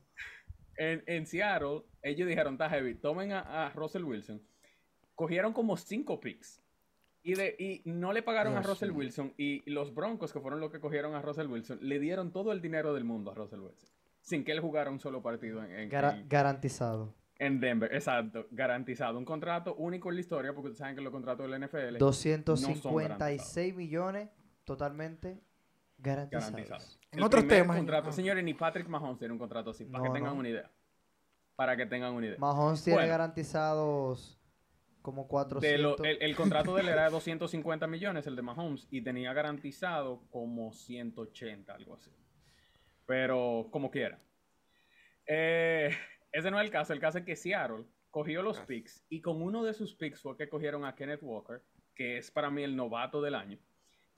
en, 0.75 1.03
en 1.07 1.25
Seattle, 1.25 1.83
ellos 2.01 2.27
dijeron, 2.27 2.53
está 2.53 2.69
heavy, 2.69 2.95
tomen 2.95 3.31
a, 3.31 3.67
a 3.67 3.69
Russell 3.71 4.03
Wilson. 4.03 4.41
Cogieron 5.15 5.53
como 5.53 5.77
cinco 5.77 6.19
picks. 6.19 6.61
Y, 7.23 7.33
de, 7.35 7.55
y 7.57 7.81
no 7.89 8.13
le 8.13 8.21
pagaron 8.21 8.53
a 8.55 8.59
Dios 8.59 8.69
Russell. 8.71 8.91
Wilson. 8.91 9.33
Y 9.37 9.69
los 9.69 9.93
Broncos, 9.95 10.31
que 10.31 10.39
fueron 10.39 10.59
los 10.59 10.71
que 10.71 10.79
cogieron 10.79 11.15
a 11.15 11.21
Russell 11.21 11.47
Wilson, 11.47 11.79
le 11.81 11.99
dieron 11.99 12.31
todo 12.31 12.51
el 12.51 12.61
dinero 12.61 12.93
del 12.93 13.03
mundo 13.05 13.31
a 13.31 13.35
Russell 13.35 13.59
Wilson. 13.61 13.89
Sin 14.21 14.43
que 14.45 14.51
él 14.51 14.59
jugara 14.59 14.91
un 14.91 14.99
solo 14.99 15.21
partido 15.21 15.63
en, 15.63 15.71
en- 15.71 15.89
garantizado. 16.29 17.13
En 17.39 17.59
Denver. 17.59 17.93
Exacto, 17.93 18.47
garantizado. 18.51 19.17
Un 19.17 19.25
contrato 19.25 19.75
único 19.75 20.09
en 20.09 20.15
la 20.15 20.21
historia, 20.21 20.53
porque 20.53 20.67
ustedes 20.69 20.79
saben 20.79 20.95
que 20.95 21.01
los 21.01 21.11
contratos 21.11 21.49
del 21.49 21.61
NFL 21.61 21.97
no 21.99 22.13
son 22.13 22.43
256 22.43 23.75
millones 23.75 24.29
totalmente 24.63 25.39
garantizados. 25.97 26.51
garantizados. 26.51 26.99
En 27.11 27.19
El 27.19 27.25
otros 27.25 27.47
temas, 27.47 27.77
contrato- 27.77 28.09
ah. 28.09 28.13
señores, 28.13 28.43
ni 28.43 28.53
Patrick 28.53 28.87
Mahomes 28.87 29.17
tiene 29.19 29.33
un 29.33 29.39
contrato 29.39 29.69
así, 29.71 29.85
para 29.85 29.99
No, 29.99 30.03
que 30.05 30.17
tengan 30.17 30.33
no. 30.33 30.39
una 30.39 30.49
idea. 30.49 30.71
Para 31.55 31.75
que 31.77 31.85
tengan 31.85 32.13
una 32.13 32.25
idea. 32.27 32.37
Mahomes 32.37 32.83
tiene 32.83 32.97
Bueno. 32.99 33.09
garantizados 33.11 34.39
como 35.01 35.23
De 35.23 35.27
400. 35.29 35.99
lo- 35.99 36.05
el, 36.05 36.21
el 36.21 36.35
contrato 36.35 36.75
de 36.75 36.81
él 36.81 36.89
era 36.89 37.05
de 37.05 37.11
250 37.11 37.87
millones, 37.87 38.27
el 38.27 38.35
de 38.35 38.41
Mahomes, 38.41 38.87
y 38.91 39.01
tenía 39.01 39.31
garantizado 39.33 40.21
como 40.29 40.73
180, 40.73 41.73
algo 41.73 41.95
así. 41.95 42.11
Pero 43.05 43.69
como 43.71 43.89
quiera. 43.89 44.19
Eh, 45.25 45.89
ese 46.31 46.51
no 46.51 46.59
es 46.59 46.65
el 46.65 46.71
caso. 46.71 46.93
El 46.93 46.99
caso 46.99 47.17
es 47.19 47.25
que 47.25 47.35
Seattle 47.35 47.85
cogió 48.11 48.41
los 48.41 48.59
picks 48.61 49.05
y 49.09 49.21
con 49.21 49.41
uno 49.41 49.63
de 49.63 49.73
sus 49.73 49.95
picks 49.95 50.21
fue 50.21 50.37
que 50.37 50.49
cogieron 50.49 50.85
a 50.85 50.95
Kenneth 50.95 51.21
Walker, 51.23 51.61
que 51.95 52.17
es 52.17 52.31
para 52.31 52.49
mí 52.49 52.63
el 52.63 52.75
novato 52.75 53.21
del 53.21 53.35
año, 53.35 53.57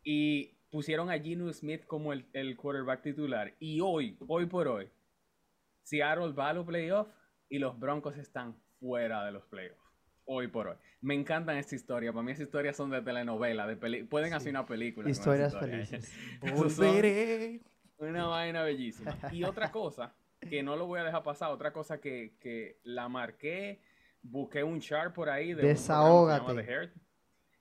y 0.04 0.58
pusieron 0.72 1.10
a 1.10 1.18
Gino 1.20 1.52
Smith 1.52 1.86
como 1.86 2.14
el, 2.14 2.26
el 2.34 2.56
quarterback 2.56 3.02
titular. 3.02 3.54
Y 3.60 3.82
hoy, 3.82 4.18
hoy 4.28 4.46
por 4.46 4.68
hoy, 4.68 4.90
Seattle 5.84 6.32
va 6.34 6.50
a 6.50 6.54
los 6.54 6.66
playoffs 6.66 7.12
y 7.50 7.58
los 7.60 7.80
Broncos 7.80 8.18
están 8.18 8.56
fuera 8.80 9.26
de 9.26 9.32
los 9.32 9.46
playoffs. 9.48 9.80
Hoy 10.26 10.48
por 10.48 10.68
hoy. 10.68 10.78
Me 11.02 11.16
encantan 11.16 11.58
esta 11.58 11.74
historia. 11.76 12.14
Para 12.14 12.22
mí 12.24 12.32
esas 12.34 12.46
historias 12.46 12.78
son 12.78 12.92
de 12.92 13.02
telenovela. 13.02 13.66
De 13.66 13.76
peli- 13.76 14.04
Pueden 14.04 14.34
hacer 14.34 14.52
una 14.52 14.66
película. 14.68 15.10
Historias 15.10 15.54
historia. 15.54 15.76
felices. 15.88 16.14
Volveré. 16.56 17.62
Una 17.98 18.28
vaina 18.28 18.62
bellísima. 18.64 19.18
Y 19.32 19.44
otra 19.44 19.72
cosa, 19.72 20.14
que 20.42 20.64
no 20.64 20.76
lo 20.76 20.86
voy 20.86 21.00
a 21.00 21.04
dejar 21.04 21.24
pasar, 21.24 21.52
otra 21.52 21.72
cosa 21.74 22.00
que, 22.00 22.36
que 22.40 22.80
la 22.84 23.10
marqué, 23.10 23.82
busqué 24.22 24.64
un 24.64 24.80
chart 24.80 25.14
por 25.14 25.30
ahí 25.30 25.54
de 25.54 25.64
Desahógate. 25.64 26.54
The 26.54 26.72
Herd, 26.72 26.92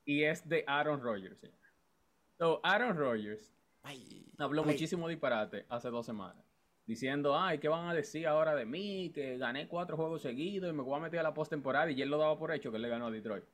y 0.05 0.24
es 0.24 0.49
de 0.49 0.64
Aaron 0.66 1.01
Rodgers. 1.01 1.39
señor. 1.39 1.57
So, 2.39 2.61
Aaron 2.62 2.97
Rodgers 2.97 3.53
Ay, 3.83 4.26
habló 4.39 4.64
muchísimo 4.64 5.09
disparate 5.09 5.64
hace 5.68 5.89
dos 5.89 6.05
semanas. 6.05 6.45
Diciendo, 6.87 7.39
ay, 7.39 7.59
¿qué 7.59 7.68
van 7.68 7.89
a 7.89 7.95
decir 7.95 8.26
ahora 8.26 8.55
de 8.55 8.64
mí? 8.64 9.11
Que 9.14 9.39
gané 9.39 9.66
cuatro 9.68 9.97
juegos 9.97 10.22
seguidos 10.22 10.70
y 10.70 10.74
me 10.74 10.83
voy 10.83 10.97
a 10.97 11.03
meter 11.03 11.20
a 11.20 11.22
la 11.22 11.35
postemporada. 11.35 11.91
Y 11.91 12.01
él 12.03 12.11
lo 12.11 12.18
daba 12.18 12.39
por 12.39 12.53
hecho 12.53 12.70
que 12.70 12.76
él 12.76 12.83
le 12.83 12.89
ganó 12.89 13.07
a 13.07 13.11
Detroit. 13.11 13.45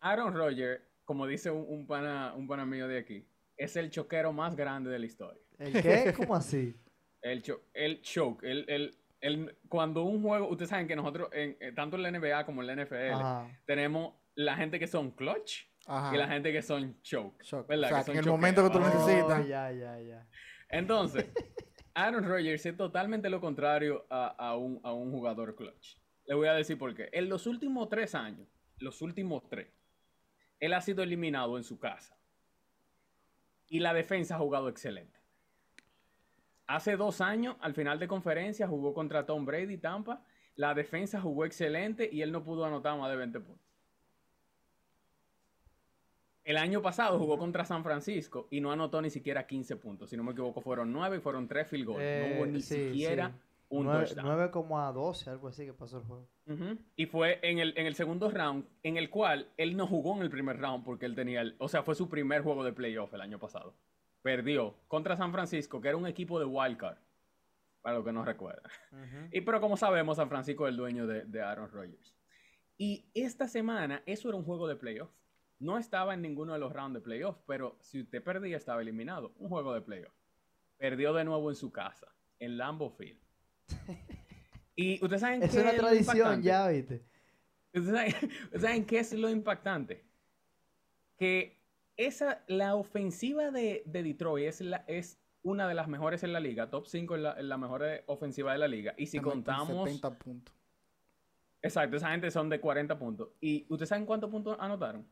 Aaron 0.00 0.34
Rodgers, 0.34 0.82
como 1.04 1.26
dice 1.26 1.50
un, 1.50 1.64
un 1.68 1.86
pana, 1.86 2.34
un 2.34 2.46
pana 2.46 2.66
mío 2.66 2.88
de 2.88 2.98
aquí, 2.98 3.26
es 3.56 3.76
el 3.76 3.90
choquero 3.90 4.32
más 4.32 4.56
grande 4.56 4.90
de 4.90 4.98
la 4.98 5.06
historia. 5.06 5.42
¿El 5.58 5.72
qué? 5.80 6.12
¿Cómo 6.16 6.34
así? 6.34 6.74
El, 7.24 7.42
cho- 7.42 7.62
el 7.72 8.02
choke, 8.02 8.42
el, 8.44 8.64
el, 8.68 8.96
el- 9.20 9.56
cuando 9.68 10.02
un 10.02 10.22
juego, 10.22 10.46
ustedes 10.48 10.68
saben 10.68 10.86
que 10.86 10.94
nosotros, 10.94 11.30
en, 11.32 11.56
eh, 11.58 11.72
tanto 11.72 11.96
en 11.96 12.02
la 12.02 12.10
NBA 12.10 12.44
como 12.44 12.62
en 12.62 12.66
la 12.66 12.84
NFL, 12.84 13.12
Ajá. 13.14 13.60
tenemos 13.66 14.14
la 14.34 14.56
gente 14.56 14.78
que 14.78 14.86
son 14.86 15.10
clutch 15.10 15.64
Ajá. 15.86 16.14
y 16.14 16.18
la 16.18 16.28
gente 16.28 16.52
que 16.52 16.60
son 16.60 17.00
choke. 17.02 17.42
Shock. 17.42 17.66
¿verdad? 17.66 17.86
O 17.86 17.88
sea, 17.94 18.04
Que 18.04 18.12
que 18.12 18.18
son 18.18 18.18
en 18.18 18.24
el 18.24 18.30
momento 18.30 18.62
que 18.62 18.70
tú 18.70 18.78
lo 18.78 18.84
choqueros. 18.84 19.06
necesitas. 19.08 19.40
Oh, 19.40 19.48
ya, 19.48 19.72
ya, 19.72 20.00
ya. 20.00 20.26
Entonces, 20.68 21.24
Aaron 21.94 22.24
Rodgers 22.24 22.66
es 22.66 22.76
totalmente 22.76 23.30
lo 23.30 23.40
contrario 23.40 24.04
a, 24.10 24.26
a 24.26 24.56
un, 24.56 24.80
a 24.82 24.92
un 24.92 25.10
jugador 25.10 25.54
clutch. 25.56 25.96
Le 26.26 26.34
voy 26.34 26.48
a 26.48 26.52
decir 26.54 26.76
por 26.76 26.94
qué. 26.94 27.08
En 27.12 27.28
los 27.30 27.46
últimos 27.46 27.88
tres 27.88 28.14
años, 28.14 28.46
los 28.78 29.00
últimos 29.00 29.48
tres, 29.48 29.68
él 30.60 30.74
ha 30.74 30.80
sido 30.82 31.02
eliminado 31.02 31.56
en 31.56 31.64
su 31.64 31.78
casa. 31.78 32.18
Y 33.68 33.80
la 33.80 33.94
defensa 33.94 34.34
ha 34.36 34.38
jugado 34.38 34.68
excelente. 34.68 35.13
Hace 36.66 36.96
dos 36.96 37.20
años, 37.20 37.56
al 37.60 37.74
final 37.74 37.98
de 37.98 38.08
conferencia, 38.08 38.66
jugó 38.66 38.94
contra 38.94 39.26
Tom 39.26 39.44
Brady 39.44 39.76
Tampa. 39.78 40.22
La 40.56 40.72
defensa 40.74 41.20
jugó 41.20 41.44
excelente 41.44 42.08
y 42.10 42.22
él 42.22 42.32
no 42.32 42.42
pudo 42.44 42.64
anotar 42.64 42.98
más 42.98 43.10
de 43.10 43.16
20 43.16 43.40
puntos. 43.40 43.64
El 46.44 46.58
año 46.58 46.82
pasado 46.82 47.18
jugó 47.18 47.38
contra 47.38 47.64
San 47.64 47.82
Francisco 47.82 48.48
y 48.50 48.60
no 48.60 48.70
anotó 48.70 49.00
ni 49.00 49.08
siquiera 49.10 49.46
15 49.46 49.76
puntos. 49.76 50.10
Si 50.10 50.16
no 50.16 50.22
me 50.22 50.32
equivoco, 50.32 50.60
fueron 50.60 50.92
9 50.92 51.16
y 51.16 51.20
fueron 51.20 51.48
3 51.48 51.66
field 51.66 51.86
goals. 51.86 51.98
no 52.02 52.36
hubo 52.36 52.44
Eh, 52.44 52.48
ni 52.50 52.60
sí, 52.60 52.88
siquiera 52.90 53.28
sí. 53.30 53.34
un 53.70 53.84
Nueve- 53.86 54.04
touchdown. 54.04 54.26
9 54.26 54.50
como 54.50 54.78
a 54.78 54.92
12, 54.92 55.30
algo 55.30 55.48
así 55.48 55.64
que 55.64 55.72
pasó 55.72 55.98
el 55.98 56.04
juego. 56.04 56.28
Y 56.96 57.06
fue 57.06 57.38
en 57.42 57.60
el, 57.60 57.72
en 57.78 57.86
el 57.86 57.94
segundo 57.94 58.30
round, 58.30 58.66
en 58.82 58.98
el 58.98 59.08
cual 59.08 59.48
él 59.56 59.74
no 59.76 59.86
jugó 59.86 60.14
en 60.16 60.22
el 60.22 60.28
primer 60.30 60.58
round 60.58 60.84
porque 60.84 61.06
él 61.06 61.14
tenía 61.14 61.40
el. 61.40 61.56
O 61.58 61.68
sea, 61.68 61.82
fue 61.82 61.94
su 61.94 62.10
primer 62.10 62.42
juego 62.42 62.62
de 62.62 62.74
playoff 62.74 63.14
el 63.14 63.22
año 63.22 63.38
pasado. 63.38 63.74
Perdió 64.24 64.74
contra 64.88 65.16
San 65.18 65.32
Francisco, 65.32 65.82
que 65.82 65.88
era 65.88 65.98
un 65.98 66.06
equipo 66.06 66.38
de 66.38 66.46
wildcard. 66.46 66.96
Para 67.82 67.96
los 67.96 68.06
que 68.06 68.12
no 68.12 68.24
recuerdan. 68.24 68.72
Y 69.30 69.42
pero 69.42 69.60
como 69.60 69.76
sabemos, 69.76 70.16
San 70.16 70.30
Francisco 70.30 70.66
es 70.66 70.70
el 70.70 70.78
dueño 70.78 71.06
de, 71.06 71.26
de 71.26 71.42
Aaron 71.42 71.70
Rodgers. 71.70 72.16
Y 72.78 73.10
esta 73.12 73.46
semana, 73.46 74.02
eso 74.06 74.30
era 74.30 74.38
un 74.38 74.44
juego 74.44 74.66
de 74.66 74.76
playoff. 74.76 75.10
No 75.58 75.76
estaba 75.76 76.14
en 76.14 76.22
ninguno 76.22 76.54
de 76.54 76.58
los 76.58 76.72
rounds 76.72 76.94
de 76.94 77.00
playoff, 77.02 77.36
pero 77.46 77.76
si 77.82 78.00
usted 78.00 78.24
perdía, 78.24 78.56
estaba 78.56 78.80
eliminado. 78.80 79.34
Un 79.36 79.50
juego 79.50 79.74
de 79.74 79.82
playoff. 79.82 80.14
Perdió 80.78 81.12
de 81.12 81.24
nuevo 81.24 81.50
en 81.50 81.56
su 81.56 81.70
casa, 81.70 82.08
en 82.38 82.56
Lambeau 82.56 82.90
Field. 82.90 83.20
Y 84.76 84.94
ustedes 84.94 85.20
saben 85.20 85.42
Es 85.42 85.50
qué 85.52 85.60
una 85.60 85.72
lo 85.72 85.78
tradición 85.78 86.16
impactante? 86.16 86.46
ya, 86.46 86.68
¿viste? 86.68 87.04
¿Ustedes 87.74 87.94
saben, 87.94 88.30
ustedes 88.44 88.62
saben 88.62 88.84
qué 88.86 88.98
es 88.98 89.12
lo 89.12 89.28
impactante? 89.30 90.04
Que 91.16 91.63
esa, 91.96 92.42
la 92.46 92.74
ofensiva 92.74 93.50
de, 93.50 93.82
de 93.86 94.02
Detroit 94.02 94.46
es, 94.46 94.60
la, 94.60 94.84
es 94.86 95.18
una 95.42 95.68
de 95.68 95.74
las 95.74 95.88
mejores 95.88 96.22
en 96.22 96.32
la 96.32 96.40
liga, 96.40 96.70
top 96.70 96.86
5 96.86 97.14
en 97.14 97.22
la, 97.22 97.38
en 97.38 97.48
la 97.48 97.58
mejor 97.58 97.84
eh, 97.84 98.04
ofensiva 98.06 98.52
de 98.52 98.58
la 98.58 98.68
liga. 98.68 98.94
Y 98.96 99.06
si 99.06 99.20
contamos... 99.20 99.88
70 99.88 100.18
puntos. 100.18 100.54
Exacto, 101.62 101.96
esa 101.96 102.10
gente 102.10 102.30
son 102.30 102.48
de 102.50 102.60
40 102.60 102.98
puntos. 102.98 103.30
¿Y 103.40 103.66
ustedes 103.70 103.88
saben 103.88 104.04
cuántos 104.04 104.30
puntos 104.30 104.56
anotaron? 104.60 105.06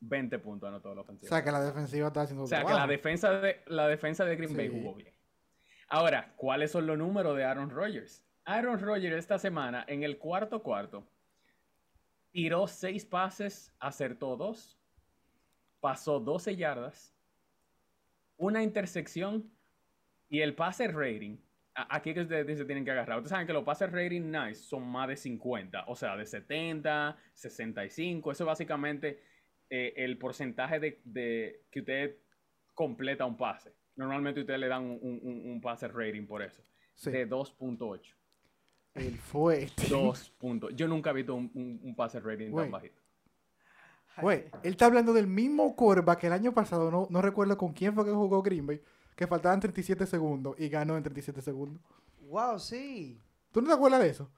20 0.00 0.38
puntos 0.38 0.68
anotó 0.68 0.94
la 0.94 1.00
O 1.00 1.04
ofensiva. 1.04 1.28
sea 1.28 1.44
que 1.44 1.52
la 1.52 1.60
defensiva 1.60 2.06
está 2.06 2.22
haciendo 2.22 2.44
O 2.44 2.46
sea, 2.46 2.64
que 2.64 2.72
la 2.72 2.86
defensa 2.86 3.32
de, 3.40 3.62
la 3.66 3.88
defensa 3.88 4.24
de 4.24 4.36
Green 4.36 4.56
Bay 4.56 4.68
jugó 4.68 4.94
bien. 4.94 5.14
Ahora, 5.88 6.32
¿cuáles 6.36 6.70
son 6.70 6.86
los 6.86 6.96
números 6.96 7.36
de 7.36 7.44
Aaron 7.44 7.70
Rodgers? 7.70 8.24
Aaron 8.44 8.78
Rodgers 8.78 9.16
esta 9.16 9.38
semana, 9.38 9.84
en 9.88 10.02
el 10.02 10.18
cuarto 10.18 10.62
cuarto, 10.62 11.06
tiró 12.30 12.66
seis 12.66 13.04
pases, 13.04 13.74
acertó 13.78 14.36
dos, 14.36 14.79
pasó 15.80 16.20
12 16.20 16.56
yardas, 16.56 17.14
una 18.36 18.62
intersección 18.62 19.50
y 20.28 20.40
el 20.40 20.54
pase 20.54 20.88
rating. 20.88 21.36
Aquí 21.74 22.12
que 22.12 22.20
ustedes 22.22 22.58
se 22.58 22.64
tienen 22.64 22.84
que 22.84 22.90
agarrar. 22.90 23.18
Ustedes 23.18 23.30
saben 23.30 23.46
que 23.46 23.52
los 23.52 23.64
pases 23.64 23.90
rating 23.90 24.30
nice 24.30 24.56
son 24.56 24.86
más 24.86 25.08
de 25.08 25.16
50, 25.16 25.84
o 25.86 25.94
sea, 25.96 26.16
de 26.16 26.26
70, 26.26 27.16
65. 27.32 28.32
Eso 28.32 28.44
es 28.44 28.46
básicamente 28.46 29.22
eh, 29.70 29.94
el 29.96 30.18
porcentaje 30.18 30.80
de, 30.80 31.00
de 31.04 31.62
que 31.70 31.80
usted 31.80 32.16
completa 32.74 33.24
un 33.24 33.36
pase. 33.36 33.72
Normalmente 33.96 34.40
ustedes 34.40 34.58
le 34.60 34.68
dan 34.68 34.84
un, 34.84 34.98
un- 35.22 35.60
pase 35.60 35.88
rating 35.88 36.26
por 36.26 36.42
eso. 36.42 36.62
Sí. 36.94 37.10
De 37.10 37.28
2.8. 37.28 38.00
Él 38.94 39.16
fue. 39.16 39.68
2 39.88 40.30
puntos. 40.38 40.74
Yo 40.74 40.88
nunca 40.88 41.10
he 41.10 41.14
visto 41.14 41.34
un, 41.34 41.50
un- 41.54 41.80
un 41.82 41.94
pase 41.94 42.18
rating 42.20 42.52
tan 42.54 42.70
bajito. 42.70 42.99
Güey, 44.22 44.44
él 44.62 44.72
está 44.72 44.86
hablando 44.86 45.12
del 45.12 45.26
mismo 45.26 45.74
quarterback 45.76 46.20
que 46.20 46.26
el 46.28 46.32
año 46.32 46.52
pasado, 46.52 46.90
no, 46.90 47.06
no 47.10 47.22
recuerdo 47.22 47.56
con 47.56 47.72
quién 47.72 47.94
fue 47.94 48.04
que 48.04 48.10
jugó 48.10 48.42
Green 48.42 48.66
Bay, 48.66 48.80
que 49.16 49.26
faltaban 49.26 49.60
37 49.60 50.06
segundos 50.06 50.54
y 50.58 50.68
ganó 50.68 50.96
en 50.96 51.02
37 51.02 51.40
segundos. 51.42 51.82
Wow, 52.28 52.58
sí. 52.58 53.20
¿Tú 53.52 53.60
no 53.60 53.68
te 53.68 53.74
acuerdas 53.74 54.00
de 54.00 54.08
eso? 54.10 54.30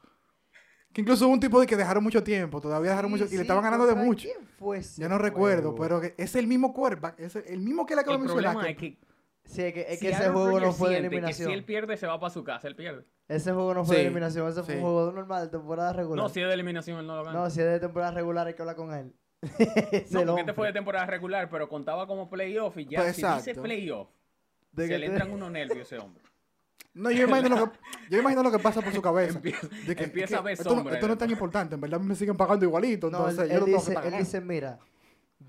Que 0.92 1.00
incluso 1.00 1.26
hubo 1.26 1.32
un 1.32 1.40
tipo 1.40 1.58
de 1.60 1.66
que 1.66 1.76
dejaron 1.76 2.02
mucho 2.04 2.22
tiempo, 2.22 2.60
todavía 2.60 2.90
dejaron 2.90 3.10
Sí, 3.10 3.12
mucho 3.12 3.24
y 3.24 3.28
sí, 3.28 3.36
le 3.36 3.42
estaban 3.42 3.62
ganando 3.64 3.86
de 3.86 3.92
¿contra 3.92 4.06
mucho. 4.06 4.28
quién 4.28 4.46
fue 4.58 4.78
ese 4.78 5.00
Ya 5.00 5.08
no 5.08 5.16
recuerdo, 5.18 5.70
juego? 5.72 5.76
pero 5.82 6.00
que 6.00 6.14
es 6.22 6.34
el 6.36 6.46
mismo 6.46 6.72
quarterback, 6.74 7.18
es 7.18 7.36
el 7.36 7.60
mismo 7.60 7.86
que 7.86 7.94
le 7.94 8.02
acabó 8.02 8.16
El 8.16 8.22
de 8.22 8.26
mencionar. 8.28 8.52
problema 8.54 8.70
es 8.70 8.76
que, 8.78 8.98
Sí, 9.44 9.62
es 9.62 9.74
que, 9.74 9.80
es 9.88 9.98
si 9.98 10.06
que 10.06 10.12
ese 10.12 10.28
juego 10.28 10.60
no 10.60 10.72
fue 10.72 10.90
de 10.90 10.94
que 10.94 11.00
eliminación. 11.00 11.48
si 11.48 11.52
él 11.54 11.64
pierde, 11.64 11.96
se 11.96 12.06
va 12.06 12.18
para 12.20 12.30
su 12.32 12.44
casa. 12.44 12.68
Él 12.68 12.76
pierde. 12.76 13.04
Ese 13.26 13.52
juego 13.52 13.74
no 13.74 13.84
fue 13.84 13.96
de 13.96 14.02
eliminación, 14.02 14.48
ese 14.48 14.62
fue 14.62 14.74
sí. 14.74 14.78
un 14.78 14.84
juego 14.84 15.10
normal 15.12 15.44
de 15.46 15.50
temporada 15.58 15.92
regular. 15.92 16.22
No, 16.22 16.28
si 16.28 16.40
es 16.40 16.46
de 16.46 16.54
eliminación, 16.54 16.98
él 17.00 17.06
no 17.06 17.16
lo 17.16 17.24
gana. 17.24 17.38
No, 17.40 17.50
si 17.50 17.60
es 17.60 17.66
de 17.66 17.80
temporada 17.80 18.12
regular 18.12 18.46
hay 18.46 18.54
que 18.54 18.62
hablar 18.62 18.76
con 18.76 18.92
él. 18.94 19.12
No, 20.10 20.24
porque 20.26 20.40
este 20.40 20.52
fue 20.54 20.66
de 20.68 20.72
temporada 20.72 21.06
regular, 21.06 21.48
pero 21.50 21.68
contaba 21.68 22.06
como 22.06 22.30
playoff 22.30 22.76
y 22.78 22.86
ya 22.86 23.00
Pues, 23.00 23.16
si 23.16 23.22
dice 23.22 23.34
exacto. 23.38 23.62
playoff, 23.62 24.08
De 24.72 24.84
se 24.84 24.88
que 24.92 24.98
le 24.98 25.06
te- 25.06 25.12
entran 25.12 25.30
unos 25.32 25.50
nervios 25.50 25.78
a 25.78 25.82
ese 25.82 25.98
hombre. 25.98 26.22
No, 26.94 27.10
yo 27.10 27.24
imagino, 27.26 27.56
lo 27.56 27.72
que, 27.72 27.78
yo 28.10 28.18
imagino 28.20 28.42
lo 28.42 28.52
que 28.52 28.58
pasa 28.58 28.80
por 28.82 28.92
su 28.92 29.00
cabeza. 29.02 29.36
Empieza- 29.38 29.66
De 29.86 29.96
que- 29.96 30.04
empieza 30.04 30.28
que 30.28 30.34
a 30.36 30.40
ver 30.42 30.52
esto, 30.54 30.68
no, 30.70 30.76
sombra 30.76 30.94
esto 30.94 31.06
no 31.06 31.12
es 31.14 31.18
tan 31.18 31.30
importante, 31.30 31.74
en 31.74 31.80
verdad 31.80 32.00
me 32.00 32.14
siguen 32.14 32.36
pagando 32.36 32.64
igualito, 32.66 33.10
No, 33.10 33.18
entonces 33.28 33.44
él, 33.44 33.48
yo 33.48 33.54
él 33.54 33.60
no 33.60 33.64
tengo 33.66 33.84
que 33.84 33.90
dice, 33.90 34.08
él 34.08 34.18
dice, 34.18 34.40
mira, 34.40 34.78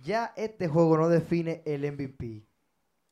ya 0.01 0.33
este 0.35 0.67
juego 0.67 0.97
no 0.97 1.09
define 1.09 1.61
el 1.65 1.83
MVP. 1.91 2.43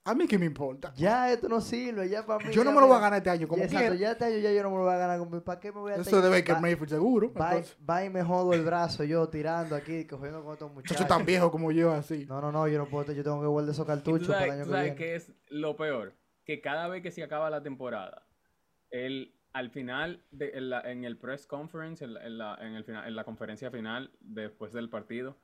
A 0.03 0.15
mí 0.15 0.25
qué 0.27 0.39
me 0.39 0.47
importa. 0.47 0.91
Ya 0.95 1.31
esto 1.31 1.47
no 1.47 1.61
sirve, 1.61 2.09
ya 2.09 2.25
para 2.25 2.43
mí. 2.43 2.51
Yo 2.51 2.63
no 2.63 2.71
me 2.71 2.81
lo 2.81 2.87
voy 2.87 2.95
a 2.97 2.99
ganar 3.01 3.17
este 3.19 3.29
año, 3.29 3.47
como 3.47 3.59
ya, 3.59 3.65
exacto, 3.65 3.89
quiera. 3.89 4.01
ya 4.01 4.11
este 4.13 4.25
año 4.25 4.37
ya 4.39 4.51
yo 4.51 4.63
no 4.63 4.71
me 4.71 4.77
lo 4.77 4.83
voy 4.83 4.93
a 4.93 4.97
ganar. 4.97 5.43
¿Para 5.43 5.59
qué 5.59 5.71
me 5.71 5.79
voy 5.79 5.91
a 5.91 5.95
Eso 5.97 6.17
es 6.17 6.23
de 6.23 6.29
Baker 6.29 6.55
va- 6.55 6.59
Mayfield 6.61 6.89
seguro. 6.89 7.31
Va, 7.33 7.49
entonces, 7.51 7.77
va 7.87 8.03
y 8.03 8.09
me 8.09 8.23
jodo 8.23 8.53
el 8.53 8.63
brazo 8.65 9.03
yo 9.03 9.29
tirando 9.29 9.75
aquí, 9.75 10.05
cogiendo 10.07 10.43
con 10.43 10.53
estos 10.53 10.71
muchacho 10.73 10.93
muchachos. 10.95 11.07
tan 11.17 11.23
viejo 11.25 11.51
como 11.51 11.71
yo, 11.71 11.91
así. 11.91 12.25
No, 12.25 12.41
no, 12.41 12.51
no, 12.51 12.67
yo 12.67 12.79
no 12.79 12.87
puedo, 12.87 13.13
yo 13.13 13.23
tengo 13.23 13.41
que 13.41 13.47
guardar 13.47 13.73
esos 13.73 13.85
cartuchos 13.85 14.27
para 14.29 14.45
el 14.45 14.51
año 14.51 14.63
que 14.63 14.69
sabes 14.71 14.83
viene. 14.85 14.95
qué 14.97 15.15
es 15.15 15.31
lo 15.49 15.75
peor, 15.77 16.15
que 16.45 16.61
cada 16.61 16.87
vez 16.87 17.03
que 17.03 17.11
se 17.11 17.21
acaba 17.21 17.51
la 17.51 17.61
temporada, 17.61 18.25
él 18.89 19.35
al 19.53 19.69
final, 19.69 20.23
de, 20.31 20.49
en, 20.55 20.69
la- 20.71 20.81
en 20.81 21.03
el 21.03 21.17
press 21.19 21.45
conference, 21.45 22.03
en 22.03 22.15
la, 22.15 22.25
en 22.25 22.37
la- 22.39 22.55
en 22.59 22.73
el 22.73 22.83
final, 22.85 23.07
en 23.07 23.15
la 23.15 23.23
conferencia 23.23 23.69
final, 23.69 24.09
después 24.19 24.73
del 24.73 24.89
partido, 24.89 25.37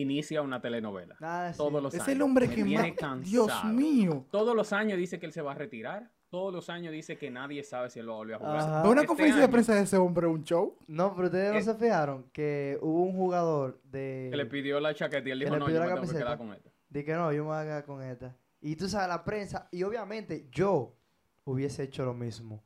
inicia 0.00 0.42
una 0.42 0.60
telenovela. 0.60 1.16
Sí. 1.52 1.56
Todos 1.58 1.82
los 1.82 1.94
Es 1.94 2.00
años. 2.00 2.08
el 2.14 2.22
hombre 2.22 2.48
Me 2.48 2.54
que 2.54 2.64
más... 2.64 3.22
Dios 3.22 3.46
cansado. 3.48 3.72
mío. 3.74 4.26
Todos 4.30 4.54
los 4.54 4.72
años 4.72 4.98
dice 4.98 5.18
que 5.18 5.26
él 5.26 5.32
se 5.32 5.42
va 5.42 5.52
a 5.52 5.54
retirar. 5.54 6.10
Todos 6.28 6.52
los 6.52 6.68
años 6.70 6.92
dice 6.92 7.16
que 7.16 7.30
nadie 7.30 7.62
sabe 7.62 7.88
si 7.88 8.00
él 8.00 8.08
va 8.08 8.14
a 8.14 8.16
volver 8.16 8.34
a 8.34 8.38
jugar. 8.38 8.56
Ajá. 8.56 8.82
Una 8.88 9.00
Este 9.02 9.06
conferencia 9.06 9.42
de 9.42 9.48
prensa 9.48 9.74
de 9.74 9.82
ese 9.82 9.96
hombre, 9.96 10.26
un 10.26 10.42
show. 10.42 10.76
No, 10.88 11.14
pero 11.14 11.26
ustedes 11.28 11.54
no 11.66 11.72
se 11.72 11.78
fijaron 11.78 12.24
que 12.32 12.78
hubo 12.82 13.02
un 13.02 13.12
jugador 13.16 13.80
de... 13.84 14.28
Que 14.30 14.36
le 14.36 14.46
pidió 14.46 14.80
la 14.80 14.92
chaqueta 14.92 15.28
y 15.28 15.32
él 15.32 15.38
que 15.38 15.44
dijo, 15.44 15.54
le 15.54 15.60
no, 15.60 15.66
pidió 15.66 15.78
yo 15.80 15.86
la 15.86 15.94
me 15.94 16.00
tengo 16.00 16.12
que 16.12 16.18
quedar 16.18 16.36
camiseta. 16.38 16.44
con 16.62 16.70
esta. 16.70 16.70
De 16.88 17.04
que 17.04 17.12
no, 17.14 17.32
yo 17.32 17.42
me 17.44 17.48
voy 17.50 17.58
a 17.58 17.62
quedar 17.64 17.84
con 17.84 18.02
esta. 18.02 18.36
Y 18.60 18.74
tú 18.76 18.88
sabes, 18.88 19.08
la 19.08 19.22
prensa, 19.24 19.68
y 19.70 19.82
obviamente 19.84 20.48
yo 20.50 20.96
hubiese 21.44 21.84
hecho 21.84 22.04
lo 22.04 22.12
mismo. 22.14 22.64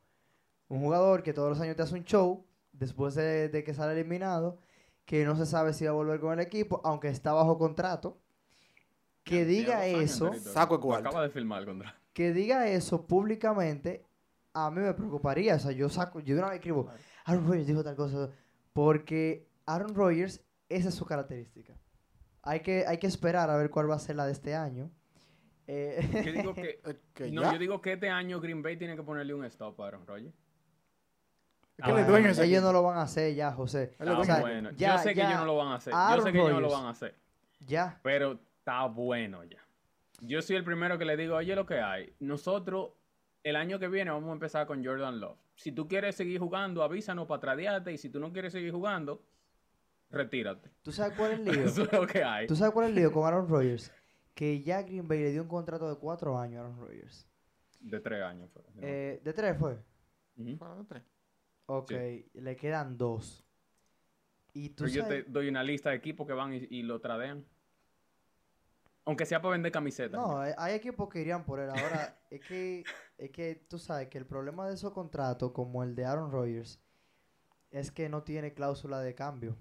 Un 0.68 0.81
jugador 0.81 1.22
que 1.22 1.33
todos 1.35 1.51
los 1.51 1.61
años 1.61 1.76
te 1.76 1.83
hace 1.83 1.95
un 1.95 2.05
show, 2.05 2.47
después 2.72 3.14
de, 3.14 3.49
de 3.51 3.62
que 3.62 3.74
sale 3.74 3.93
eliminado, 3.93 4.59
que 5.11 5.24
no 5.24 5.34
se 5.34 5.44
sabe 5.44 5.72
si 5.72 5.84
va 5.84 5.90
a 5.90 5.94
volver 5.94 6.20
con 6.20 6.32
el 6.34 6.38
equipo, 6.38 6.80
aunque 6.84 7.08
está 7.08 7.32
bajo 7.32 7.58
contrato, 7.58 8.16
que 9.24 9.44
diga 9.44 9.80
años 9.80 10.02
eso, 10.02 10.32
saco 10.34 10.78
cuarto. 10.80 11.08
Acaba 11.08 11.24
de 11.24 11.30
firmar 11.30 11.58
el 11.62 11.66
contrato. 11.66 11.98
que 12.12 12.32
diga 12.32 12.68
eso 12.68 13.08
públicamente, 13.08 14.04
a 14.54 14.70
mí 14.70 14.80
me 14.80 14.94
preocuparía. 14.94 15.56
O 15.56 15.58
sea, 15.58 15.72
yo 15.72 15.88
saco, 15.88 16.20
yo 16.20 16.36
de 16.36 16.40
una 16.42 16.50
vez 16.50 16.58
escribo, 16.61 16.88
Aaron 17.24 17.44
Rodgers 17.44 17.66
dijo 17.66 17.82
tal 17.82 17.96
cosa, 17.96 18.30
porque 18.72 19.48
Aaron 19.66 19.96
Rodgers, 19.96 20.44
esa 20.68 20.90
es 20.90 20.94
su 20.94 21.04
característica. 21.04 21.74
Hay 22.42 22.61
que, 22.61 22.84
hay 22.86 22.98
que 22.98 23.08
esperar 23.08 23.50
a 23.50 23.56
ver 23.56 23.68
cuál 23.68 23.90
va 23.90 23.96
a 23.96 23.98
ser 23.98 24.14
la 24.14 24.26
de 24.26 24.32
este 24.32 24.54
año. 24.54 24.92
Eh, 25.66 26.08
Yo 26.24 26.32
digo 26.32 26.54
que 26.54 26.80
que 27.14 27.32
No, 27.32 27.42
ya. 27.42 27.52
yo 27.54 27.58
digo 27.58 27.80
que 27.80 27.94
este 27.94 28.11
año 28.11 28.40
Green 28.40 28.62
Bay 28.62 28.76
tiene 28.76 28.94
que 28.94 29.02
ponerle 29.02 29.34
un 29.34 29.44
stop 29.46 29.80
a 29.80 29.88
Aaron 29.88 30.06
Rodgers. 30.06 30.36
Que 31.83 31.91
Ah, 31.91 32.05
dueño 32.07 32.26
de 32.26 32.33
ese 32.33 32.45
ellos 32.45 32.62
no 32.62 32.72
lo 32.72 32.83
van 32.83 32.99
a 32.99 33.03
hacer 33.03 33.35
ya, 33.35 33.53
José. 33.53 33.95
O 34.01 34.24
sea, 34.24 34.41
bueno. 34.41 34.70
ya- 34.76 34.97
yo 34.97 35.03
sé 35.03 35.11
que 35.11 35.16
ya 35.20 35.28
ellos 35.28 35.41
no 35.41 35.47
lo 35.47 35.57
van 35.57 35.68
a 35.68 35.74
hacer. 35.76 35.93
Yo 35.93 36.22
sé 36.22 36.33
que 36.33 36.39
ellos 36.39 36.53
no 36.53 36.61
lo 36.61 36.70
van 36.70 36.87
a 36.87 36.91
hacer. 36.91 37.14
Ya. 37.66 38.01
Pero 38.03 38.39
está 38.59 38.85
bueno 38.87 39.45
ya. 39.45 39.59
Yo 40.22 40.43
soy 40.43 40.57
el 40.57 40.64
primero 40.64 40.99
que 40.99 41.05
le 41.05 41.16
digo, 41.16 41.37
oye, 41.37 41.55
lo 41.55 41.64
que 41.66 41.81
hay. 41.81 42.14
Nosotros, 42.20 42.91
el 43.43 43.57
año 43.57 43.78
que 43.78 43.89
viene, 43.89 44.11
vamos 44.11 44.28
a 44.31 44.33
empezar 44.35 44.66
con 44.66 44.85
Jordan 44.85 45.18
Love. 45.20 45.39
Si 45.57 45.72
tú 45.72 45.89
quieres 45.89 46.14
seguir 46.16 46.39
jugando, 46.41 46.83
avísanos 46.83 47.26
para 47.26 47.41
tradearte. 47.41 47.93
Y 47.93 47.99
si 47.99 48.09
tú 48.11 48.20
no 48.20 48.33
quieres 48.33 48.53
seguir 48.53 48.72
jugando, 48.72 49.22
retírate. 50.11 50.70
¿Tú 50.83 50.93
sabes 50.93 51.16
cuál 51.16 51.33
es 51.33 51.39
el 51.41 51.45
lío? 51.53 51.64
Eso 51.64 51.83
es 51.85 51.93
lo 51.93 52.07
que 52.07 52.22
hay. 52.24 52.47
¿Tú 52.47 52.57
sabes 52.57 52.72
cuál 52.74 52.87
es 52.87 52.91
el 52.91 52.97
lío 52.97 53.12
con 53.12 53.26
Aaron 53.26 53.49
Rodgers? 53.49 53.93
Que 54.35 54.61
ya 54.62 54.83
Green 54.83 55.07
Bay 55.07 55.20
le 55.20 55.31
dio 55.33 55.43
un 55.43 55.49
contrato 55.49 55.89
de 55.89 55.97
cuatro 55.99 56.39
años 56.39 56.59
a 56.59 56.61
Aaron 56.66 56.78
Rodgers. 56.78 57.26
De 57.81 58.01
tres 58.01 58.22
años. 58.22 58.51
fue, 58.53 58.62
¿no? 58.74 58.81
Eh, 58.83 59.20
¿De 59.24 59.33
tres 59.33 59.57
fue? 59.59 59.72
Ujú. 60.37 60.57
Bueno, 60.57 60.87
tres. 60.89 61.03
Ok, 61.73 61.93
le 62.35 62.57
quedan 62.57 62.99
dos. 62.99 63.45
Y 64.53 64.71
tú 64.71 64.85
Pero 64.85 64.95
yo 64.95 65.03
sabes... 65.03 65.25
te 65.25 65.31
doy 65.31 65.49
una 65.49 65.62
lista 65.62 65.91
de 65.91 65.97
equipos 65.97 66.27
que 66.27 66.33
van 66.33 66.53
y, 66.53 66.66
y 66.68 66.83
lo 66.83 67.01
tradean. 67.01 67.47
Aunque 69.05 69.25
sea 69.25 69.41
para 69.41 69.53
vender 69.53 69.71
camisetas. 69.71 70.21
No, 70.21 70.41
hay, 70.41 70.53
hay 70.59 70.75
equipos 70.75 71.09
que 71.09 71.21
irían 71.21 71.45
por 71.45 71.61
él. 71.61 71.71
Ahora, 71.71 72.18
es 72.31 72.41
que, 72.41 72.83
es 73.16 73.31
que 73.31 73.55
tú 73.68 73.79
sabes 73.79 74.09
que 74.09 74.18
el 74.18 74.27
problema 74.27 74.66
de 74.66 74.75
esos 74.75 74.93
contratos, 74.93 75.53
como 75.53 75.85
el 75.85 75.95
de 75.95 76.05
Aaron 76.07 76.33
Rodgers, 76.33 76.81
es 77.71 77.93
que 77.93 78.09
no 78.09 78.25
tiene 78.25 78.53
cláusula 78.53 79.01
de 79.01 79.14
cambio. 79.14 79.57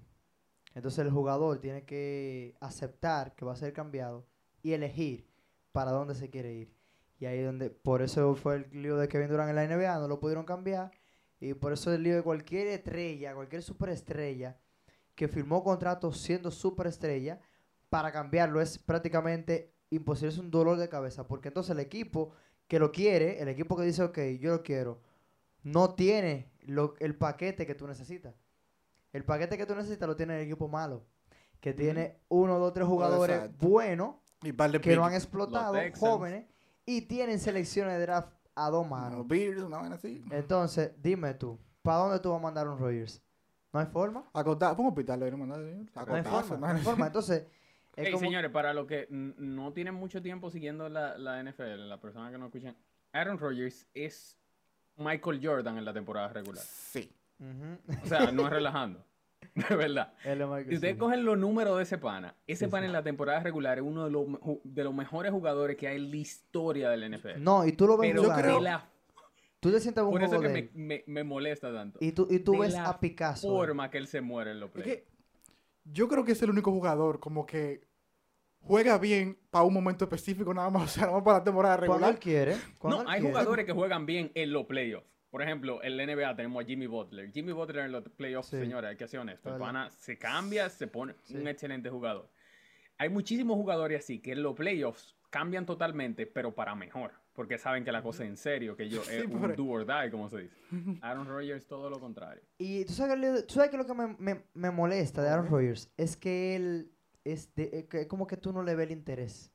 Entonces 0.74 1.04
el 1.04 1.12
jugador 1.12 1.60
tiene 1.60 1.84
que 1.84 2.56
aceptar 2.58 3.36
que 3.36 3.44
va 3.44 3.52
a 3.52 3.56
ser 3.56 3.72
cambiado 3.72 4.26
y 4.64 4.72
elegir 4.72 5.28
para 5.70 5.92
dónde 5.92 6.16
se 6.16 6.28
quiere 6.28 6.54
ir. 6.54 6.74
Y 7.20 7.26
ahí 7.26 7.40
donde, 7.40 7.70
por 7.70 8.02
eso 8.02 8.34
fue 8.34 8.56
el 8.56 8.82
lío 8.82 8.96
de 8.96 9.06
Kevin 9.06 9.28
Durant 9.28 9.50
en 9.50 9.56
la 9.56 9.66
NBA, 9.66 10.00
no 10.00 10.08
lo 10.08 10.18
pudieron 10.18 10.44
cambiar. 10.44 10.90
Y 11.40 11.54
por 11.54 11.72
eso 11.72 11.92
el 11.92 12.02
lío 12.02 12.16
de 12.16 12.22
cualquier 12.22 12.66
estrella, 12.68 13.34
cualquier 13.34 13.62
superestrella 13.62 14.58
que 15.14 15.26
firmó 15.28 15.64
contrato 15.64 16.12
siendo 16.12 16.50
superestrella, 16.50 17.40
para 17.88 18.12
cambiarlo 18.12 18.60
es 18.60 18.78
prácticamente 18.78 19.72
imposible, 19.90 20.28
es 20.32 20.38
un 20.38 20.50
dolor 20.50 20.76
de 20.78 20.88
cabeza. 20.88 21.26
Porque 21.26 21.48
entonces 21.48 21.70
el 21.72 21.80
equipo 21.80 22.32
que 22.68 22.78
lo 22.78 22.92
quiere, 22.92 23.40
el 23.42 23.48
equipo 23.48 23.76
que 23.76 23.82
dice, 23.84 24.02
ok, 24.02 24.18
yo 24.38 24.52
lo 24.52 24.62
quiero, 24.62 25.00
no 25.62 25.94
tiene 25.94 26.50
lo- 26.60 26.94
el 27.00 27.16
paquete 27.16 27.66
que 27.66 27.74
tú 27.74 27.86
necesitas. 27.88 28.34
El 29.12 29.24
paquete 29.24 29.58
que 29.58 29.66
tú 29.66 29.74
necesitas 29.74 30.08
lo 30.08 30.14
tiene 30.16 30.36
el 30.36 30.46
equipo 30.46 30.68
malo. 30.68 31.04
Que 31.60 31.74
tiene 31.74 32.16
uno, 32.28 32.58
dos, 32.58 32.72
tres 32.72 32.86
jugadores 32.86 33.36
buenos 33.58 34.14
que 34.80 34.94
lo 34.96 35.04
han 35.04 35.12
explotado, 35.14 35.72
jóvenes, 35.98 36.46
y 36.86 37.02
tienen 37.02 37.38
selecciones 37.38 37.94
de 37.98 38.00
draft 38.06 38.32
a 38.66 38.70
dos 38.70 38.88
manos. 38.88 39.26
Bears, 39.26 39.62
una 39.62 39.78
vaina 39.78 39.96
así. 39.96 40.22
Entonces, 40.30 40.92
dime 41.02 41.34
tú, 41.34 41.58
¿para 41.82 41.98
dónde 41.98 42.20
tú 42.20 42.30
vas 42.30 42.38
a 42.38 42.42
mandar 42.42 42.68
un 42.68 42.78
Rogers? 42.78 43.22
¿No 43.72 43.80
hay 43.80 43.86
forma? 43.86 44.24
Acotar, 44.32 44.76
pongo 44.76 44.88
hospital, 44.90 45.20
lo 45.20 45.38
mandar. 45.38 45.60
No 45.60 46.14
hay 46.14 46.22
forma, 46.22 46.56
¿no? 46.56 46.66
hay 46.66 46.82
forma. 46.82 47.06
Entonces, 47.06 47.46
es 47.96 48.06
Ey, 48.06 48.12
como- 48.12 48.24
señores, 48.24 48.50
para 48.50 48.74
los 48.74 48.86
que 48.86 49.06
no 49.10 49.72
tienen 49.72 49.94
mucho 49.94 50.20
tiempo 50.22 50.50
siguiendo 50.50 50.88
la, 50.88 51.16
la 51.18 51.42
NFL, 51.42 51.88
la 51.88 52.00
persona 52.00 52.30
que 52.30 52.38
no 52.38 52.46
escuchan, 52.46 52.76
Aaron 53.12 53.38
Rodgers 53.38 53.86
es 53.94 54.36
Michael 54.96 55.40
Jordan 55.42 55.78
en 55.78 55.84
la 55.84 55.92
temporada 55.92 56.28
regular. 56.28 56.62
Sí. 56.62 57.12
O 58.02 58.06
sea, 58.06 58.30
no 58.32 58.44
es 58.44 58.50
relajando. 58.50 59.04
De 59.68 59.76
verdad. 59.76 60.12
Si 60.68 60.74
ustedes 60.74 60.96
cogen 60.96 61.24
los 61.24 61.36
números 61.38 61.76
de 61.76 61.82
ese 61.82 61.98
pana, 61.98 62.34
ese 62.46 62.66
Sí, 62.66 62.70
pana 62.70 62.82
sí. 62.84 62.86
en 62.88 62.92
la 62.92 63.02
temporada 63.02 63.40
regular 63.40 63.78
es 63.78 63.84
uno 63.84 64.04
de 64.04 64.10
los, 64.10 64.26
de 64.64 64.84
los 64.84 64.94
mejores 64.94 65.32
jugadores 65.32 65.76
que 65.76 65.88
hay 65.88 65.96
en 65.96 66.10
la 66.10 66.16
historia 66.16 66.90
del 66.90 67.10
NFL. 67.16 67.42
No, 67.42 67.66
y 67.66 67.72
tú 67.72 67.86
lo 67.86 67.96
ves 67.96 68.10
pero 68.12 68.22
jugar. 68.24 68.42
creo- 68.42 68.60
la- 68.60 68.88
Tú 69.60 69.70
te 69.70 69.78
sientas 69.80 70.04
un 70.04 70.12
por 70.12 70.22
eso 70.22 70.40
que 70.40 70.48
me, 70.48 70.70
me- 70.72 71.04
me 71.06 71.22
molesta 71.22 71.70
tanto. 71.72 71.98
y 72.00 72.12
tú, 72.12 72.26
y 72.30 72.38
tú 72.38 72.52
de 72.52 72.58
ves 72.60 72.72
la 72.72 72.88
a 72.88 72.98
Picasso. 73.00 73.46
forma 73.48 73.90
que 73.90 73.98
él 73.98 74.06
se 74.06 74.22
muere 74.22 74.52
en 74.52 74.60
los 74.60 74.68
Es 74.68 74.72
playoffs. 74.72 75.02
que 75.02 75.06
yo 75.84 76.08
creo 76.08 76.24
que 76.24 76.32
es 76.32 76.40
el 76.42 76.48
único 76.50 76.70
jugador 76.72 77.20
como 77.20 77.44
que 77.44 77.82
juega 78.60 78.96
bien 78.98 79.38
para 79.50 79.64
un 79.64 79.74
momento 79.74 80.04
específico 80.06 80.54
nada 80.54 80.70
más, 80.70 80.82
o 80.84 80.88
sea, 80.88 81.02
nada 81.04 81.16
más 81.16 81.24
para 81.24 81.38
la 81.38 81.44
temporada 81.44 81.76
Cuando 81.76 81.92
regular. 81.94 82.12
él 82.14 82.18
quiere. 82.18 82.56
cuando 82.78 82.96
No, 82.98 83.02
él 83.02 83.08
hay 83.10 83.20
quiere. 83.20 83.32
jugadores 83.34 83.66
que 83.66 83.72
juegan 83.72 84.06
bien 84.06 84.30
en 84.34 84.52
los 84.52 84.64
playoffs. 84.64 85.06
Por 85.30 85.42
ejemplo, 85.42 85.82
en 85.82 85.96
la 85.96 86.04
NBA 86.06 86.34
tenemos 86.34 86.62
a 86.62 86.66
Jimmy 86.66 86.86
Butler. 86.86 87.30
Jimmy 87.32 87.52
Butler 87.52 87.84
en 87.86 87.92
los 87.92 88.02
playoffs, 88.08 88.48
Sí. 88.48 88.58
señores, 88.58 88.90
hay 88.90 88.96
que 88.96 89.06
ser 89.06 89.20
honesto. 89.20 89.48
Verdad. 89.50 89.64
pana 89.64 89.90
se 89.90 90.18
cambia, 90.18 90.68
se 90.68 90.86
pone 90.88 91.14
Sí. 91.22 91.36
un 91.36 91.46
excelente 91.46 91.88
jugador. 91.88 92.28
Hay 92.98 93.08
muchísimos 93.08 93.56
jugadores 93.56 94.02
así 94.04 94.18
que 94.20 94.32
en 94.32 94.42
los 94.42 94.54
playoffs 94.54 95.16
cambian 95.30 95.64
totalmente, 95.66 96.26
pero 96.26 96.54
para 96.54 96.74
mejor. 96.74 97.12
Porque 97.32 97.56
saben 97.58 97.84
que 97.84 97.92
la 97.92 98.02
cosa 98.02 98.24
es 98.24 98.28
en 98.30 98.36
serio, 98.36 98.76
que 98.76 98.88
yo 98.88 99.00
es 99.02 99.08
Sí, 99.24 99.26
un 99.32 99.40
pero- 99.40 99.54
do 99.54 99.66
or 99.66 99.86
die, 99.86 100.10
como 100.10 100.28
se 100.28 100.38
dice. 100.40 100.56
Aaron 101.02 101.28
Rodgers 101.28 101.64
todo 101.66 101.88
lo 101.88 102.00
contrario. 102.00 102.42
Y 102.58 102.84
tú 102.84 102.92
sabes, 102.92 103.14
que, 103.18 103.42
tú 103.44 103.54
sabes 103.54 103.70
que 103.70 103.76
lo 103.76 103.86
que 103.86 103.94
me, 103.94 104.08
me- 104.18 104.42
me 104.52 104.70
molesta 104.72 105.22
de 105.22 105.28
Aaron. 105.28 105.48
Rodgers 105.48 105.88
es 105.96 106.16
que 106.16 106.56
él 106.56 106.90
es 107.24 107.54
de- 107.54 107.70
eh, 107.72 107.86
que 107.88 108.08
como 108.08 108.26
que 108.26 108.36
tú 108.36 108.52
no 108.52 108.62
le 108.64 108.74
ves 108.74 108.86
el 108.88 108.92
interés. 108.92 109.52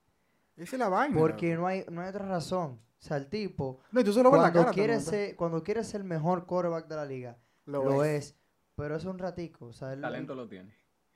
Esa 0.56 0.76
es 0.78 0.80
la 0.80 0.88
vaina. 0.88 1.18
Porque 1.18 1.54
no 1.56 1.68
hay, 1.68 1.84
no 1.92 2.02
hay 2.02 2.08
otra 2.10 2.26
razón. 2.26 2.80
O 3.00 3.08
sea, 3.08 3.18
el 3.18 3.28
tipo, 3.28 3.82
No, 3.92 4.02
y 4.02 4.04
tú 4.04 4.14
se 4.14 4.24
lo 4.24 4.30
cuando 4.30 4.60
cara. 4.62 4.72
quiere, 4.72 5.00
ser, 5.00 5.36
cuando 5.36 5.64
quiere 5.64 5.84
ser 5.84 6.02
el 6.02 6.08
mejor 6.08 6.46
quarterback 6.46 6.88
de 6.88 6.96
la 6.96 7.06
liga, 7.06 7.38
Lo, 7.66 7.84
lo, 7.84 8.04
es. 8.04 8.30
es. 8.32 8.36
Pero 8.76 8.96
es 8.96 9.06
un 9.06 9.20
ratico. 9.20 9.68
O 9.68 9.74
sea, 9.74 9.94
él- 9.94 10.02
Talento 10.02 10.34
lo 10.36 10.48
tiene. 10.48 10.74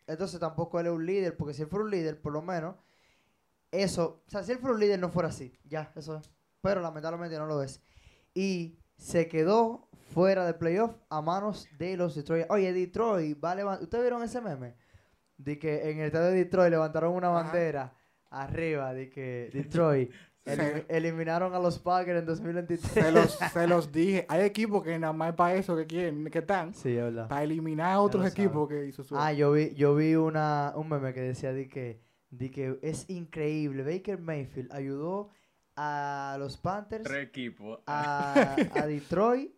entonces 0.07 0.39
tampoco 0.39 0.80
él 0.80 0.88
es 0.88 0.91
un 0.93 1.05
líder, 1.05 1.36
porque 1.38 1.53
si 1.53 1.61
él 1.63 1.67
fuera 1.67 1.86
un 1.86 1.91
líder, 1.91 2.21
por 2.21 2.32
lo 2.34 2.41
menos, 2.41 2.75
eso, 3.71 4.23
o 4.27 4.30
sea, 4.30 4.43
si 4.43 4.51
él 4.51 4.57
fuera 4.59 4.73
un 4.75 4.80
líder 4.80 4.99
no 4.99 5.09
fuera 5.09 5.30
así, 5.30 5.53
ya, 5.63 5.91
eso 5.95 6.15
es. 6.17 6.30
Pero 6.61 6.82
lamentablemente 6.82 7.38
no 7.38 7.45
lo 7.45 7.61
es. 7.63 7.82
Y 8.34 8.77
se 8.97 9.27
quedó 9.27 9.88
fuera 10.11 10.45
de 10.45 10.53
playoff 10.55 10.95
a 11.09 11.21
manos 11.21 11.67
de 11.77 11.95
los 11.95 12.15
Detroit. 12.15 12.47
Oye, 12.49 12.73
Detroit 12.73 13.38
va 13.43 13.51
a 13.51 13.55
levantar, 13.55 13.84
¿ustedes 13.84 14.03
vieron 14.03 14.23
ese 14.23 14.41
meme? 14.41 14.75
De 15.38 15.57
que 15.59 15.89
en 15.91 15.99
el 15.99 16.07
estadio 16.07 16.27
de 16.27 16.34
Detroit 16.36 16.71
levantaron 16.71 17.13
una 17.13 17.27
Ajá. 17.30 17.43
bandera 17.43 17.93
arriba, 18.32 18.93
de 18.93 19.09
que 19.09 19.49
Detroit. 19.53 20.11
Elim- 20.58 20.86
eliminaron 20.88 21.54
a 21.54 21.60
los 21.60 21.80
Packers 21.80 22.20
en 22.20 22.26
2023. 22.26 22.91
Se 22.91 23.12
los, 23.12 23.32
se 23.54 23.68
los 23.68 23.91
dije. 23.91 24.26
Hay 24.30 24.41
equipos 24.41 24.84
que 24.84 24.97
nada 25.00 25.14
más 25.14 25.30
es 25.30 25.36
para 25.36 25.56
eso 25.56 25.76
que 25.76 25.86
quieren, 25.88 26.26
que 26.30 26.39
están. 26.39 26.74
Sí, 26.74 26.89
es 26.95 27.04
verdad. 27.04 27.28
Para 27.28 27.43
eliminar 27.43 27.91
a 27.93 28.02
otros 28.02 28.26
equipos 28.26 28.68
que 28.70 28.86
hizo 28.88 29.04
su. 29.04 29.18
Ah, 29.18 29.34
yo 29.34 29.52
vi, 29.52 29.74
yo 29.76 29.95
vi 29.95 30.16
una, 30.16 30.74
un 30.76 30.89
meme 30.89 31.14
que 31.14 31.22
decía 31.22 31.54
de 31.54 31.68
que, 31.68 32.02
de 32.30 32.52
que 32.52 32.80
es 32.82 33.10
increíble. 33.10 33.84
Baker 33.84 34.20
Mayfield 34.20 34.72
ayudó 34.74 35.30
a 35.76 36.36
los 36.39 36.58
Panthers, 36.58 37.04
Tres 37.06 37.28
equipos. 37.28 37.80
a, 37.88 38.56
a 38.76 38.86
Detroit, 38.88 39.52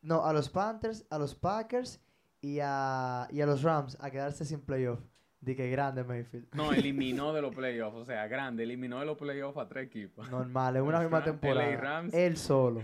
no, 0.00 0.24
a 0.24 0.32
los 0.32 0.48
Panthers, 0.48 1.04
a 1.10 1.18
los 1.18 1.34
Packers 1.34 2.00
y 2.40 2.58
a, 2.62 3.26
y 3.30 3.40
a 3.40 3.46
los 3.46 3.62
Rams 3.62 3.96
a 4.00 4.10
quedarse 4.10 4.44
sin 4.44 4.60
playoff. 4.60 5.00
De 5.42 5.54
que 5.56 5.68
grande 5.68 6.02
Mayfield. 6.04 6.46
No, 6.54 6.72
eliminó 6.72 7.32
de 7.34 7.42
los 7.42 7.54
playoffs. 7.54 7.96
O 7.96 8.04
sea, 8.06 8.26
grande. 8.28 8.62
Eliminó 8.62 9.00
de 9.00 9.04
los 9.06 9.18
playoffs 9.18 9.58
a 9.58 9.68
tres 9.68 9.86
equipos. 9.88 10.30
Normal, 10.30 10.76
en 10.76 10.82
una 10.82 10.92
Los 11.02 11.02
misma 11.02 11.18
Ram- 11.20 11.26
LA 11.26 11.32
temporada. 11.40 11.76
Rams. 11.76 12.14
Él 12.14 12.36
solo. 12.38 12.82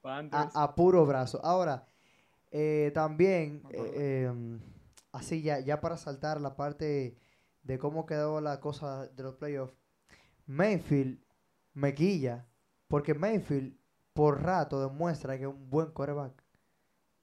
Panthers. 0.00 0.56
a, 0.56 0.62
a 0.64 0.74
puro 0.74 1.04
brazo. 1.06 1.40
Ahora, 1.44 1.86
eh, 2.50 2.90
también, 2.94 3.62
eh, 3.70 4.24
em, 4.28 4.58
así 5.12 5.42
ya, 5.42 5.60
ya 5.60 5.80
para 5.80 5.96
saltar 5.96 6.40
la 6.40 6.56
parte 6.56 7.14
de 7.62 7.78
cómo 7.78 8.06
quedó 8.06 8.40
la 8.40 8.58
cosa 8.60 9.06
de 9.08 9.22
los 9.22 9.34
playoffs, 9.34 9.74
Mayfield 10.46 11.18
me 11.74 11.94
quilla, 11.94 12.46
porque 12.86 13.14
Mayfield 13.14 13.76
por 14.14 14.42
rato 14.42 14.80
demuestra 14.80 15.36
que 15.36 15.42
es 15.44 15.48
un 15.48 15.68
buen 15.68 15.90
quarterback, 15.90 16.32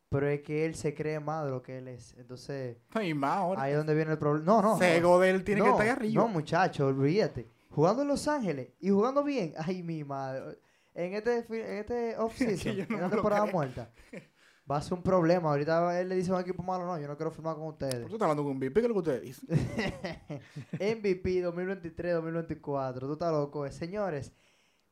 pero 0.09 0.27
es 0.29 0.41
que 0.41 0.65
él 0.65 0.75
se 0.75 0.93
cree 0.93 1.19
más 1.19 1.45
de 1.45 1.51
lo 1.51 1.61
que 1.61 1.77
él 1.79 1.87
es. 1.87 2.13
Entonces, 2.17 2.77
Y 3.01 3.13
más 3.13 3.37
ahora. 3.37 3.61
ahí 3.63 3.71
es 3.71 3.77
donde 3.77 3.95
viene 3.95 4.11
el 4.11 4.17
problema. 4.19 4.45
No, 4.45 4.61
no. 4.61 4.77
Cego 4.77 5.19
de 5.19 5.29
él 5.31 5.43
tiene 5.43 5.61
que 5.61 5.69
estar 5.69 5.87
arriba. 5.89 6.21
No, 6.23 6.27
muchacho, 6.29 6.87
olvídate. 6.87 7.47
Jugando 7.69 8.03
en 8.03 8.07
Los 8.07 8.27
Ángeles 8.27 8.69
y 8.79 8.89
jugando 8.89 9.23
bien. 9.23 9.53
Ay, 9.57 9.83
mi 9.83 10.03
madre. 10.03 10.59
En 10.93 11.13
este, 11.13 11.45
en 11.49 11.77
este 11.77 12.15
off-season, 12.17 12.85
no 12.89 12.95
en 12.95 13.01
la 13.01 13.09
temporada 13.09 13.45
muerta, 13.47 13.91
va 14.71 14.77
a 14.77 14.81
ser 14.81 14.93
un 14.93 15.03
problema. 15.03 15.49
Ahorita 15.49 15.99
él 15.99 16.07
le 16.07 16.15
dice 16.15 16.31
a 16.31 16.35
un 16.35 16.41
equipo 16.41 16.63
malo, 16.63 16.85
no, 16.85 16.97
yo 16.97 17.05
no 17.07 17.17
quiero 17.17 17.31
firmar 17.31 17.55
con 17.57 17.67
ustedes. 17.67 18.07
Tú 18.07 18.13
estás 18.13 18.21
hablando 18.21 18.43
con 18.43 18.53
un 18.53 18.59
VIP, 18.61 18.75
¿qué 18.75 18.79
es 18.79 18.87
lo 18.87 18.93
que 18.93 18.99
ustedes 18.99 19.21
dicen? 19.23 19.49
MVP 20.71 21.43
2023-2024. 21.43 22.99
Tú 22.99 23.13
estás 23.13 23.31
loco. 23.33 23.65
eh. 23.65 23.71
Señores, 23.73 24.31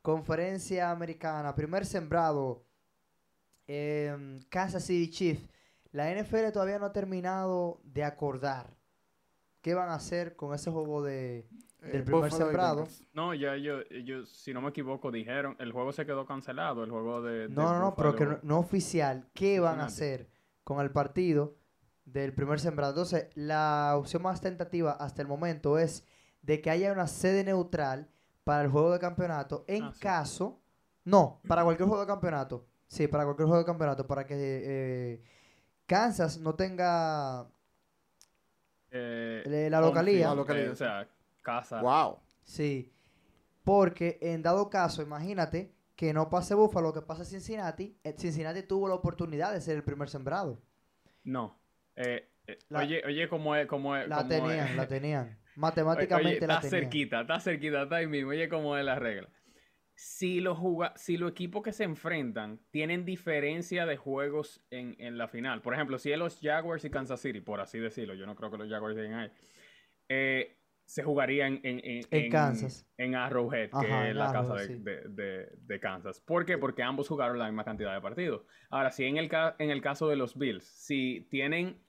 conferencia 0.02 0.90
americana, 0.90 1.54
primer 1.54 1.86
sembrado, 1.86 2.64
em, 3.66 4.40
Kansas 4.48 4.84
City 4.84 5.10
Chiefs. 5.10 5.48
La 5.92 6.10
NFL 6.10 6.50
todavía 6.52 6.78
no 6.78 6.86
ha 6.86 6.92
terminado 6.92 7.80
de 7.84 8.02
acordar 8.04 8.74
qué 9.60 9.74
van 9.74 9.88
a 9.90 9.94
hacer 9.94 10.34
con 10.36 10.54
ese 10.54 10.70
juego 10.70 11.02
de, 11.02 11.46
del 11.80 12.00
Eh, 12.00 12.02
primer 12.02 12.24
Buffalo 12.24 12.26
y 12.28 12.30
sembrado. 12.38 12.88
No, 13.12 13.32
ya 13.34 13.54
ellos, 13.54 13.84
ellos, 13.90 14.28
si 14.28 14.52
no 14.52 14.60
me 14.60 14.70
equivoco, 14.70 15.10
dijeron, 15.10 15.56
el 15.60 15.72
juego 15.72 15.92
se 15.92 16.04
quedó 16.04 16.26
cancelado, 16.26 16.82
el 16.84 16.90
juego 16.90 17.22
de... 17.22 17.48
de 17.48 17.48
No, 17.48 17.72
no, 17.72 17.78
no, 17.78 17.94
pero 17.96 18.14
que 18.16 18.38
no, 18.42 18.58
oficial. 18.58 19.28
¿Qué 19.34 19.60
van 19.60 19.80
a 19.80 19.84
hacer 19.86 20.28
con 20.64 20.80
el 20.80 20.90
partido 20.90 21.54
del 22.04 22.34
primer 22.34 22.58
sembrado? 22.60 22.92
Entonces, 22.92 23.28
la 23.34 23.94
opción 23.96 24.22
más 24.22 24.40
tentativa 24.40 24.92
hasta 24.92 25.22
el 25.22 25.28
momento 25.28 25.78
es 25.78 26.04
de 26.42 26.60
que 26.60 26.70
haya 26.70 26.92
una 26.92 27.06
sede 27.06 27.44
neutral 27.44 28.10
para 28.42 28.62
el 28.64 28.68
juego 28.68 28.90
de 28.92 28.98
campeonato 28.98 29.64
en 29.68 29.84
Ah, 29.84 29.92
sí. 29.94 30.00
caso... 30.00 30.60
No, 31.06 31.40
para 31.46 31.62
cualquier 31.64 31.86
juego 31.88 32.00
de 32.02 32.06
campeonato. 32.08 32.66
Sí, 32.88 33.08
para 33.08 33.24
cualquier 33.24 33.46
juego 33.48 33.60
de 33.62 33.66
campeonato. 33.66 34.06
Para 34.06 34.26
que 34.26 34.34
eh, 34.36 35.22
Kansas 35.86 36.38
no 36.38 36.54
tenga... 36.54 37.46
Eh, 38.90 39.42
Le- 39.46 39.70
la 39.70 39.80
localía. 39.80 40.12
field, 40.14 40.28
La 40.28 40.34
localía, 40.34 40.64
eh, 40.64 40.68
o 40.70 40.76
sea, 40.76 41.08
casa. 41.42 41.80
Wow. 41.82 42.18
Sí. 42.44 42.92
Porque 43.64 44.18
en 44.22 44.42
dado 44.42 44.70
caso, 44.70 45.02
imagínate 45.02 45.72
que 45.96 46.12
no 46.12 46.28
pase 46.30 46.54
Buffalo, 46.54 46.92
que 46.92 47.00
pase 47.02 47.24
Cincinnati. 47.24 47.96
eh, 48.04 48.14
Cincinnati 48.16 48.62
tuvo 48.62 48.88
la 48.88 48.94
oportunidad 48.94 49.52
de 49.52 49.60
ser 49.60 49.76
el 49.76 49.82
primer 49.84 50.08
sembrado. 50.08 50.60
No. 51.24 51.58
Eh, 51.96 52.28
eh, 52.46 52.58
La- 52.68 52.80
oye, 52.80 53.02
oye, 53.06 53.28
cómo 53.28 53.56
es, 53.56 53.66
cómo 53.66 53.96
es. 53.96 54.06
La 54.08 54.18
cómo 54.18 54.28
tenían, 54.28 54.68
es. 54.68 54.76
la 54.76 54.86
tenían. 54.86 55.38
Matemáticamente 55.56 56.38
oye, 56.38 56.46
la 56.46 56.54
está 56.54 56.68
tenían. 56.68 56.82
cerquita, 56.82 57.20
está 57.22 57.40
cerquita, 57.40 57.82
está 57.84 57.96
ahí 57.96 58.06
mismo. 58.06 58.30
Oye, 58.30 58.48
cómo 58.48 58.76
es 58.76 58.84
la 58.84 58.96
regla. 58.96 59.28
Si 59.96 60.40
los, 60.40 60.58
si 60.96 61.16
los 61.16 61.30
equipos 61.30 61.62
que 61.62 61.72
se 61.72 61.84
enfrentan 61.84 62.60
tienen 62.70 63.04
diferencia 63.04 63.86
de 63.86 63.96
juegos 63.96 64.64
en, 64.70 64.96
en 64.98 65.16
la 65.18 65.28
final, 65.28 65.62
por 65.62 65.72
ejemplo, 65.74 65.98
si 65.98 66.10
es 66.10 66.18
los 66.18 66.40
Jaguars 66.40 66.84
y 66.84 66.90
Kansas 66.90 67.20
City, 67.20 67.40
por 67.40 67.60
así 67.60 67.78
decirlo, 67.78 68.14
yo 68.14 68.26
no 68.26 68.34
creo 68.34 68.50
que 68.50 68.58
los 68.58 68.68
Jaguars 68.68 68.96
lleguen 68.96 69.14
ahí. 69.14 69.30
eh, 70.08 70.58
se 70.86 71.02
jugaría 71.02 71.46
en, 71.46 71.60
en, 71.62 71.80
en, 71.82 72.04
En 72.10 72.30
Kansas. 72.30 72.86
En 72.98 73.14
Arrowhead, 73.14 73.70
que 73.70 73.86
Ajá, 73.86 74.08
es 74.10 74.14
la 74.16 74.30
casa 74.32 74.54
de, 74.56 74.66
sí. 74.66 74.74
de- 74.80 75.08
de- 75.08 75.48
de 75.56 75.80
Kansas. 75.80 76.20
¿Por 76.20 76.44
qué? 76.44 76.58
Porque 76.58 76.82
ambos 76.82 77.08
jugaron 77.08 77.38
la 77.38 77.46
misma 77.46 77.64
cantidad 77.64 77.94
de 77.94 78.02
partidos. 78.02 78.44
Ahora, 78.68 78.90
si 78.90 79.04
en 79.06 79.16
el, 79.16 79.30
en 79.60 79.70
el 79.70 79.80
caso 79.80 80.08
de 80.08 80.16
los 80.16 80.36
Bills, 80.36 80.64
si 80.64 81.26
tienen 81.30 81.83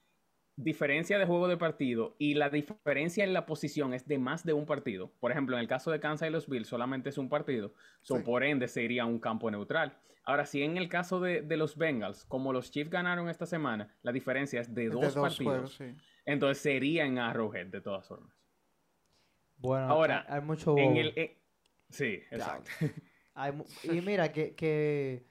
diferencia 0.58 1.18
de 1.18 1.26
juego 1.26 1.48
de 1.48 1.58
partido 1.58 2.16
y 2.18 2.34
la 2.36 2.50
diferencia 2.50 3.24
en 3.24 3.34
la 3.34 3.46
posición 3.46 3.94
es 3.94 4.08
de 4.08 4.18
más 4.18 4.46
de 4.46 4.54
un 4.54 4.66
partido, 4.66 5.12
por 5.20 5.32
ejemplo, 5.32 5.56
en 5.56 5.62
el 5.62 5.68
caso 5.68 5.92
de 5.92 6.00
Kansas 6.00 6.30
y 6.30 6.32
los 6.32 6.48
Bills 6.48 6.68
solamente 6.68 7.10
es 7.10 7.18
un 7.18 7.30
partido, 7.30 7.74
so 8.02 8.18
Sí. 8.18 8.24
por 8.24 8.44
ende 8.44 8.68
se 8.68 8.84
iría 8.84 9.04
a 9.04 9.06
un 9.06 9.20
campo 9.20 9.52
neutral. 9.52 9.98
Ahora, 10.24 10.46
si 10.46 10.64
en 10.64 10.78
el 10.78 10.90
caso 10.90 11.20
de, 11.20 11.42
de 11.42 11.58
los 11.58 11.78
Bengals, 11.78 12.26
como 12.26 12.52
los 12.54 12.72
Chiefs 12.72 12.90
ganaron 12.90 13.30
esta 13.30 13.46
semana, 13.46 13.96
la 14.02 14.12
diferencia 14.12 14.62
es 14.62 14.74
de 14.74 14.90
dos, 14.90 15.14
dos 15.14 15.16
partidos, 15.16 15.76
juegos, 15.76 15.76
sí. 15.76 15.86
entonces 16.26 16.64
sería 16.64 17.06
en 17.06 17.20
Arrowhead 17.20 17.68
de 17.68 17.82
todas 17.82 18.08
formas. 18.08 18.36
Bueno, 19.58 19.88
Ahora, 19.88 20.26
hay, 20.28 20.36
hay 20.40 20.42
mucho 20.42 20.78
En 20.78 20.98
el, 20.98 21.14
en- 21.16 21.32
Sí, 21.90 22.22
exacto. 22.32 22.72
Hay 23.36 23.54
y 23.84 24.02
mira 24.02 24.32
que, 24.32 24.56
que 24.56 25.28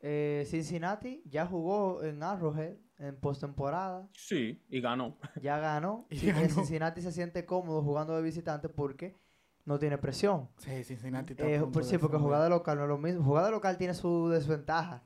eh, 0.00 0.44
Cincinnati 0.46 1.22
ya 1.24 1.46
jugó 1.46 2.04
en 2.04 2.22
Arrowhead 2.22 2.76
en 3.02 3.16
postemporada, 3.16 4.08
Sí, 4.14 4.62
y 4.68 4.80
ganó. 4.80 5.16
ya 5.40 5.58
ganó. 5.58 6.06
Y 6.10 6.30
ganó. 6.30 6.48
Cincinnati 6.48 7.00
se 7.02 7.12
siente 7.12 7.44
cómodo 7.46 7.82
jugando 7.82 8.16
de 8.16 8.22
visitante 8.22 8.68
porque 8.68 9.16
no 9.64 9.78
tiene 9.78 9.98
presión. 9.98 10.48
Sí, 10.58 10.82
Cincinnati 10.84 11.32
está 11.34 11.46
Eh, 11.48 11.60
por 11.60 11.82
de 11.82 11.88
sí, 11.88 11.98
porque 11.98 12.16
de 12.16 12.48
local 12.48 12.76
no 12.78 12.82
es 12.84 12.88
lo 12.88 12.98
mismo. 12.98 13.22
Jugar 13.24 13.44
de 13.44 13.50
local 13.52 13.76
tiene 13.78 13.94
su 13.94 14.28
desventaja. 14.28 15.02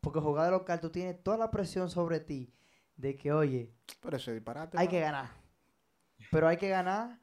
Porque 0.00 0.18
jugar 0.20 0.46
de 0.46 0.52
local 0.52 0.80
tú 0.80 0.90
tienes 0.90 1.22
toda 1.22 1.36
la 1.36 1.50
presión 1.50 1.90
sobre 1.90 2.20
ti 2.20 2.52
de 2.96 3.16
que, 3.16 3.32
oye, 3.32 3.72
Pero 4.00 4.16
ese 4.16 4.32
disparate. 4.32 4.78
hay 4.78 4.88
que 4.88 4.98
ganar. 5.00 5.28
Pero 6.30 6.48
hay 6.48 6.56
que 6.56 6.68
ganar 6.68 7.18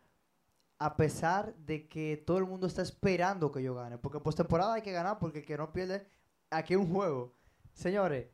a 0.79 0.95
pesar 0.95 1.55
de 1.55 1.87
que 1.87 2.17
todo 2.25 2.37
el 2.37 2.45
mundo 2.45 2.67
está 2.67 2.81
esperando 2.83 3.51
que 3.51 3.63
yo 3.63 3.73
gane. 3.75 3.97
Porque 3.97 4.19
postemporada 4.19 4.75
hay 4.75 4.81
que 4.83 4.91
ganar 4.91 5.17
porque 5.19 5.39
el 5.39 5.45
que 5.45 5.57
no 5.57 5.73
pierde, 5.73 6.07
aquí 6.51 6.75
un 6.75 6.91
juego. 6.93 7.33
Señores, 7.73 8.27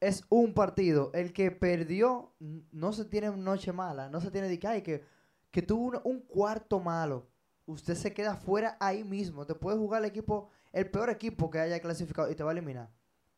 es 0.00 0.24
un 0.28 0.54
partido. 0.54 1.10
El 1.14 1.32
que 1.32 1.50
perdió 1.50 2.34
no 2.38 2.92
se 2.92 3.04
tiene 3.04 3.30
noche 3.36 3.72
mala. 3.72 4.08
No 4.08 4.20
se 4.20 4.30
tiene 4.30 4.48
de 4.48 4.58
que, 4.58 4.66
ay, 4.66 4.82
que, 4.82 5.04
que 5.50 5.62
tuvo 5.62 5.86
un, 5.88 6.00
un 6.04 6.20
cuarto 6.20 6.80
malo. 6.80 7.28
Usted 7.66 7.94
se 7.94 8.14
queda 8.14 8.36
fuera 8.36 8.76
ahí 8.80 9.04
mismo. 9.04 9.46
Te 9.46 9.54
puede 9.54 9.76
jugar 9.78 10.02
el 10.02 10.08
equipo, 10.08 10.50
el 10.72 10.90
peor 10.90 11.10
equipo 11.10 11.50
que 11.50 11.58
haya 11.60 11.80
clasificado 11.80 12.30
y 12.30 12.34
te 12.34 12.42
va 12.42 12.50
a 12.50 12.52
eliminar. 12.52 12.90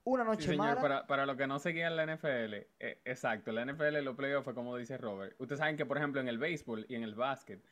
Una 0.04 0.24
Sí, 0.24 0.28
noche 0.30 0.50
señor, 0.50 0.56
mala. 0.56 0.80
para, 0.80 1.06
para 1.06 1.26
los 1.26 1.36
que 1.36 1.46
no 1.46 1.58
seguían 1.58 1.94
la 1.96 2.04
NFL, 2.06 2.54
eh, 2.80 3.00
exacto, 3.04 3.52
la 3.52 3.64
NFL, 3.64 3.98
los 4.02 4.16
playoffs 4.16 4.44
fue 4.44 4.54
como 4.54 4.76
dice 4.76 4.96
Robert. 4.96 5.34
Ustedes 5.38 5.58
saben 5.58 5.76
que, 5.76 5.84
por 5.86 5.98
ejemplo, 5.98 6.20
en 6.20 6.28
el 6.28 6.38
béisbol 6.38 6.86
y 6.88 6.94
en 6.94 7.02
el 7.02 7.14
básquet, 7.14 7.62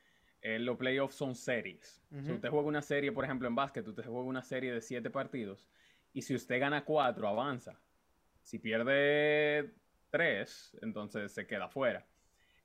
eh, 0.43 0.59
los 0.59 0.77
playoffs 0.77 1.15
son 1.17 1.35
series. 1.35 2.03
Si 2.23 2.31
usted 2.33 2.51
juega 2.51 2.69
una 2.69 2.83
serie, 2.83 3.13
por 3.13 3.25
ejemplo, 3.25 3.49
en 3.49 3.55
básquet, 3.55 3.87
usted 3.89 4.05
juega 4.05 4.23
una 4.23 4.43
serie 4.43 4.73
de 4.73 4.81
siete 4.83 5.11
partidos, 5.11 5.69
y 6.13 6.23
si 6.23 6.35
usted 6.35 6.61
gana 6.61 6.85
cuatro, 6.85 7.27
avanza. 7.29 7.81
Si 8.49 8.59
pierde 8.59 9.75
tres, 10.09 10.75
entonces 10.81 11.33
se 11.33 11.47
queda 11.47 11.69
fuera. 11.69 12.07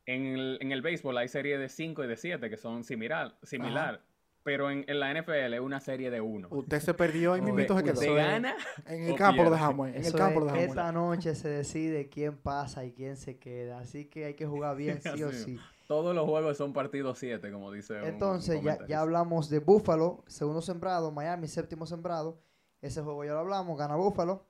En 0.05 0.25
el, 0.27 0.57
en 0.61 0.71
el 0.71 0.81
béisbol 0.81 1.17
hay 1.17 1.27
series 1.27 1.59
de 1.59 1.67
cinco 1.67 2.05
y 2.05 2.07
de 2.07 2.15
siete 2.15 2.49
que 2.49 2.55
son 2.55 2.85
similar, 2.85 3.37
similar 3.43 4.01
pero 4.43 4.69
en, 4.69 4.85
en 4.87 4.99
la 4.99 5.13
NFL 5.13 5.53
es 5.53 5.59
una 5.59 5.79
serie 5.81 6.09
de 6.09 6.21
uno. 6.21 6.47
Usted 6.51 6.79
se 6.79 6.93
perdió 6.93 7.33
ahí 7.33 7.41
Oye, 7.41 7.51
mismo 7.53 7.77
se 7.77 7.83
quedó. 7.83 8.15
Gana 8.15 8.55
En 8.85 9.03
el 9.03 9.15
campo 9.15 9.43
lo 9.43 9.49
dejamos. 9.49 9.89
En 9.89 10.05
el 10.05 10.13
campo 10.13 10.39
lo 10.41 10.45
dejamos. 10.45 10.67
esta 10.67 10.91
noche 10.91 11.35
se 11.35 11.49
decide 11.49 12.07
quién 12.09 12.37
pasa 12.37 12.85
y 12.85 12.91
quién 12.93 13.17
se 13.17 13.37
queda. 13.37 13.79
Así 13.79 14.05
que 14.05 14.25
hay 14.25 14.33
que 14.35 14.45
jugar 14.45 14.75
bien 14.77 15.01
sí 15.01 15.23
o 15.23 15.31
sí. 15.31 15.57
Todos 15.87 16.15
los 16.15 16.25
juegos 16.25 16.57
son 16.57 16.71
partidos 16.71 17.19
7, 17.19 17.51
como 17.51 17.71
dice 17.71 17.93
un- 17.95 17.99
un 17.99 18.05
Entonces, 18.05 18.61
ya, 18.63 18.85
ya 18.87 19.01
hablamos 19.01 19.49
de 19.49 19.59
Buffalo, 19.59 20.23
segundo 20.27 20.61
sembrado, 20.61 21.11
Miami, 21.11 21.47
séptimo 21.47 21.85
sembrado. 21.85 22.41
Ese 22.81 23.01
juego 23.01 23.23
ya 23.25 23.33
lo 23.33 23.39
hablamos, 23.39 23.77
gana 23.77 23.95
Buffalo. 23.95 24.45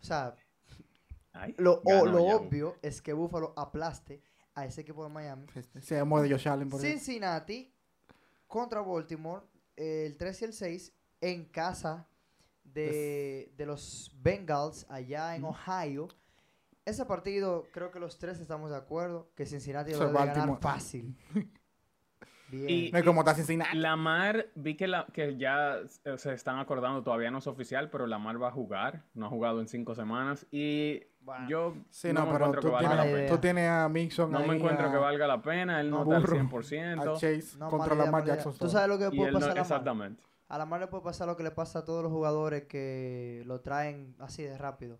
O 0.00 0.04
sea, 0.04 0.36
Ay, 1.34 1.54
lo, 1.58 1.82
o- 1.84 2.06
lo 2.06 2.24
obvio 2.24 2.76
es 2.80 3.02
que 3.02 3.12
Buffalo 3.12 3.52
aplaste 3.56 4.22
a 4.54 4.64
ese 4.64 4.80
equipo 4.80 5.02
de 5.04 5.10
Miami. 5.10 5.46
Este, 5.54 5.82
Se 5.82 5.96
llamó 5.96 6.20
de 6.22 6.30
Josh 6.30 6.48
Allen 6.48 6.70
por 6.70 6.80
ahí. 6.80 6.92
Cincinnati 6.92 7.70
contra 8.46 8.80
Baltimore, 8.80 9.42
el 9.76 10.16
3 10.16 10.42
y 10.42 10.44
el 10.46 10.52
6, 10.52 10.92
en 11.20 11.44
casa 11.46 12.08
de, 12.62 13.52
de 13.56 13.66
los 13.66 14.12
Bengals, 14.20 14.86
allá 14.88 15.34
en 15.36 15.44
Ohio. 15.44 16.08
Ese 16.84 17.04
partido, 17.06 17.66
creo 17.72 17.90
que 17.90 17.98
los 17.98 18.18
tres 18.18 18.38
estamos 18.40 18.70
de 18.70 18.76
acuerdo, 18.76 19.30
que 19.34 19.46
Cincinnati 19.46 19.90
lo 19.92 19.96
es 19.96 20.00
debe 20.00 20.12
ganar 20.12 20.34
Baltimore. 20.36 20.60
fácil. 20.60 21.16
Bien. 22.50 22.68
Y- 22.70 22.92
No 22.92 22.98
es 22.98 23.04
como 23.04 23.22
está 23.22 23.34
Cincinnati. 23.34 23.76
Lamar, 23.78 24.48
vi 24.54 24.76
que, 24.76 24.86
la, 24.86 25.06
que 25.12 25.36
ya 25.36 25.78
se 26.16 26.32
están 26.34 26.58
acordando, 26.58 27.02
todavía 27.02 27.30
no 27.30 27.38
es 27.38 27.46
oficial, 27.46 27.90
pero 27.90 28.06
Lamar 28.06 28.40
va 28.40 28.48
a 28.48 28.52
jugar. 28.52 29.02
No 29.14 29.26
ha 29.26 29.28
jugado 29.30 29.60
en 29.60 29.66
cinco 29.68 29.94
semanas. 29.94 30.46
Y 30.52 31.02
Bueno. 31.24 31.48
yo 31.48 31.74
Sí, 31.90 32.08
no, 32.12 32.20
no, 32.20 32.26
me 32.26 32.32
pero 32.32 32.44
encuentro 32.46 32.60
tú 32.60 32.66
que 32.68 32.72
valga 32.74 32.94
la 32.94 33.02
pena. 33.04 33.28
tú 33.30 33.38
tienes 33.38 33.68
a 33.70 33.88
Mixon 33.88 34.30
No 34.30 34.40
me 34.46 34.56
encuentro 34.56 34.88
a- 34.88 34.90
que 34.92 34.96
valga 34.98 35.26
la 35.26 35.40
pena. 35.42 35.80
Él 35.80 35.90
no, 35.90 36.02
está 36.02 36.16
al 36.16 36.22
Burrow, 36.22 36.36
100%. 36.38 37.00
a 37.00 37.12
Chase 37.14 37.58
No, 37.58 37.70
contra 37.70 37.94
idea, 37.94 38.04
Lamar. 38.04 38.24
Jackson. 38.24 38.54
¿Tú 38.58 38.68
sabes 38.68 38.88
lo 38.88 38.98
que 38.98 39.16
puede 39.16 39.32
no- 39.32 39.40
pasar 39.40 39.58
exactamente. 39.58 40.22
A 40.48 40.58
Lamar 40.58 40.80
le 40.80 40.86
puede 40.88 41.02
pasar 41.02 41.26
lo 41.26 41.36
que 41.36 41.42
le 41.42 41.50
pasa 41.50 41.78
a 41.80 41.84
todos 41.84 42.02
los 42.02 42.12
jugadores 42.12 42.64
que 42.64 43.42
lo 43.46 43.60
traen 43.62 44.14
así 44.18 44.42
de 44.42 44.58
rápido. 44.58 44.98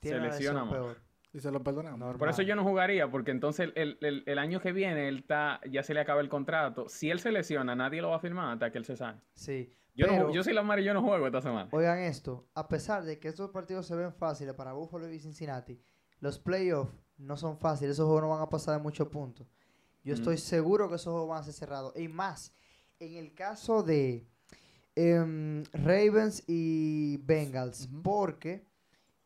Tiene 0.00 0.18
una 0.18 0.26
lesiona 0.28 0.64
más. 0.64 0.74
peor. 0.74 0.96
Y 1.32 1.40
se 1.40 1.50
lo 1.50 1.62
perdonamos. 1.62 1.98
Normal. 1.98 2.18
Por 2.18 2.28
eso 2.28 2.42
yo 2.42 2.54
no 2.54 2.62
jugaría, 2.62 3.10
porque 3.10 3.30
entonces 3.30 3.70
el, 3.74 3.98
el- 4.02 4.22
el 4.26 4.38
año 4.38 4.60
que 4.60 4.72
viene 4.72 5.08
él 5.08 5.18
está, 5.18 5.60
ya 5.70 5.82
se 5.82 5.94
le 5.94 6.00
acaba 6.00 6.20
el 6.20 6.28
contrato. 6.28 6.88
Si 6.88 7.10
él 7.10 7.18
se 7.20 7.32
lesiona, 7.32 7.74
nadie 7.74 8.02
lo 8.02 8.10
va 8.10 8.16
a 8.16 8.20
firmar 8.20 8.52
hasta 8.52 8.70
que 8.70 8.78
él 8.78 8.84
se 8.84 8.96
sane. 8.96 9.20
Sí. 9.34 9.72
Yo, 9.94 10.06
pero- 10.08 10.30
yo 10.32 10.42
soy 10.42 10.52
Lamar 10.54 10.80
y 10.80 10.84
yo 10.84 10.92
no 10.94 11.02
juego 11.02 11.26
esta 11.26 11.40
semana. 11.40 11.68
Oigan 11.72 11.98
esto, 12.00 12.48
a 12.54 12.66
pesar 12.68 13.04
de 13.04 13.18
que 13.18 13.28
estos 13.28 13.50
partidos 13.50 13.86
se 13.86 13.94
ven 13.94 14.12
fáciles 14.12 14.54
para 14.54 14.72
Buffalo 14.72 15.10
y 15.10 15.18
Cincinnati, 15.20 15.80
los 16.20 16.38
playoffs 16.38 16.92
no 17.18 17.36
son 17.36 17.58
fáciles, 17.58 17.92
esos 17.92 18.06
juegos 18.06 18.22
no 18.22 18.28
van 18.30 18.42
a 18.42 18.48
pasar 18.48 18.76
de 18.76 18.82
muchos 18.82 19.08
puntos. 19.08 19.46
Yo 20.02 20.14
Mm. 20.14 20.18
estoy 20.18 20.38
seguro 20.38 20.88
que 20.88 20.96
esos 20.96 21.12
juegos 21.12 21.28
van 21.28 21.40
a 21.40 21.44
ser 21.44 21.54
cerrados. 21.54 21.96
Y 21.96 22.08
más, 22.08 22.52
en 22.98 23.14
el 23.16 23.34
caso 23.34 23.82
de 23.82 24.26
em, 24.96 25.64
Ravens 25.72 26.44
y 26.46 27.16
Bengals, 27.18 27.88
porque 28.02 28.64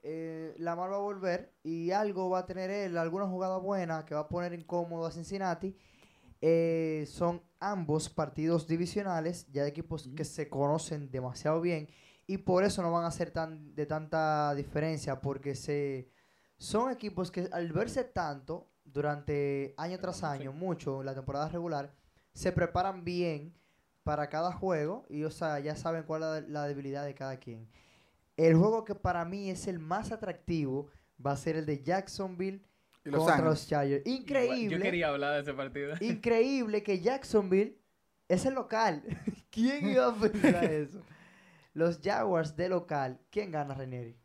eh, 0.02 0.54
Lamar 0.58 0.90
va 0.92 0.96
a 0.96 1.00
volver 1.00 1.52
y 1.62 1.90
algo 1.90 2.30
va 2.30 2.38
a 2.40 2.46
tener 2.46 2.70
él, 2.70 2.96
alguna 2.96 3.26
jugada 3.26 3.58
buena 3.58 4.04
que 4.06 4.14
va 4.14 4.20
a 4.22 4.28
poner 4.28 4.54
incómodo 4.54 5.04
a 5.04 5.10
Cincinnati. 5.10 5.76
Eh, 6.40 7.04
son 7.08 7.42
ambos 7.58 8.08
partidos 8.08 8.68
divisionales, 8.68 9.46
ya 9.50 9.64
de 9.64 9.70
equipos 9.70 10.08
que 10.14 10.24
se 10.24 10.48
conocen 10.48 11.10
demasiado 11.10 11.60
bien 11.60 11.88
y 12.28 12.38
por 12.38 12.62
eso 12.62 12.82
no 12.82 12.92
van 12.92 13.06
a 13.06 13.10
ser 13.10 13.32
tan 13.32 13.74
de 13.74 13.86
tanta 13.86 14.54
diferencia 14.54 15.20
porque 15.20 15.54
se 15.56 16.10
son 16.58 16.92
equipos 16.92 17.30
que 17.30 17.48
al 17.50 17.72
verse 17.72 18.04
tanto 18.04 18.70
durante 18.84 19.74
año 19.78 19.98
tras 19.98 20.22
año, 20.22 20.52
mucho 20.52 21.00
en 21.00 21.06
la 21.06 21.14
temporada 21.14 21.48
regular, 21.48 21.94
se 22.34 22.52
preparan 22.52 23.04
bien 23.04 23.54
para 24.02 24.28
cada 24.28 24.52
juego 24.52 25.06
y 25.08 25.24
o 25.24 25.30
sea, 25.30 25.58
ya 25.60 25.74
saben 25.74 26.04
cuál 26.04 26.22
es 26.36 26.48
la 26.48 26.66
debilidad 26.66 27.04
de 27.04 27.14
cada 27.14 27.38
quien. 27.38 27.68
El 28.36 28.56
juego 28.56 28.84
que 28.84 28.94
para 28.94 29.24
mí 29.24 29.50
es 29.50 29.66
el 29.66 29.78
más 29.78 30.12
atractivo 30.12 30.88
va 31.24 31.32
a 31.32 31.36
ser 31.36 31.56
el 31.56 31.66
de 31.66 31.82
Jacksonville 31.82 32.64
Y 33.08 33.10
Los 33.10 33.24
contra 33.24 33.44
los 33.44 33.66
Chargers. 33.66 34.06
Increíble. 34.06 34.76
Yo 34.76 34.82
quería 34.82 35.08
hablar 35.08 35.34
de 35.34 35.40
ese 35.40 35.54
partido. 35.54 35.94
Increíble 36.00 36.82
que 36.82 37.00
Jacksonville 37.00 37.78
es 38.28 38.44
el 38.44 38.54
local. 38.54 39.02
¿Quién 39.50 39.88
iba 39.88 40.08
a 40.08 40.14
pensar 40.14 40.64
eso? 40.70 41.00
Los 41.72 42.00
Jaguars 42.02 42.54
de 42.56 42.68
local. 42.68 43.18
¿Quién 43.30 43.50
gana, 43.50 43.74
Renieri? 43.74 44.16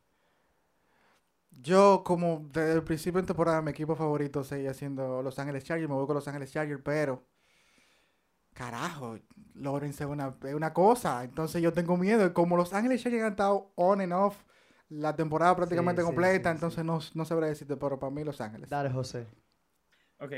Yo, 1.51 2.03
como 2.03 2.49
desde 2.51 2.73
el 2.73 2.83
principio 2.83 3.21
de 3.21 3.27
temporada, 3.27 3.61
mi 3.61 3.71
equipo 3.71 3.95
favorito 3.95 4.43
seguía 4.43 4.73
siendo 4.73 5.21
Los 5.21 5.39
Ángeles 5.39 5.63
Chargers. 5.63 5.87
Me 5.87 5.95
voy 5.95 6.07
con 6.07 6.15
Los 6.15 6.27
Ángeles 6.27 6.51
Chargers, 6.51 6.81
pero. 6.83 7.23
Carajo, 8.53 9.17
Lawrence 9.55 10.03
es 10.03 10.09
una, 10.09 10.35
es 10.43 10.53
una 10.53 10.73
cosa. 10.73 11.23
Entonces 11.23 11.61
yo 11.61 11.71
tengo 11.71 11.95
miedo. 11.95 12.33
Como 12.33 12.57
Los 12.57 12.73
Ángeles 12.73 13.01
Chargers 13.01 13.23
han 13.23 13.31
estado 13.31 13.71
on 13.75 14.01
and 14.01 14.13
off 14.13 14.43
la 14.93 15.15
temporada 15.15 15.55
prácticamente 15.55 16.01
sí, 16.01 16.05
completa, 16.05 16.49
sí, 16.49 16.55
entonces 16.55 16.85
no, 16.85 16.99
no 17.13 17.25
sabré 17.25 17.47
decirte, 17.47 17.77
pero 17.77 17.99
para 17.99 18.11
mí 18.11 18.23
Los 18.23 18.41
Ángeles. 18.41 18.69
Dale, 18.69 18.89
José. 18.89 19.27
Ok, 20.19 20.33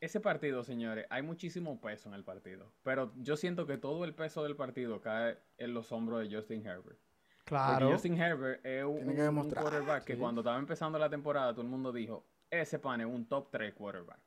ese 0.00 0.20
partido, 0.20 0.62
señores, 0.64 1.06
hay 1.10 1.22
muchísimo 1.22 1.80
peso 1.80 2.08
en 2.08 2.14
el 2.14 2.24
partido, 2.24 2.72
pero 2.82 3.12
yo 3.16 3.36
siento 3.36 3.66
que 3.66 3.76
todo 3.76 4.04
el 4.04 4.14
peso 4.14 4.42
del 4.42 4.56
partido 4.56 5.00
cae 5.00 5.38
en 5.58 5.74
los 5.74 5.92
hombros 5.92 6.20
de 6.20 6.34
Justin 6.34 6.64
Herbert. 6.66 6.98
Porque 7.44 7.44
Claro. 7.44 7.90
Justin 7.90 8.16
Herbert 8.20 8.64
es 8.64 8.84
un, 8.84 9.14
que 9.14 9.54
quarterback 9.54 10.04
que 10.04 10.14
sí. 10.14 10.18
cuando 10.18 10.40
estaba 10.40 10.58
empezando 10.58 10.98
la 10.98 11.10
temporada 11.10 11.52
todo 11.52 11.62
el 11.62 11.68
mundo 11.68 11.92
dijo, 11.92 12.24
ese 12.48 12.78
pan 12.78 13.00
es 13.00 13.06
un 13.06 13.26
top 13.26 13.50
3 13.50 13.74
quarterback. 13.74 14.20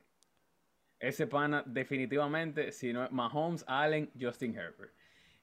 Ese 0.99 1.27
pana 1.27 1.63
definitivamente, 1.65 2.71
si 2.71 2.93
no 2.93 3.03
es 3.03 3.11
Mahomes, 3.11 3.63
Allen, 3.67 4.11
Justin 4.19 4.55
Herbert. 4.55 4.93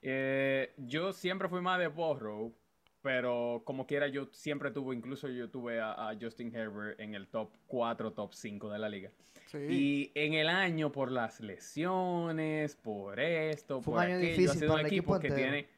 Eh, 0.03 0.73
yo 0.79 1.13
siempre 1.13 1.49
fui 1.49 1.61
más 1.61 1.79
de 1.79 1.89
Burrow, 1.89 2.55
Pero 3.03 3.63
como 3.65 3.87
quiera, 3.87 4.09
yo 4.09 4.29
siempre 4.33 4.71
tuve, 4.71 4.95
incluso 4.95 5.29
yo 5.29 5.49
tuve 5.49 5.81
a, 5.81 6.11
a 6.11 6.17
Justin 6.21 6.55
Herbert 6.55 7.01
en 7.01 7.15
el 7.15 7.29
top 7.29 7.51
4, 7.67 8.13
top 8.13 8.35
5 8.35 8.71
de 8.71 8.79
la 8.79 8.89
liga. 8.89 9.11
Sí. 9.47 9.59
Y 9.59 10.13
en 10.15 10.35
el 10.35 10.49
año, 10.49 10.93
por 10.93 11.11
las 11.11 11.41
lesiones, 11.41 12.77
por 12.77 13.19
esto, 13.19 13.81
Fue 13.81 13.95
un 13.95 13.97
por 13.97 14.07
año 14.07 14.17
aquello, 14.17 14.31
difícil 14.31 14.51
ha 14.51 14.55
sido 14.55 14.75
un 14.75 14.81
equipo 14.81 15.17
equipo 15.17 15.21
que 15.21 15.31
tiene, 15.31 15.69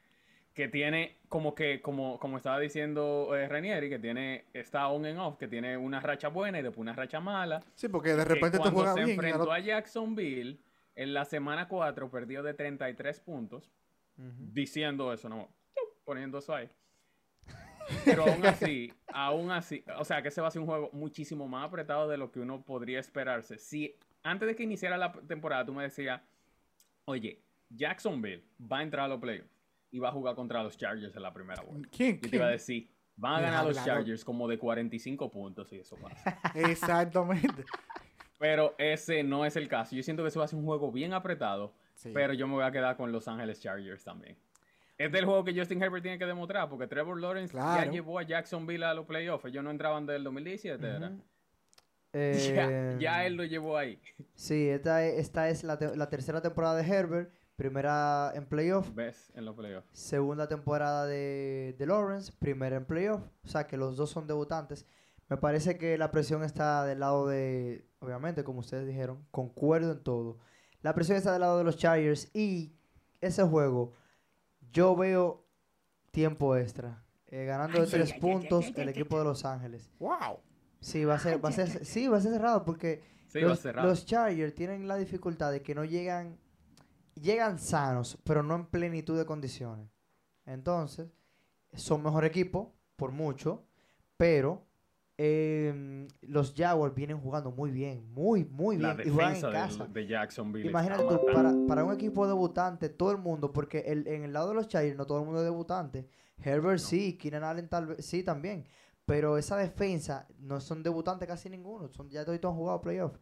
que 0.53 0.68
tiene 0.68 1.16
como 1.29 1.55
que, 1.55 1.81
como, 1.81 2.18
como 2.18 2.37
estaba 2.37 2.59
diciendo 2.59 3.31
eh, 3.35 3.49
Ranieri, 3.49 3.89
que 3.89 3.99
tiene, 3.99 4.47
está 4.53 4.89
on 4.89 5.07
and 5.07 5.18
off, 5.18 5.39
que 5.39 5.49
tiene 5.49 5.77
una 5.77 6.01
racha 6.01 6.29
buena 6.29 6.59
y 6.59 6.62
después 6.62 6.81
una 6.81 6.93
racha 6.93 7.20
mala. 7.20 7.62
Sí, 7.75 7.89
porque 7.89 8.14
de 8.14 8.25
repente 8.25 8.59
te 8.59 8.68
juega 8.68 8.93
se 8.93 9.05
bien. 9.05 9.09
y 9.09 9.12
enfrentó 9.12 9.51
a 9.51 9.61
Jacksonville, 9.61 10.59
en 10.95 11.14
la 11.14 11.25
semana 11.25 11.68
4 11.68 12.11
perdió 12.11 12.43
de 12.43 12.53
33 12.53 13.20
puntos, 13.20 13.73
diciendo 14.16 15.12
eso, 15.12 15.29
no, 15.29 15.49
poniendo 16.05 16.39
eso 16.39 16.55
ahí. 16.55 16.68
Pero 18.05 18.24
aún 18.24 18.45
así, 18.47 18.93
aún 19.12 19.51
así, 19.51 19.84
o 19.99 20.05
sea 20.05 20.22
que 20.22 20.28
ese 20.28 20.40
va 20.40 20.49
a 20.49 20.51
ser 20.51 20.61
un 20.61 20.66
juego 20.68 20.90
muchísimo 20.93 21.49
más 21.49 21.66
apretado 21.66 22.09
de 22.09 22.16
lo 22.16 22.30
que 22.30 22.40
uno 22.40 22.62
podría 22.62 23.01
esperarse. 23.01 23.59
Si 23.59 23.95
antes 24.22 24.49
de 24.49 24.55
que 24.57 24.62
iniciara 24.62 24.97
la 24.97 25.12
temporada 25.12 25.64
tú 25.64 25.72
me 25.72 25.82
decías, 25.84 26.20
oye, 27.05 27.40
Jacksonville 27.70 28.45
va 28.61 28.78
a 28.78 28.82
entrar 28.82 29.07
a 29.07 29.09
los 29.09 29.20
playoffs 29.20 29.49
y 29.90 29.99
va 29.99 30.09
a 30.09 30.12
jugar 30.12 30.34
contra 30.34 30.62
los 30.62 30.76
Chargers 30.76 31.14
en 31.16 31.22
la 31.22 31.32
primera 31.32 31.62
vuelta. 31.62 31.88
¿Quién? 31.95 32.20
Yo 32.20 32.30
te 32.30 32.36
iba 32.36 32.47
a 32.47 32.51
decir, 32.51 32.88
van 33.16 33.36
a 33.36 33.40
ganar 33.40 33.64
los. 33.66 33.84
Chargers 33.84 34.24
como 34.24 34.49
de 34.49 34.59
45 34.59 35.30
puntos 35.30 35.72
y 35.72 35.76
eso 35.78 35.97
pasa. 35.97 36.38
Exactamente. 36.55 37.64
Pero 38.38 38.74
ese 38.78 39.22
no 39.22 39.45
es 39.45 39.55
el 39.57 39.68
caso. 39.68 39.95
Yo 39.95 40.03
siento 40.03 40.22
que 40.22 40.28
eso 40.28 40.40
va 40.40 40.47
a 40.47 40.49
ser 40.49 40.59
un 40.59 40.64
juego 40.64 40.90
bien 40.90 41.12
apretado, 41.12 41.74
Sí. 41.95 42.11
pero 42.12 42.32
yo 42.32 42.49
me 42.49 42.55
voy 42.55 42.64
a 42.64 42.72
quedar 42.72 42.97
con 42.97 43.12
Los 43.12 43.28
Ángeles 43.28 43.61
Chargers 43.61 44.03
también. 44.03 44.36
Este 45.05 45.17
es 45.17 45.21
el 45.23 45.25
juego 45.27 45.45
que 45.45 45.55
Justin 45.59 45.83
Herbert 45.83 46.03
tiene 46.03 46.19
que 46.19 46.27
demostrar, 46.27 46.69
porque 46.69 46.87
Trevor 46.87 47.21
Lawrence 47.21 47.55
ya 47.57 47.85
llevó 47.91 48.19
a 48.19 48.23
Jacksonville 48.23 48.85
a 48.85 48.95
los 48.95 49.07
playoffs. 49.07 49.45
Ellos 49.47 49.65
no 49.65 49.71
entraban 49.71 50.07
del 50.07 50.23
2017, 50.25 50.87
¿era? 50.87 51.09
Ujú. 51.09 51.23
Ya, 52.15 52.21
Eh, 52.21 52.97
ya 53.01 53.25
él 53.25 53.37
lo 53.37 53.45
llevó 53.45 53.79
ahí. 53.79 53.99
Sí, 54.35 54.69
esta 54.69 55.03
es, 55.07 55.19
esta 55.19 55.49
es 55.49 55.65
la, 55.65 55.79
te- 55.79 55.97
la 55.97 56.11
tercera 56.11 56.43
temporada 56.43 56.77
de 56.77 56.87
Herbert, 56.87 57.33
primera 57.57 58.33
en 58.35 58.45
playoff, 58.45 58.91
¿Ves? 58.95 59.33
En 59.35 59.47
los 59.47 59.57
playoffs. 59.57 59.89
segunda 59.93 60.47
temporada 60.47 61.07
de, 61.07 61.75
de 61.79 61.87
Lawrence, 61.87 62.31
primera 62.39 62.77
en 62.77 62.85
playoff, 62.85 63.23
o 63.45 63.49
sea 63.49 63.67
que 63.67 63.79
los 63.79 63.97
dos 63.97 64.11
son 64.11 64.27
debutantes. 64.27 64.85
Me 65.31 65.39
parece 65.39 65.79
que 65.79 65.97
la 65.97 66.11
presión 66.11 66.45
está 66.45 66.85
del 66.85 67.01
lado 67.01 67.27
de, 67.29 67.87
obviamente, 68.01 68.45
como 68.45 68.61
ustedes 68.61 68.87
dijeron, 68.87 69.25
concuerdo 69.31 69.93
en 69.93 70.03
todo. 70.03 70.39
La 70.83 70.95
presión 70.95 71.17
está 71.17 71.33
del 71.33 71.41
lado 71.41 71.57
de 71.57 71.65
los 71.65 71.79
Chargers 71.79 72.31
y 72.35 72.75
ese 73.23 73.43
juego, 73.43 73.95
yo 74.73 74.97
veo 74.97 75.47
tiempo 76.11 76.57
extra. 76.57 77.05
eh, 77.27 77.45
ganando 77.47 77.81
de 77.81 77.87
tres 77.87 78.12
puntos 78.14 78.66
ay, 78.66 78.73
ay, 78.77 78.83
el 78.83 78.89
ay, 78.89 78.91
equipo 78.91 79.18
de 79.18 79.25
Los 79.25 79.45
Ángeles. 79.45 79.91
¡Wow! 79.99 80.41
Sí, 80.81 81.05
va 81.05 81.14
a 81.14 81.18
ser, 81.18 81.45
va 81.45 81.49
a 81.51 81.53
ser, 81.53 81.85
sí, 81.85 82.09
va 82.09 82.18
a 82.18 82.20
ser 82.20 82.33
cerrado 82.33 82.64
porque 82.64 83.03
Sí, 83.27 83.41
los, 83.41 83.64
los 83.64 84.05
Chargers 84.05 84.55
tienen 84.55 84.87
la 84.89 84.97
dificultad 84.97 85.51
de 85.53 85.62
que 85.62 85.75
no 85.75 85.85
llegan, 85.85 86.39
llegan 87.14 87.59
sanos, 87.59 88.18
pero 88.25 88.43
no 88.43 88.55
en 88.57 88.66
plenitud 88.66 89.16
de 89.16 89.25
condiciones. 89.27 89.89
Entonces, 90.45 91.09
son 91.75 92.03
mejor 92.03 92.25
equipo, 92.25 92.75
por 92.97 93.12
mucho, 93.12 93.64
pero 94.16 94.66
em, 95.25 96.09
los 96.23 96.53
Jaguars 96.57 96.95
vienen 96.95 97.20
jugando 97.20 97.51
muy 97.53 97.70
bien, 97.70 98.11
muy, 98.12 98.45
muy 98.45 98.77
La 98.77 98.95
bien, 98.95 99.09
y 99.09 99.11
juegan 99.12 99.37
en 99.37 99.41
casa. 99.53 99.87
de 99.87 100.07
Jacksonville. 100.07 100.68
Imagínate 100.68 101.05
tú, 101.05 101.20
para, 101.33 101.55
para 101.68 101.85
un 101.85 101.93
equipo 101.95 102.27
debutante, 102.27 102.89
todo 102.89 103.12
el 103.12 103.18
mundo, 103.18 103.53
porque 103.53 103.81
el- 103.87 104.07
en 104.09 104.25
el 104.25 104.33
lado 104.33 104.49
de 104.49 104.55
los 104.55 104.66
Chargers 104.68 104.97
no 104.97 105.07
todo 105.07 105.18
el 105.20 105.25
mundo 105.25 105.41
es 105.41 105.45
debutante. 105.45 106.09
Herbert 106.43 106.81
sí, 106.81 107.16
Keenan 107.18 107.45
Allen 107.45 107.68
tal 107.68 107.87
vez, 107.87 108.05
sí 108.05 108.23
también. 108.25 108.64
Pero 109.05 109.37
esa 109.39 109.57
defensa 109.57 110.27
no 110.39 110.61
son 110.61 110.83
debutantes 110.83 111.29
casi 111.29 111.49
ninguno, 111.51 111.89
son, 111.89 112.09
ya 112.11 112.25
todos 112.25 112.39
han 112.45 112.55
jugado 112.57 112.81
playoff. 112.81 113.16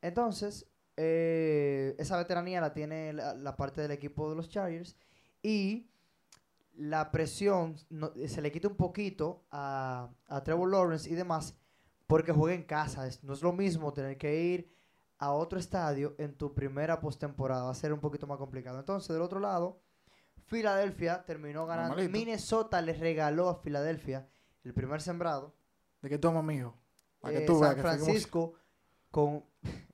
Entonces, 0.00 0.68
eh, 0.96 1.94
esa 1.98 2.16
veteranía 2.18 2.60
la 2.60 2.72
tiene 2.72 3.12
la, 3.12 3.34
la 3.34 3.56
parte 3.56 3.80
del 3.80 3.90
equipo 3.92 4.28
de 4.30 4.36
los 4.36 4.48
Chargers 4.48 4.96
y 5.42 5.88
la 6.74 7.10
presión 7.10 7.76
no- 7.90 8.12
se 8.26 8.40
le 8.42 8.50
quita 8.52 8.68
un 8.68 8.76
poquito 8.76 9.44
a, 9.50 10.08
a 10.26 10.42
Trevor 10.42 10.70
Lawrence 10.70 11.10
y 11.10 11.14
demás 11.14 11.56
porque 12.06 12.32
juega 12.32 12.54
en 12.54 12.64
casa. 12.64 13.06
Es- 13.06 13.22
no 13.24 13.32
es 13.32 13.42
lo 13.42 13.52
mismo 13.52 13.92
tener 13.92 14.16
que 14.18 14.42
ir 14.42 14.72
a 15.18 15.30
otro 15.32 15.58
estadio 15.58 16.14
en 16.18 16.34
tu 16.34 16.52
primera 16.54 16.98
postemporada. 17.00 17.64
Va 17.64 17.70
a 17.70 17.74
ser 17.74 17.92
un 17.92 18.00
poquito 18.00 18.26
más 18.26 18.38
complicado. 18.38 18.78
Entonces, 18.80 19.08
del 19.12 19.22
otro 19.22 19.38
lado, 19.38 19.80
Filadelfia 20.46 21.24
terminó 21.24 21.66
ganando. 21.66 21.90
Normalito. 21.96 22.12
Minnesota 22.18 22.80
les 22.82 22.98
regaló 22.98 23.48
a 23.48 23.56
Filadelfia 23.56 24.28
el 24.64 24.74
primer 24.74 25.00
sembrado. 25.00 25.54
¿De 26.02 26.08
qué 26.08 26.18
toma, 26.18 26.42
mijo? 26.42 26.76
Para 27.20 27.34
que 27.38 27.44
Eh, 27.44 27.46
tú 27.46 27.60
veas 27.60 27.68
San 27.68 27.76
que 27.76 27.82
Francisco 27.82 28.54
con 29.10 29.44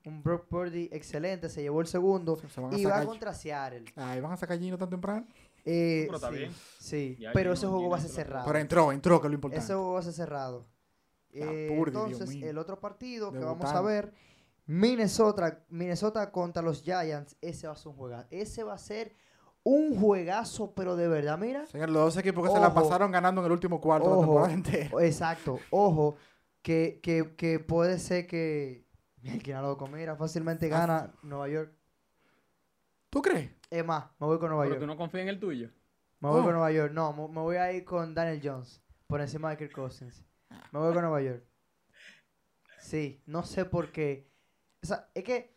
un 0.05 0.23
Brock 0.23 0.47
Purdy 0.47 0.89
excelente, 0.91 1.49
se 1.49 1.61
llevó 1.61 1.81
el 1.81 1.87
segundo 1.87 2.35
se 2.37 2.47
y 2.77 2.85
va 2.85 2.91
sacar. 2.91 3.05
contra 3.05 3.33
Seattle. 3.33 3.85
Ay, 3.95 4.19
van 4.21 4.31
a 4.31 4.37
sacar 4.37 4.57
Gino 4.57 4.77
tan 4.77 4.89
temprano. 4.89 5.27
Eh, 5.65 6.03
Pero 6.07 6.15
está 6.17 6.29
sí, 6.29 6.35
bien. 6.37 6.51
sí, 6.79 7.17
Ya 7.19 7.31
pero 7.33 7.53
ese 7.53 7.67
juego 7.67 7.89
va 7.89 7.97
a 7.97 8.01
ser 8.01 8.09
cerrado. 8.11 8.45
Pero 8.45 8.59
entró, 8.59 8.91
entró, 8.91 9.19
que 9.21 9.27
es 9.27 9.31
lo 9.31 9.35
importante. 9.35 9.63
Ese 9.63 9.73
juego 9.73 9.93
va 9.93 9.99
a 9.99 10.03
ser 10.03 10.13
cerrado. 10.13 10.67
Eh, 11.31 11.67
entonces, 11.85 12.29
el 12.41 12.57
otro 12.57 12.79
partido 12.79 13.31
que 13.31 13.39
vamos 13.39 13.65
a 13.65 13.81
ver, 13.81 14.13
Minnesota, 14.65 15.63
Minnesota 15.69 16.31
contra 16.31 16.61
los 16.61 16.81
Giants, 16.83 17.35
ese 17.41 17.67
va 17.67 17.73
a 17.73 17.75
ser 17.75 17.87
un 17.89 17.95
juegazo. 17.97 18.27
Ese 18.31 18.63
va 18.63 18.73
a 18.73 18.77
ser 18.77 19.13
un 19.63 19.99
juegazo, 19.99 20.73
pero 20.73 20.95
de 20.95 21.07
verdad, 21.07 21.37
mira. 21.37 21.65
Señor, 21.67 21.89
los 21.89 22.03
dos 22.03 22.17
equipos 22.17 22.47
que 22.47 22.53
se 22.53 22.59
la 22.59 22.67
Ojo. 22.67 22.81
pasaron 22.81 23.11
ganando 23.11 23.41
en 23.41 23.45
el 23.45 23.51
último 23.51 23.81
cuarto 23.81 24.05
de 24.09 24.11
la 24.11 24.17
Ojo. 24.17 24.25
temporada 24.25 24.53
entera. 24.53 24.89
Exacto, 25.05 25.59
ojo, 25.69 26.15
que, 26.61 26.99
que, 27.03 27.35
que 27.35 27.59
puede 27.59 27.99
ser 27.99 28.25
que 28.27 28.85
el 29.23 29.43
que 29.43 29.53
no 29.53 29.61
lo 29.61 29.87
mira, 29.87 30.15
fácilmente 30.15 30.67
Ah. 30.67 30.79
gana 30.79 31.13
Nueva 31.23 31.47
York. 31.49 31.73
¿Tú 33.09 33.21
crees? 33.21 33.51
Es 33.69 33.85
más, 33.85 34.05
me 34.19 34.27
voy 34.27 34.39
con 34.39 34.49
Nueva 34.49 34.63
Pero 34.63 34.75
York. 34.75 34.81
tú 34.81 34.87
no 34.87 34.97
confías 34.97 35.23
en 35.23 35.29
el 35.29 35.39
tuyo. 35.39 35.69
Me 36.19 36.29
voy 36.29 36.39
Oh. 36.41 36.43
con 36.43 36.51
Nueva 36.53 36.71
York. 36.71 36.91
No, 36.93 37.13
me, 37.13 37.27
me 37.27 37.39
voy 37.41 37.55
a 37.57 37.71
ir 37.71 37.83
con 37.85 38.13
Daniel 38.13 38.41
Jones 38.43 38.81
por 39.07 39.21
encima 39.21 39.49
de 39.51 39.57
Kirk 39.57 39.71
Cousins. 39.73 40.23
Me 40.71 40.79
voy 40.79 40.93
con 40.93 41.01
Nueva 41.03 41.21
York. 41.21 41.43
Sí, 42.79 43.21
no 43.25 43.43
sé 43.43 43.65
por 43.65 43.91
qué. 43.91 44.27
O 44.83 44.87
sea, 44.87 45.09
es 45.13 45.23
que 45.23 45.55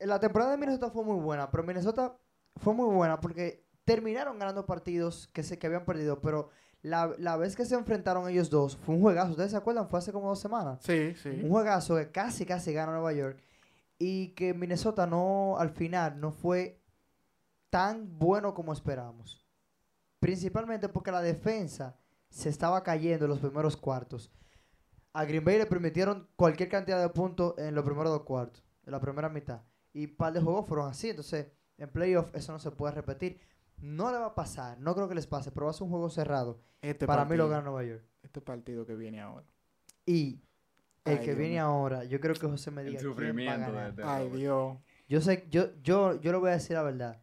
la 0.00 0.20
temporada 0.20 0.52
de 0.52 0.56
Minnesota 0.58 0.90
fue 0.90 1.04
muy 1.04 1.18
buena, 1.20 1.50
pero 1.50 1.62
Minnesota 1.62 2.16
fue 2.56 2.74
muy 2.74 2.94
buena 2.94 3.18
porque 3.20 3.64
terminaron 3.84 4.38
ganando 4.38 4.66
partidos 4.66 5.28
que, 5.28 5.42
se, 5.42 5.58
que 5.58 5.66
habían 5.66 5.84
perdido, 5.84 6.20
pero 6.20 6.50
la, 6.82 7.12
la 7.18 7.36
vez 7.36 7.56
que 7.56 7.64
se 7.64 7.74
enfrentaron 7.74 8.28
ellos 8.28 8.50
dos 8.50 8.76
fue 8.76 8.94
un 8.94 9.00
juegazo. 9.00 9.30
¿Ustedes 9.30 9.50
se 9.52 9.56
acuerdan? 9.56 9.88
Fue 9.88 9.98
hace 9.98 10.12
como 10.12 10.28
dos 10.28 10.40
semanas. 10.40 10.80
Sí, 10.82 11.14
sí. 11.22 11.40
Un 11.42 11.50
juegazo 11.50 11.96
que 11.96 12.10
casi, 12.10 12.44
casi 12.46 12.72
gana 12.72 12.92
Nueva 12.92 13.12
York. 13.12 13.38
Y 13.98 14.28
que 14.34 14.52
Minnesota 14.52 15.06
no, 15.06 15.56
al 15.58 15.70
final, 15.70 16.20
no 16.20 16.30
fue 16.30 16.78
tan 17.76 18.18
bueno 18.18 18.54
como 18.54 18.72
esperábamos. 18.72 19.46
Principalmente 20.18 20.88
porque 20.88 21.10
la 21.12 21.20
defensa 21.20 21.94
se 22.30 22.48
estaba 22.48 22.82
cayendo 22.82 23.26
en 23.26 23.30
los 23.30 23.38
primeros 23.38 23.76
cuartos. 23.76 24.32
A 25.12 25.26
Green 25.26 25.44
Bay 25.44 25.58
le 25.58 25.66
permitieron 25.66 26.26
cualquier 26.36 26.70
cantidad 26.70 26.98
de 26.98 27.10
puntos 27.10 27.52
en 27.58 27.74
los 27.74 27.84
primeros 27.84 28.10
dos 28.10 28.22
cuartos, 28.22 28.64
en 28.82 28.92
la 28.92 28.98
primera 28.98 29.28
mitad. 29.28 29.60
Y 29.92 30.06
un 30.06 30.16
par 30.16 30.32
de 30.32 30.40
juegos 30.40 30.66
fueron 30.66 30.88
así. 30.88 31.10
Entonces, 31.10 31.48
en 31.76 31.90
playoff 31.90 32.34
eso 32.34 32.50
no 32.50 32.58
se 32.58 32.70
puede 32.70 32.94
repetir. 32.94 33.40
No 33.76 34.10
le 34.10 34.16
va 34.16 34.28
a 34.28 34.34
pasar, 34.34 34.80
no 34.80 34.94
creo 34.94 35.06
que 35.06 35.14
les 35.14 35.26
pase, 35.26 35.52
pero 35.52 35.66
va 35.66 35.70
a 35.72 35.74
ser 35.74 35.82
un 35.82 35.90
juego 35.90 36.08
cerrado. 36.08 36.62
Este 36.80 37.06
Para 37.06 37.26
mí 37.26 37.36
lo 37.36 37.44
partido, 37.44 37.48
gana 37.50 37.62
Nueva 37.62 37.84
York. 37.84 38.06
Este 38.22 38.40
partido 38.40 38.86
que 38.86 38.94
viene 38.94 39.20
ahora. 39.20 39.44
Y 40.06 40.40
el 41.04 41.18
Ay, 41.18 41.18
que 41.18 41.24
Dios 41.26 41.36
viene 41.36 41.58
ahora, 41.60 42.04
yo 42.04 42.18
creo 42.20 42.34
que 42.36 42.46
José 42.46 42.70
me 42.70 42.80
El 42.80 42.88
diga 42.96 43.00
quién 43.00 43.10
va 43.10 43.12
a 43.12 43.14
sufrimiento 43.14 43.72
ganar. 43.72 43.94
de, 43.94 44.02
de 44.02 44.08
Ay. 44.08 44.30
Dios. 44.30 44.78
Yo 45.08 45.20
sé, 45.20 45.46
yo, 45.50 45.74
yo, 45.82 46.18
yo 46.22 46.32
le 46.32 46.38
voy 46.38 46.48
a 46.48 46.54
decir 46.54 46.74
la 46.74 46.82
verdad. 46.82 47.22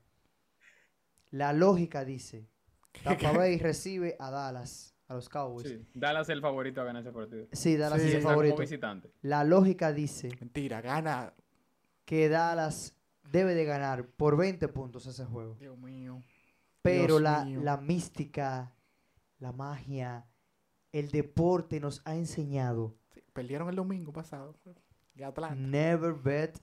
La 1.34 1.52
lógica 1.52 2.06
dice, 2.06 2.48
Tampa 3.04 3.32
Bay 3.32 3.58
recibe 3.58 4.16
a 4.20 4.30
Dallas, 4.30 4.96
a 5.08 5.16
los 5.16 5.30
Cowboys. 5.30 5.68
Sí, 5.68 5.84
Dallas 5.96 6.30
es 6.30 6.34
el 6.34 6.42
favorito 6.42 6.80
a 6.80 6.84
ganar 6.84 7.02
ese 7.02 7.12
partido. 7.12 7.48
Dallas 7.48 8.02
Sí, 8.02 8.08
es 8.08 8.14
Y 8.14 8.16
el 8.18 8.22
como 8.22 8.30
favorito. 8.30 8.58
visitante. 8.58 9.12
La 9.24 9.44
lógica 9.44 9.92
dice 9.92 10.30
Mentira, 10.40 10.80
gana. 10.82 11.34
que 12.06 12.30
Dallas 12.30 12.96
debe 13.32 13.56
de 13.56 13.66
ganar 13.66 14.06
por 14.06 14.38
20 14.38 14.68
puntos 14.68 15.08
ese 15.08 15.26
juego. 15.26 15.56
Dios 15.60 15.76
mío. 15.80 16.22
Pero 16.84 17.16
Dios 17.16 17.22
la, 17.22 17.46
mío. 17.46 17.62
la 17.64 17.78
mística, 17.78 18.76
la 19.40 19.52
magia, 19.54 20.28
el 20.92 21.10
deporte 21.10 21.80
nos 21.80 22.02
ha 22.06 22.16
enseñado 22.16 22.96
Sí, 23.14 23.22
perdieron 23.34 23.70
el 23.70 23.76
domingo 23.76 24.14
pasado. 24.14 24.56
Atlanta. 25.24 25.56
never 25.56 26.14
bet 26.14 26.60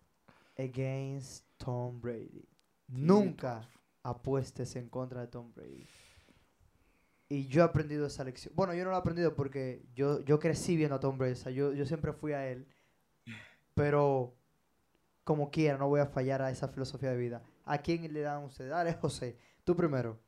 against 0.58 1.44
Tom 1.56 2.00
Brady. 2.00 2.46
Nunca 2.88 3.68
apuestes 4.02 4.76
en 4.76 4.88
contra 4.88 5.20
de 5.20 5.26
Tom 5.28 5.52
Brady. 5.54 5.86
Y 7.28 7.46
yo 7.46 7.62
he 7.62 7.64
aprendido 7.64 8.06
esa 8.06 8.24
lección. 8.24 8.52
Bueno, 8.56 8.74
yo 8.74 8.82
no 8.84 8.90
lo 8.90 8.96
he 8.96 8.98
aprendido 8.98 9.34
porque 9.34 9.82
yo, 9.94 10.20
yo 10.24 10.38
crecí 10.40 10.76
viendo 10.76 10.96
a 10.96 11.00
Tom 11.00 11.16
Brady. 11.16 11.32
O 11.32 11.36
sea, 11.36 11.52
yo, 11.52 11.72
yo 11.72 11.86
siempre 11.86 12.12
fui 12.12 12.32
a 12.32 12.48
él. 12.48 12.66
Pero 13.74 14.34
como 15.24 15.50
quiera, 15.50 15.78
no 15.78 15.86
voy 15.88 16.00
a 16.00 16.06
fallar 16.06 16.42
a 16.42 16.50
esa 16.50 16.68
filosofía 16.68 17.10
de 17.10 17.16
vida. 17.16 17.42
¿A 17.64 17.78
quién 17.78 18.12
le 18.12 18.20
dan 18.20 18.42
ustedes? 18.42 18.70
Dale, 18.70 18.94
José. 18.94 19.38
Tú 19.64 19.76
primero. 19.76 20.18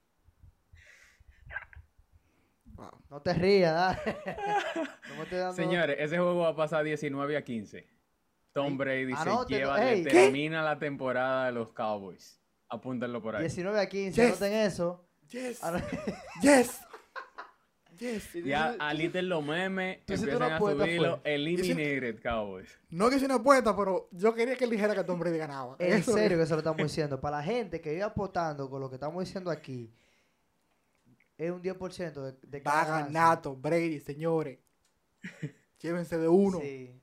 Wow. 2.67 2.91
No 3.11 3.21
te 3.21 3.35
rías, 3.35 3.75
dale. 3.75 4.17
No 5.17 5.25
dando- 5.27 5.53
Señores, 5.55 5.97
ese 5.99 6.17
juego 6.17 6.39
va 6.39 6.49
a 6.51 6.57
pasar 6.57 6.85
19 6.85 7.37
a 7.37 7.43
15. 7.45 7.87
Tom 8.53 8.79
Brady 8.79 9.15
se 9.15 9.31
lleva, 9.49 9.91
ey. 9.91 10.05
le 10.05 10.11
¿Qué? 10.11 10.17
termina 10.25 10.63
la 10.63 10.79
temporada 10.79 11.47
de 11.47 11.53
los 11.53 11.73
Cowboys. 11.73 12.42
Apúntenlo 12.73 13.21
por 13.23 13.37
ahí. 13.37 13.43
19 13.43 13.81
a 13.81 13.87
15, 13.89 14.21
Yes. 14.21 14.31
anoten 14.43 14.53
eso. 14.53 15.05
Yes. 15.29 15.63
Ahora- 15.63 15.85
Yes. 16.43 16.81
Yes. 17.99 18.33
Ya 18.45 18.75
aliten 18.81 19.29
los 19.29 19.45
memes, 19.45 19.99
tú 20.07 20.15
hiciste 20.15 20.33
empiezan 20.33 20.37
una 20.47 20.55
a 20.55 20.57
apuesta, 20.57 20.85
subirlo. 20.85 21.21
Eliminated 21.23 22.21
Cowboys. 22.21 22.69
No 22.91 23.09
que 23.11 23.19
sea 23.19 23.27
una 23.27 23.35
apuesta, 23.37 23.77
pero 23.77 24.09
yo 24.11 24.35
quería 24.35 24.57
que 24.57 24.65
él 24.65 24.71
dijera 24.71 24.95
que 24.95 25.05
Tom 25.05 25.21
Brady 25.21 25.39
ganaba. 25.39 25.77
En 25.79 25.93
Eso 25.93 26.13
serio 26.15 26.37
es. 26.39 26.43
que 26.43 26.47
se 26.49 26.53
lo 26.55 26.59
estamos 26.59 26.83
diciendo. 26.83 27.21
Para 27.21 27.37
la 27.37 27.43
gente 27.45 27.81
que 27.81 27.91
vive 27.91 28.03
apostando 28.03 28.69
con 28.69 28.81
lo 28.81 28.89
que 28.89 28.97
estamos 28.97 29.23
diciendo 29.25 29.51
aquí, 29.51 29.93
es 31.39 31.51
un 31.53 31.63
10% 31.63 32.13
de, 32.23 32.33
de 32.49 32.61
Va 32.61 32.81
a 32.81 32.85
ganancia. 32.87 33.07
ganar 33.21 33.43
Tom 33.43 33.61
Brady, 33.63 34.01
señores. 34.01 34.59
Llévense 35.81 36.19
de 36.19 36.29
uno. 36.29 36.59
Sí. 36.61 36.99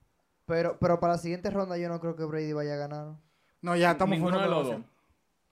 Pero, 0.46 0.78
pero 0.80 1.00
para 1.00 1.14
la 1.14 1.20
siguiente 1.20 1.50
ronda 1.50 1.78
yo 1.78 1.88
no 1.88 2.00
creo 2.00 2.16
que 2.16 2.24
Brady 2.26 2.52
vaya 2.54 2.74
a 2.74 2.78
ganar. 2.78 3.16
No, 3.62 3.76
ya 3.76 3.92
estamos 3.92 4.16
Ninguno 4.18 4.42
de 4.42 4.48
los 4.48 4.68
dos. 4.68 4.82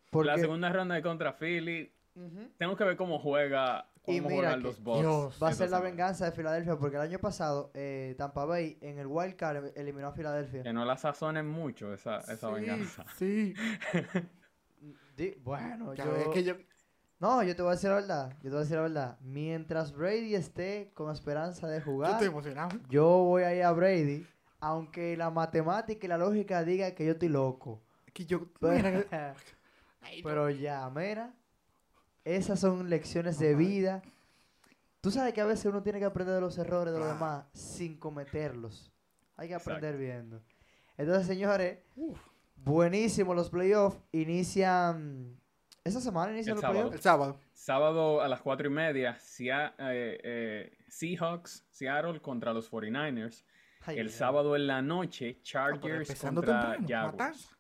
Porque, 0.09 0.27
La 0.31 0.37
segunda 0.37 0.69
ronda 0.71 0.95
de 0.95 1.01
contra 1.01 1.33
Philly. 1.33 1.91
Ujú. 2.15 2.49
Tengo 2.57 2.75
que 2.75 2.83
ver 2.83 2.95
cómo 2.97 3.19
juega. 3.19 3.87
Y 4.09 4.17
Cómo 4.19 4.29
mira 4.29 4.41
juegan 4.41 4.59
que 4.61 4.67
los 4.67 4.81
Bucks. 4.81 4.99
Dios. 5.01 5.39
va 5.43 5.49
a 5.49 5.53
ser 5.53 5.69
la 5.69 5.81
venganza 5.81 6.23
de 6.25 6.31
Filadelfia 6.31 6.77
porque 6.77 6.95
el 6.95 7.01
año 7.01 7.19
pasado 7.19 7.71
eh, 7.73 8.15
Tampa 8.17 8.45
Bay 8.45 8.77
en 8.79 8.99
el 8.99 9.07
wild 9.07 9.35
card 9.35 9.71
eliminó 9.75 10.07
a 10.07 10.11
Filadelfia. 10.13 10.63
Que 10.63 10.71
no 10.71 10.85
la 10.85 10.95
sazonen 10.97 11.45
mucho 11.45 11.93
esa, 11.93 12.19
esa 12.19 12.47
Sí, 12.47 12.53
venganza. 12.53 13.05
Sí. 13.17 13.53
Di- 15.17 15.35
bueno, 15.43 15.93
yo... 15.93 16.11
ves 16.13 16.27
que 16.29 16.43
yo. 16.43 16.53
No, 17.19 17.41
yo 17.43 17.55
te 17.55 17.61
voy 17.63 17.71
a 17.71 17.73
decir 17.75 17.89
la 17.89 17.95
verdad. 17.95 18.29
Yo 18.37 18.43
te 18.43 18.49
voy 18.49 18.57
a 18.57 18.61
decir 18.61 18.75
la 18.77 18.81
verdad. 18.83 19.17
Mientras 19.21 19.91
Brady 19.91 20.35
esté 20.35 20.91
con 20.93 21.11
esperanza 21.11 21.67
de 21.67 21.79
Yo 21.79 21.85
jugar, 21.85 22.11
estoy 22.11 22.27
emocionado. 22.27 22.77
yo 22.89 23.05
voy 23.07 23.43
a 23.43 23.53
ir 23.55 23.63
a 23.63 23.71
Brady, 23.71 24.25
aunque 24.59 25.17
la 25.17 25.31
matemática 25.31 26.05
y 26.05 26.09
la 26.09 26.17
lógica 26.17 26.63
diga 26.63 26.91
que 26.91 27.05
yo 27.05 27.13
estoy 27.13 27.29
loco. 27.29 27.81
Que 28.13 28.25
yo. 28.25 28.45
Pero, 28.61 29.03
pero 30.23 30.49
ya, 30.49 30.89
mira, 30.89 31.33
esas 32.23 32.59
son 32.59 32.89
lecciones 32.89 33.39
de 33.39 33.55
vida. 33.55 34.01
Tú 35.01 35.11
sabes 35.11 35.33
que 35.33 35.41
a 35.41 35.45
veces 35.45 35.65
uno 35.65 35.81
tiene 35.83 35.99
que 35.99 36.05
aprender 36.05 36.35
de 36.35 36.41
los 36.41 36.57
errores 36.57 36.93
de 36.93 36.99
los 36.99 37.07
demás 37.07 37.45
sin 37.53 37.97
cometerlos. 37.97 38.91
Hay 39.37 39.47
que 39.47 39.53
Exacto. 39.53 39.71
aprender 39.77 39.97
viendo. 39.97 40.41
Entonces, 40.97 41.27
señores, 41.27 41.79
Uf, 41.95 42.19
buenísimo 42.55 43.33
los 43.33 43.49
playoffs. 43.49 43.99
Inician... 44.11 45.39
¿Esta 45.83 46.01
semana 46.01 46.33
inician 46.33 46.51
El 46.51 46.55
los 46.55 46.61
sábado. 46.61 46.79
el 46.79 46.85
playoffs? 46.87 47.03
sábado. 47.03 47.39
Sábado 47.53 48.21
a 48.21 48.27
las 48.27 48.41
4 48.41 48.67
y 48.67 48.69
media, 48.71 49.17
Sea- 49.19 49.73
eh, 49.79 50.19
eh, 50.23 50.77
Seahawks, 50.89 51.65
Seattle 51.69 52.19
contra 52.19 52.51
los 52.53 52.69
49ers. 52.69 53.45
Ay, 53.85 53.99
El 53.99 54.09
sábado 54.09 54.55
en 54.57 54.67
la 54.67 54.81
noche, 54.81 55.37
Ah, 55.37 55.43
Chargers 55.43 56.19
contra 56.19 56.75
temprano, 56.75 56.87
Jaguars. 56.87 57.13
matanza. 57.17 57.56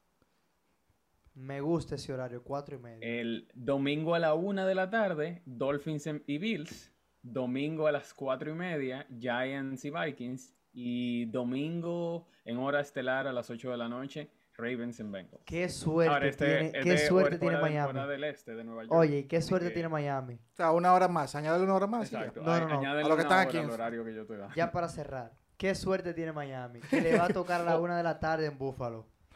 Me 1.37 1.61
gusta 1.61 1.95
ese 1.95 2.11
horario, 2.13 2.41
cuatro 2.43 2.75
y 2.75 2.79
media. 2.79 3.07
El 3.07 3.47
domingo 3.53 4.15
a 4.15 4.19
la 4.19 4.33
1 4.33 4.65
de 4.65 4.73
la 4.73 4.89
tarde, 4.89 5.43
Dolphins 5.45 6.09
y 6.25 6.37
Bills. 6.39 6.91
Domingo 7.21 7.85
a 7.87 7.91
las 7.91 8.13
4 8.13 8.51
y 8.51 8.53
media, 8.53 9.05
Giants 9.19 9.85
y 9.85 9.91
Vikings. 9.91 10.55
Y 10.73 11.25
domingo 11.25 12.27
en 12.45 12.57
hora 12.57 12.79
estelar 12.81 13.27
a 13.27 13.33
las 13.33 13.49
8 13.49 13.69
de 13.71 13.77
la 13.77 13.87
noche, 13.87 14.31
Ravens 14.55 14.99
en 14.99 15.11
Bengals. 15.11 15.43
Qué 15.45 15.69
suerte 15.69 16.11
Ahora, 16.13 16.27
este- 16.27 16.45
tiene, 16.45 16.65
este 16.67 16.79
qué 16.81 16.97
suerte 16.97 17.37
tiene 17.37 17.55
hora 17.57 17.65
del- 17.67 17.73
hora 17.77 17.93
Miami. 17.93 18.09
del 18.11 18.23
este 18.23 18.55
de 18.55 18.63
Nueva 18.63 18.83
York. 18.83 18.93
Oye, 18.93 19.17
¿y 19.19 19.23
qué 19.25 19.41
suerte 19.41 19.67
que- 19.67 19.73
tiene 19.73 19.89
Miami. 19.89 20.35
O 20.35 20.55
sea, 20.55 20.71
una 20.71 20.93
hora 20.93 21.07
más. 21.07 21.35
Añádale 21.35 21.63
una 21.63 21.75
hora 21.75 21.87
más. 21.87 22.11
Exacto. 22.11 22.41
No, 22.41 22.51
a- 22.51 22.59
no, 22.61 22.81
no. 22.81 22.89
A 22.89 23.03
lo 23.03 23.15
que 23.15 23.21
están 23.21 23.39
aquí 23.47 23.57
en- 23.57 23.69
horario 23.69 24.03
que 24.03 24.15
yo 24.15 24.25
te 24.25 24.37
da. 24.37 24.49
Ya 24.55 24.71
para 24.71 24.87
cerrar, 24.87 25.33
qué 25.57 25.75
suerte 25.75 26.13
tiene 26.13 26.31
Miami. 26.31 26.79
Que 26.89 27.01
le 27.01 27.15
va 27.17 27.25
a 27.25 27.29
tocar 27.29 27.61
a 27.61 27.63
la 27.63 27.79
una 27.79 27.95
de 27.97 28.03
la 28.03 28.19
tarde 28.19 28.45
en 28.47 28.57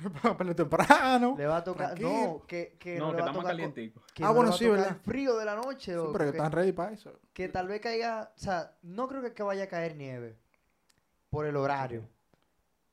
Búfalo. 0.09 0.37
Pero 0.37 0.55
temprano. 0.55 1.35
Le 1.37 1.45
va 1.45 1.57
a 1.57 1.63
tocar. 1.63 1.87
Tranquilo. 1.95 2.09
No, 2.09 2.45
que, 2.47 2.77
que 2.79 2.97
No, 2.97 3.11
le 3.11 3.17
que 3.17 3.21
va 3.21 3.27
a 3.27 3.31
está 3.31 3.31
más 3.31 3.33
tocar. 3.33 3.41
co- 3.43 3.47
calientico. 3.47 4.01
que 4.13 4.23
Ah, 4.23 4.27
no 4.27 4.33
le 4.33 4.37
bueno, 4.37 4.51
sí, 4.53 4.65
tocar 4.65 4.77
¿verdad? 4.79 4.95
el 4.97 5.03
frío 5.03 5.37
de 5.37 5.45
la 5.45 5.55
noche. 5.55 5.91
Sí, 5.91 5.97
loco, 5.97 6.11
pero 6.13 6.25
que 6.25 6.31
que, 6.31 6.37
están 6.37 6.51
ready 6.51 6.71
para 6.71 6.91
eso. 6.93 7.19
que 7.33 7.49
tal 7.49 7.67
vez 7.67 7.81
caiga. 7.81 8.31
O 8.35 8.39
sea, 8.39 8.77
no 8.81 9.07
creo 9.07 9.21
que, 9.21 9.33
que 9.33 9.43
vaya 9.43 9.63
a 9.63 9.67
caer 9.67 9.95
nieve. 9.95 10.37
Por 11.29 11.45
el 11.45 11.55
horario. 11.55 12.09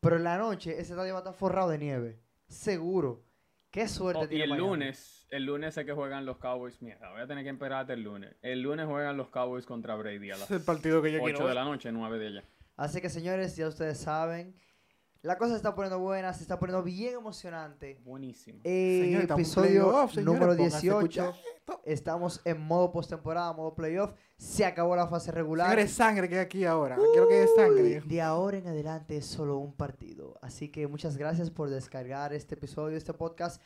Pero 0.01 0.17
en 0.17 0.25
la 0.25 0.39
noche 0.39 0.73
ese 0.79 0.93
estadio 0.93 1.13
va 1.15 1.19
a 1.21 1.23
estar 1.23 1.35
forrado 1.35 1.71
de 1.71 1.79
nieve. 1.79 2.21
Seguro. 2.47 3.25
Qué 3.71 3.87
suerte 3.89 4.21
Oh, 4.23 4.25
y 4.25 4.29
tiene 4.29 4.45
el 4.45 4.51
Miami. 4.51 4.67
lunes, 4.69 5.27
el 5.31 5.45
lunes 5.45 5.75
sé 5.75 5.85
que 5.85 5.93
juegan 5.93 6.25
los 6.25 6.39
Cowboys. 6.39 6.81
Mierda, 6.81 7.11
voy 7.13 7.21
a 7.21 7.27
tener 7.27 7.45
que 7.45 7.51
esperarte 7.51 7.93
el 7.93 8.03
lunes. 8.03 8.35
El 8.41 8.63
lunes 8.63 8.87
juegan 8.87 9.17
los 9.19 9.29
Cowboys 9.29 9.67
contra 9.67 9.95
Brady 9.97 10.31
a 10.31 10.37
las 10.39 10.51
es 10.51 10.53
el 10.53 10.63
partido 10.63 11.03
que 11.03 11.13
yo 11.13 11.19
8 11.19 11.25
quiero 11.35 11.49
de 11.49 11.55
la 11.55 11.65
noche, 11.65 11.93
9 11.93 12.19
de 12.19 12.27
allá. 12.29 12.45
Así 12.77 13.01
que 13.03 13.11
señores, 13.11 13.57
ya 13.57 13.69
ustedes 13.69 13.99
saben. 13.99 14.55
La 15.23 15.37
cosa 15.37 15.51
se 15.51 15.57
está 15.57 15.75
poniendo 15.75 15.99
buena, 15.99 16.33
se 16.33 16.43
está 16.43 16.61
poniendo 16.61 16.85
bien 16.85 17.15
emocionante. 17.15 18.01
Buenísimo. 18.05 18.61
Eh, 18.63 19.01
Señores, 19.03 19.23
estamos 19.23 19.39
en 19.39 19.45
episodio 19.45 19.91
playoff, 19.91 20.17
número 20.19 20.47
pónganse 20.57 20.77
a 20.77 20.81
18. 20.81 20.99
escuchar 20.99 21.35
esto. 21.59 21.83
Estamos 21.85 22.41
en 22.45 22.61
modo 22.61 22.93
postemporada, 22.93 23.53
modo 23.53 23.75
playoff. 23.75 24.13
Se 24.37 24.65
acabó 24.65 24.95
la 24.95 25.09
fase 25.09 25.33
regular. 25.33 25.71
Señores, 25.71 25.93
sangre 25.93 26.29
que 26.29 26.37
hay 26.37 26.41
aquí 26.41 26.65
ahora. 26.65 26.97
Quiero 27.13 27.27
que 27.27 27.43
es 27.43 27.51
sangre. 27.57 28.01
De 28.01 28.23
ahora 28.23 28.59
en 28.59 28.69
adelante 28.69 29.17
es 29.17 29.27
solo 29.27 29.59
un 29.59 29.75
partido. 29.75 30.39
Así 30.41 30.69
que 30.69 30.87
muchas 30.87 31.17
gracias 31.17 31.51
por 31.51 31.69
descargar 31.69 32.33
este 32.33 32.55
episodio, 32.55 32.97
este 32.97 33.13
podcast. 33.13 33.61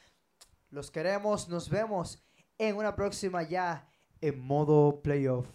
Los 0.70 0.90
queremos. 0.90 1.50
Nos 1.50 1.68
vemos 1.68 2.24
en 2.57 2.76
una 2.76 2.96
próxima 2.96 3.42
ya 3.42 3.86
en 4.22 4.40
modo 4.40 5.03
playoff. 5.03 5.46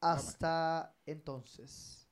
Hasta 0.00 0.94
entonces. 1.06 2.06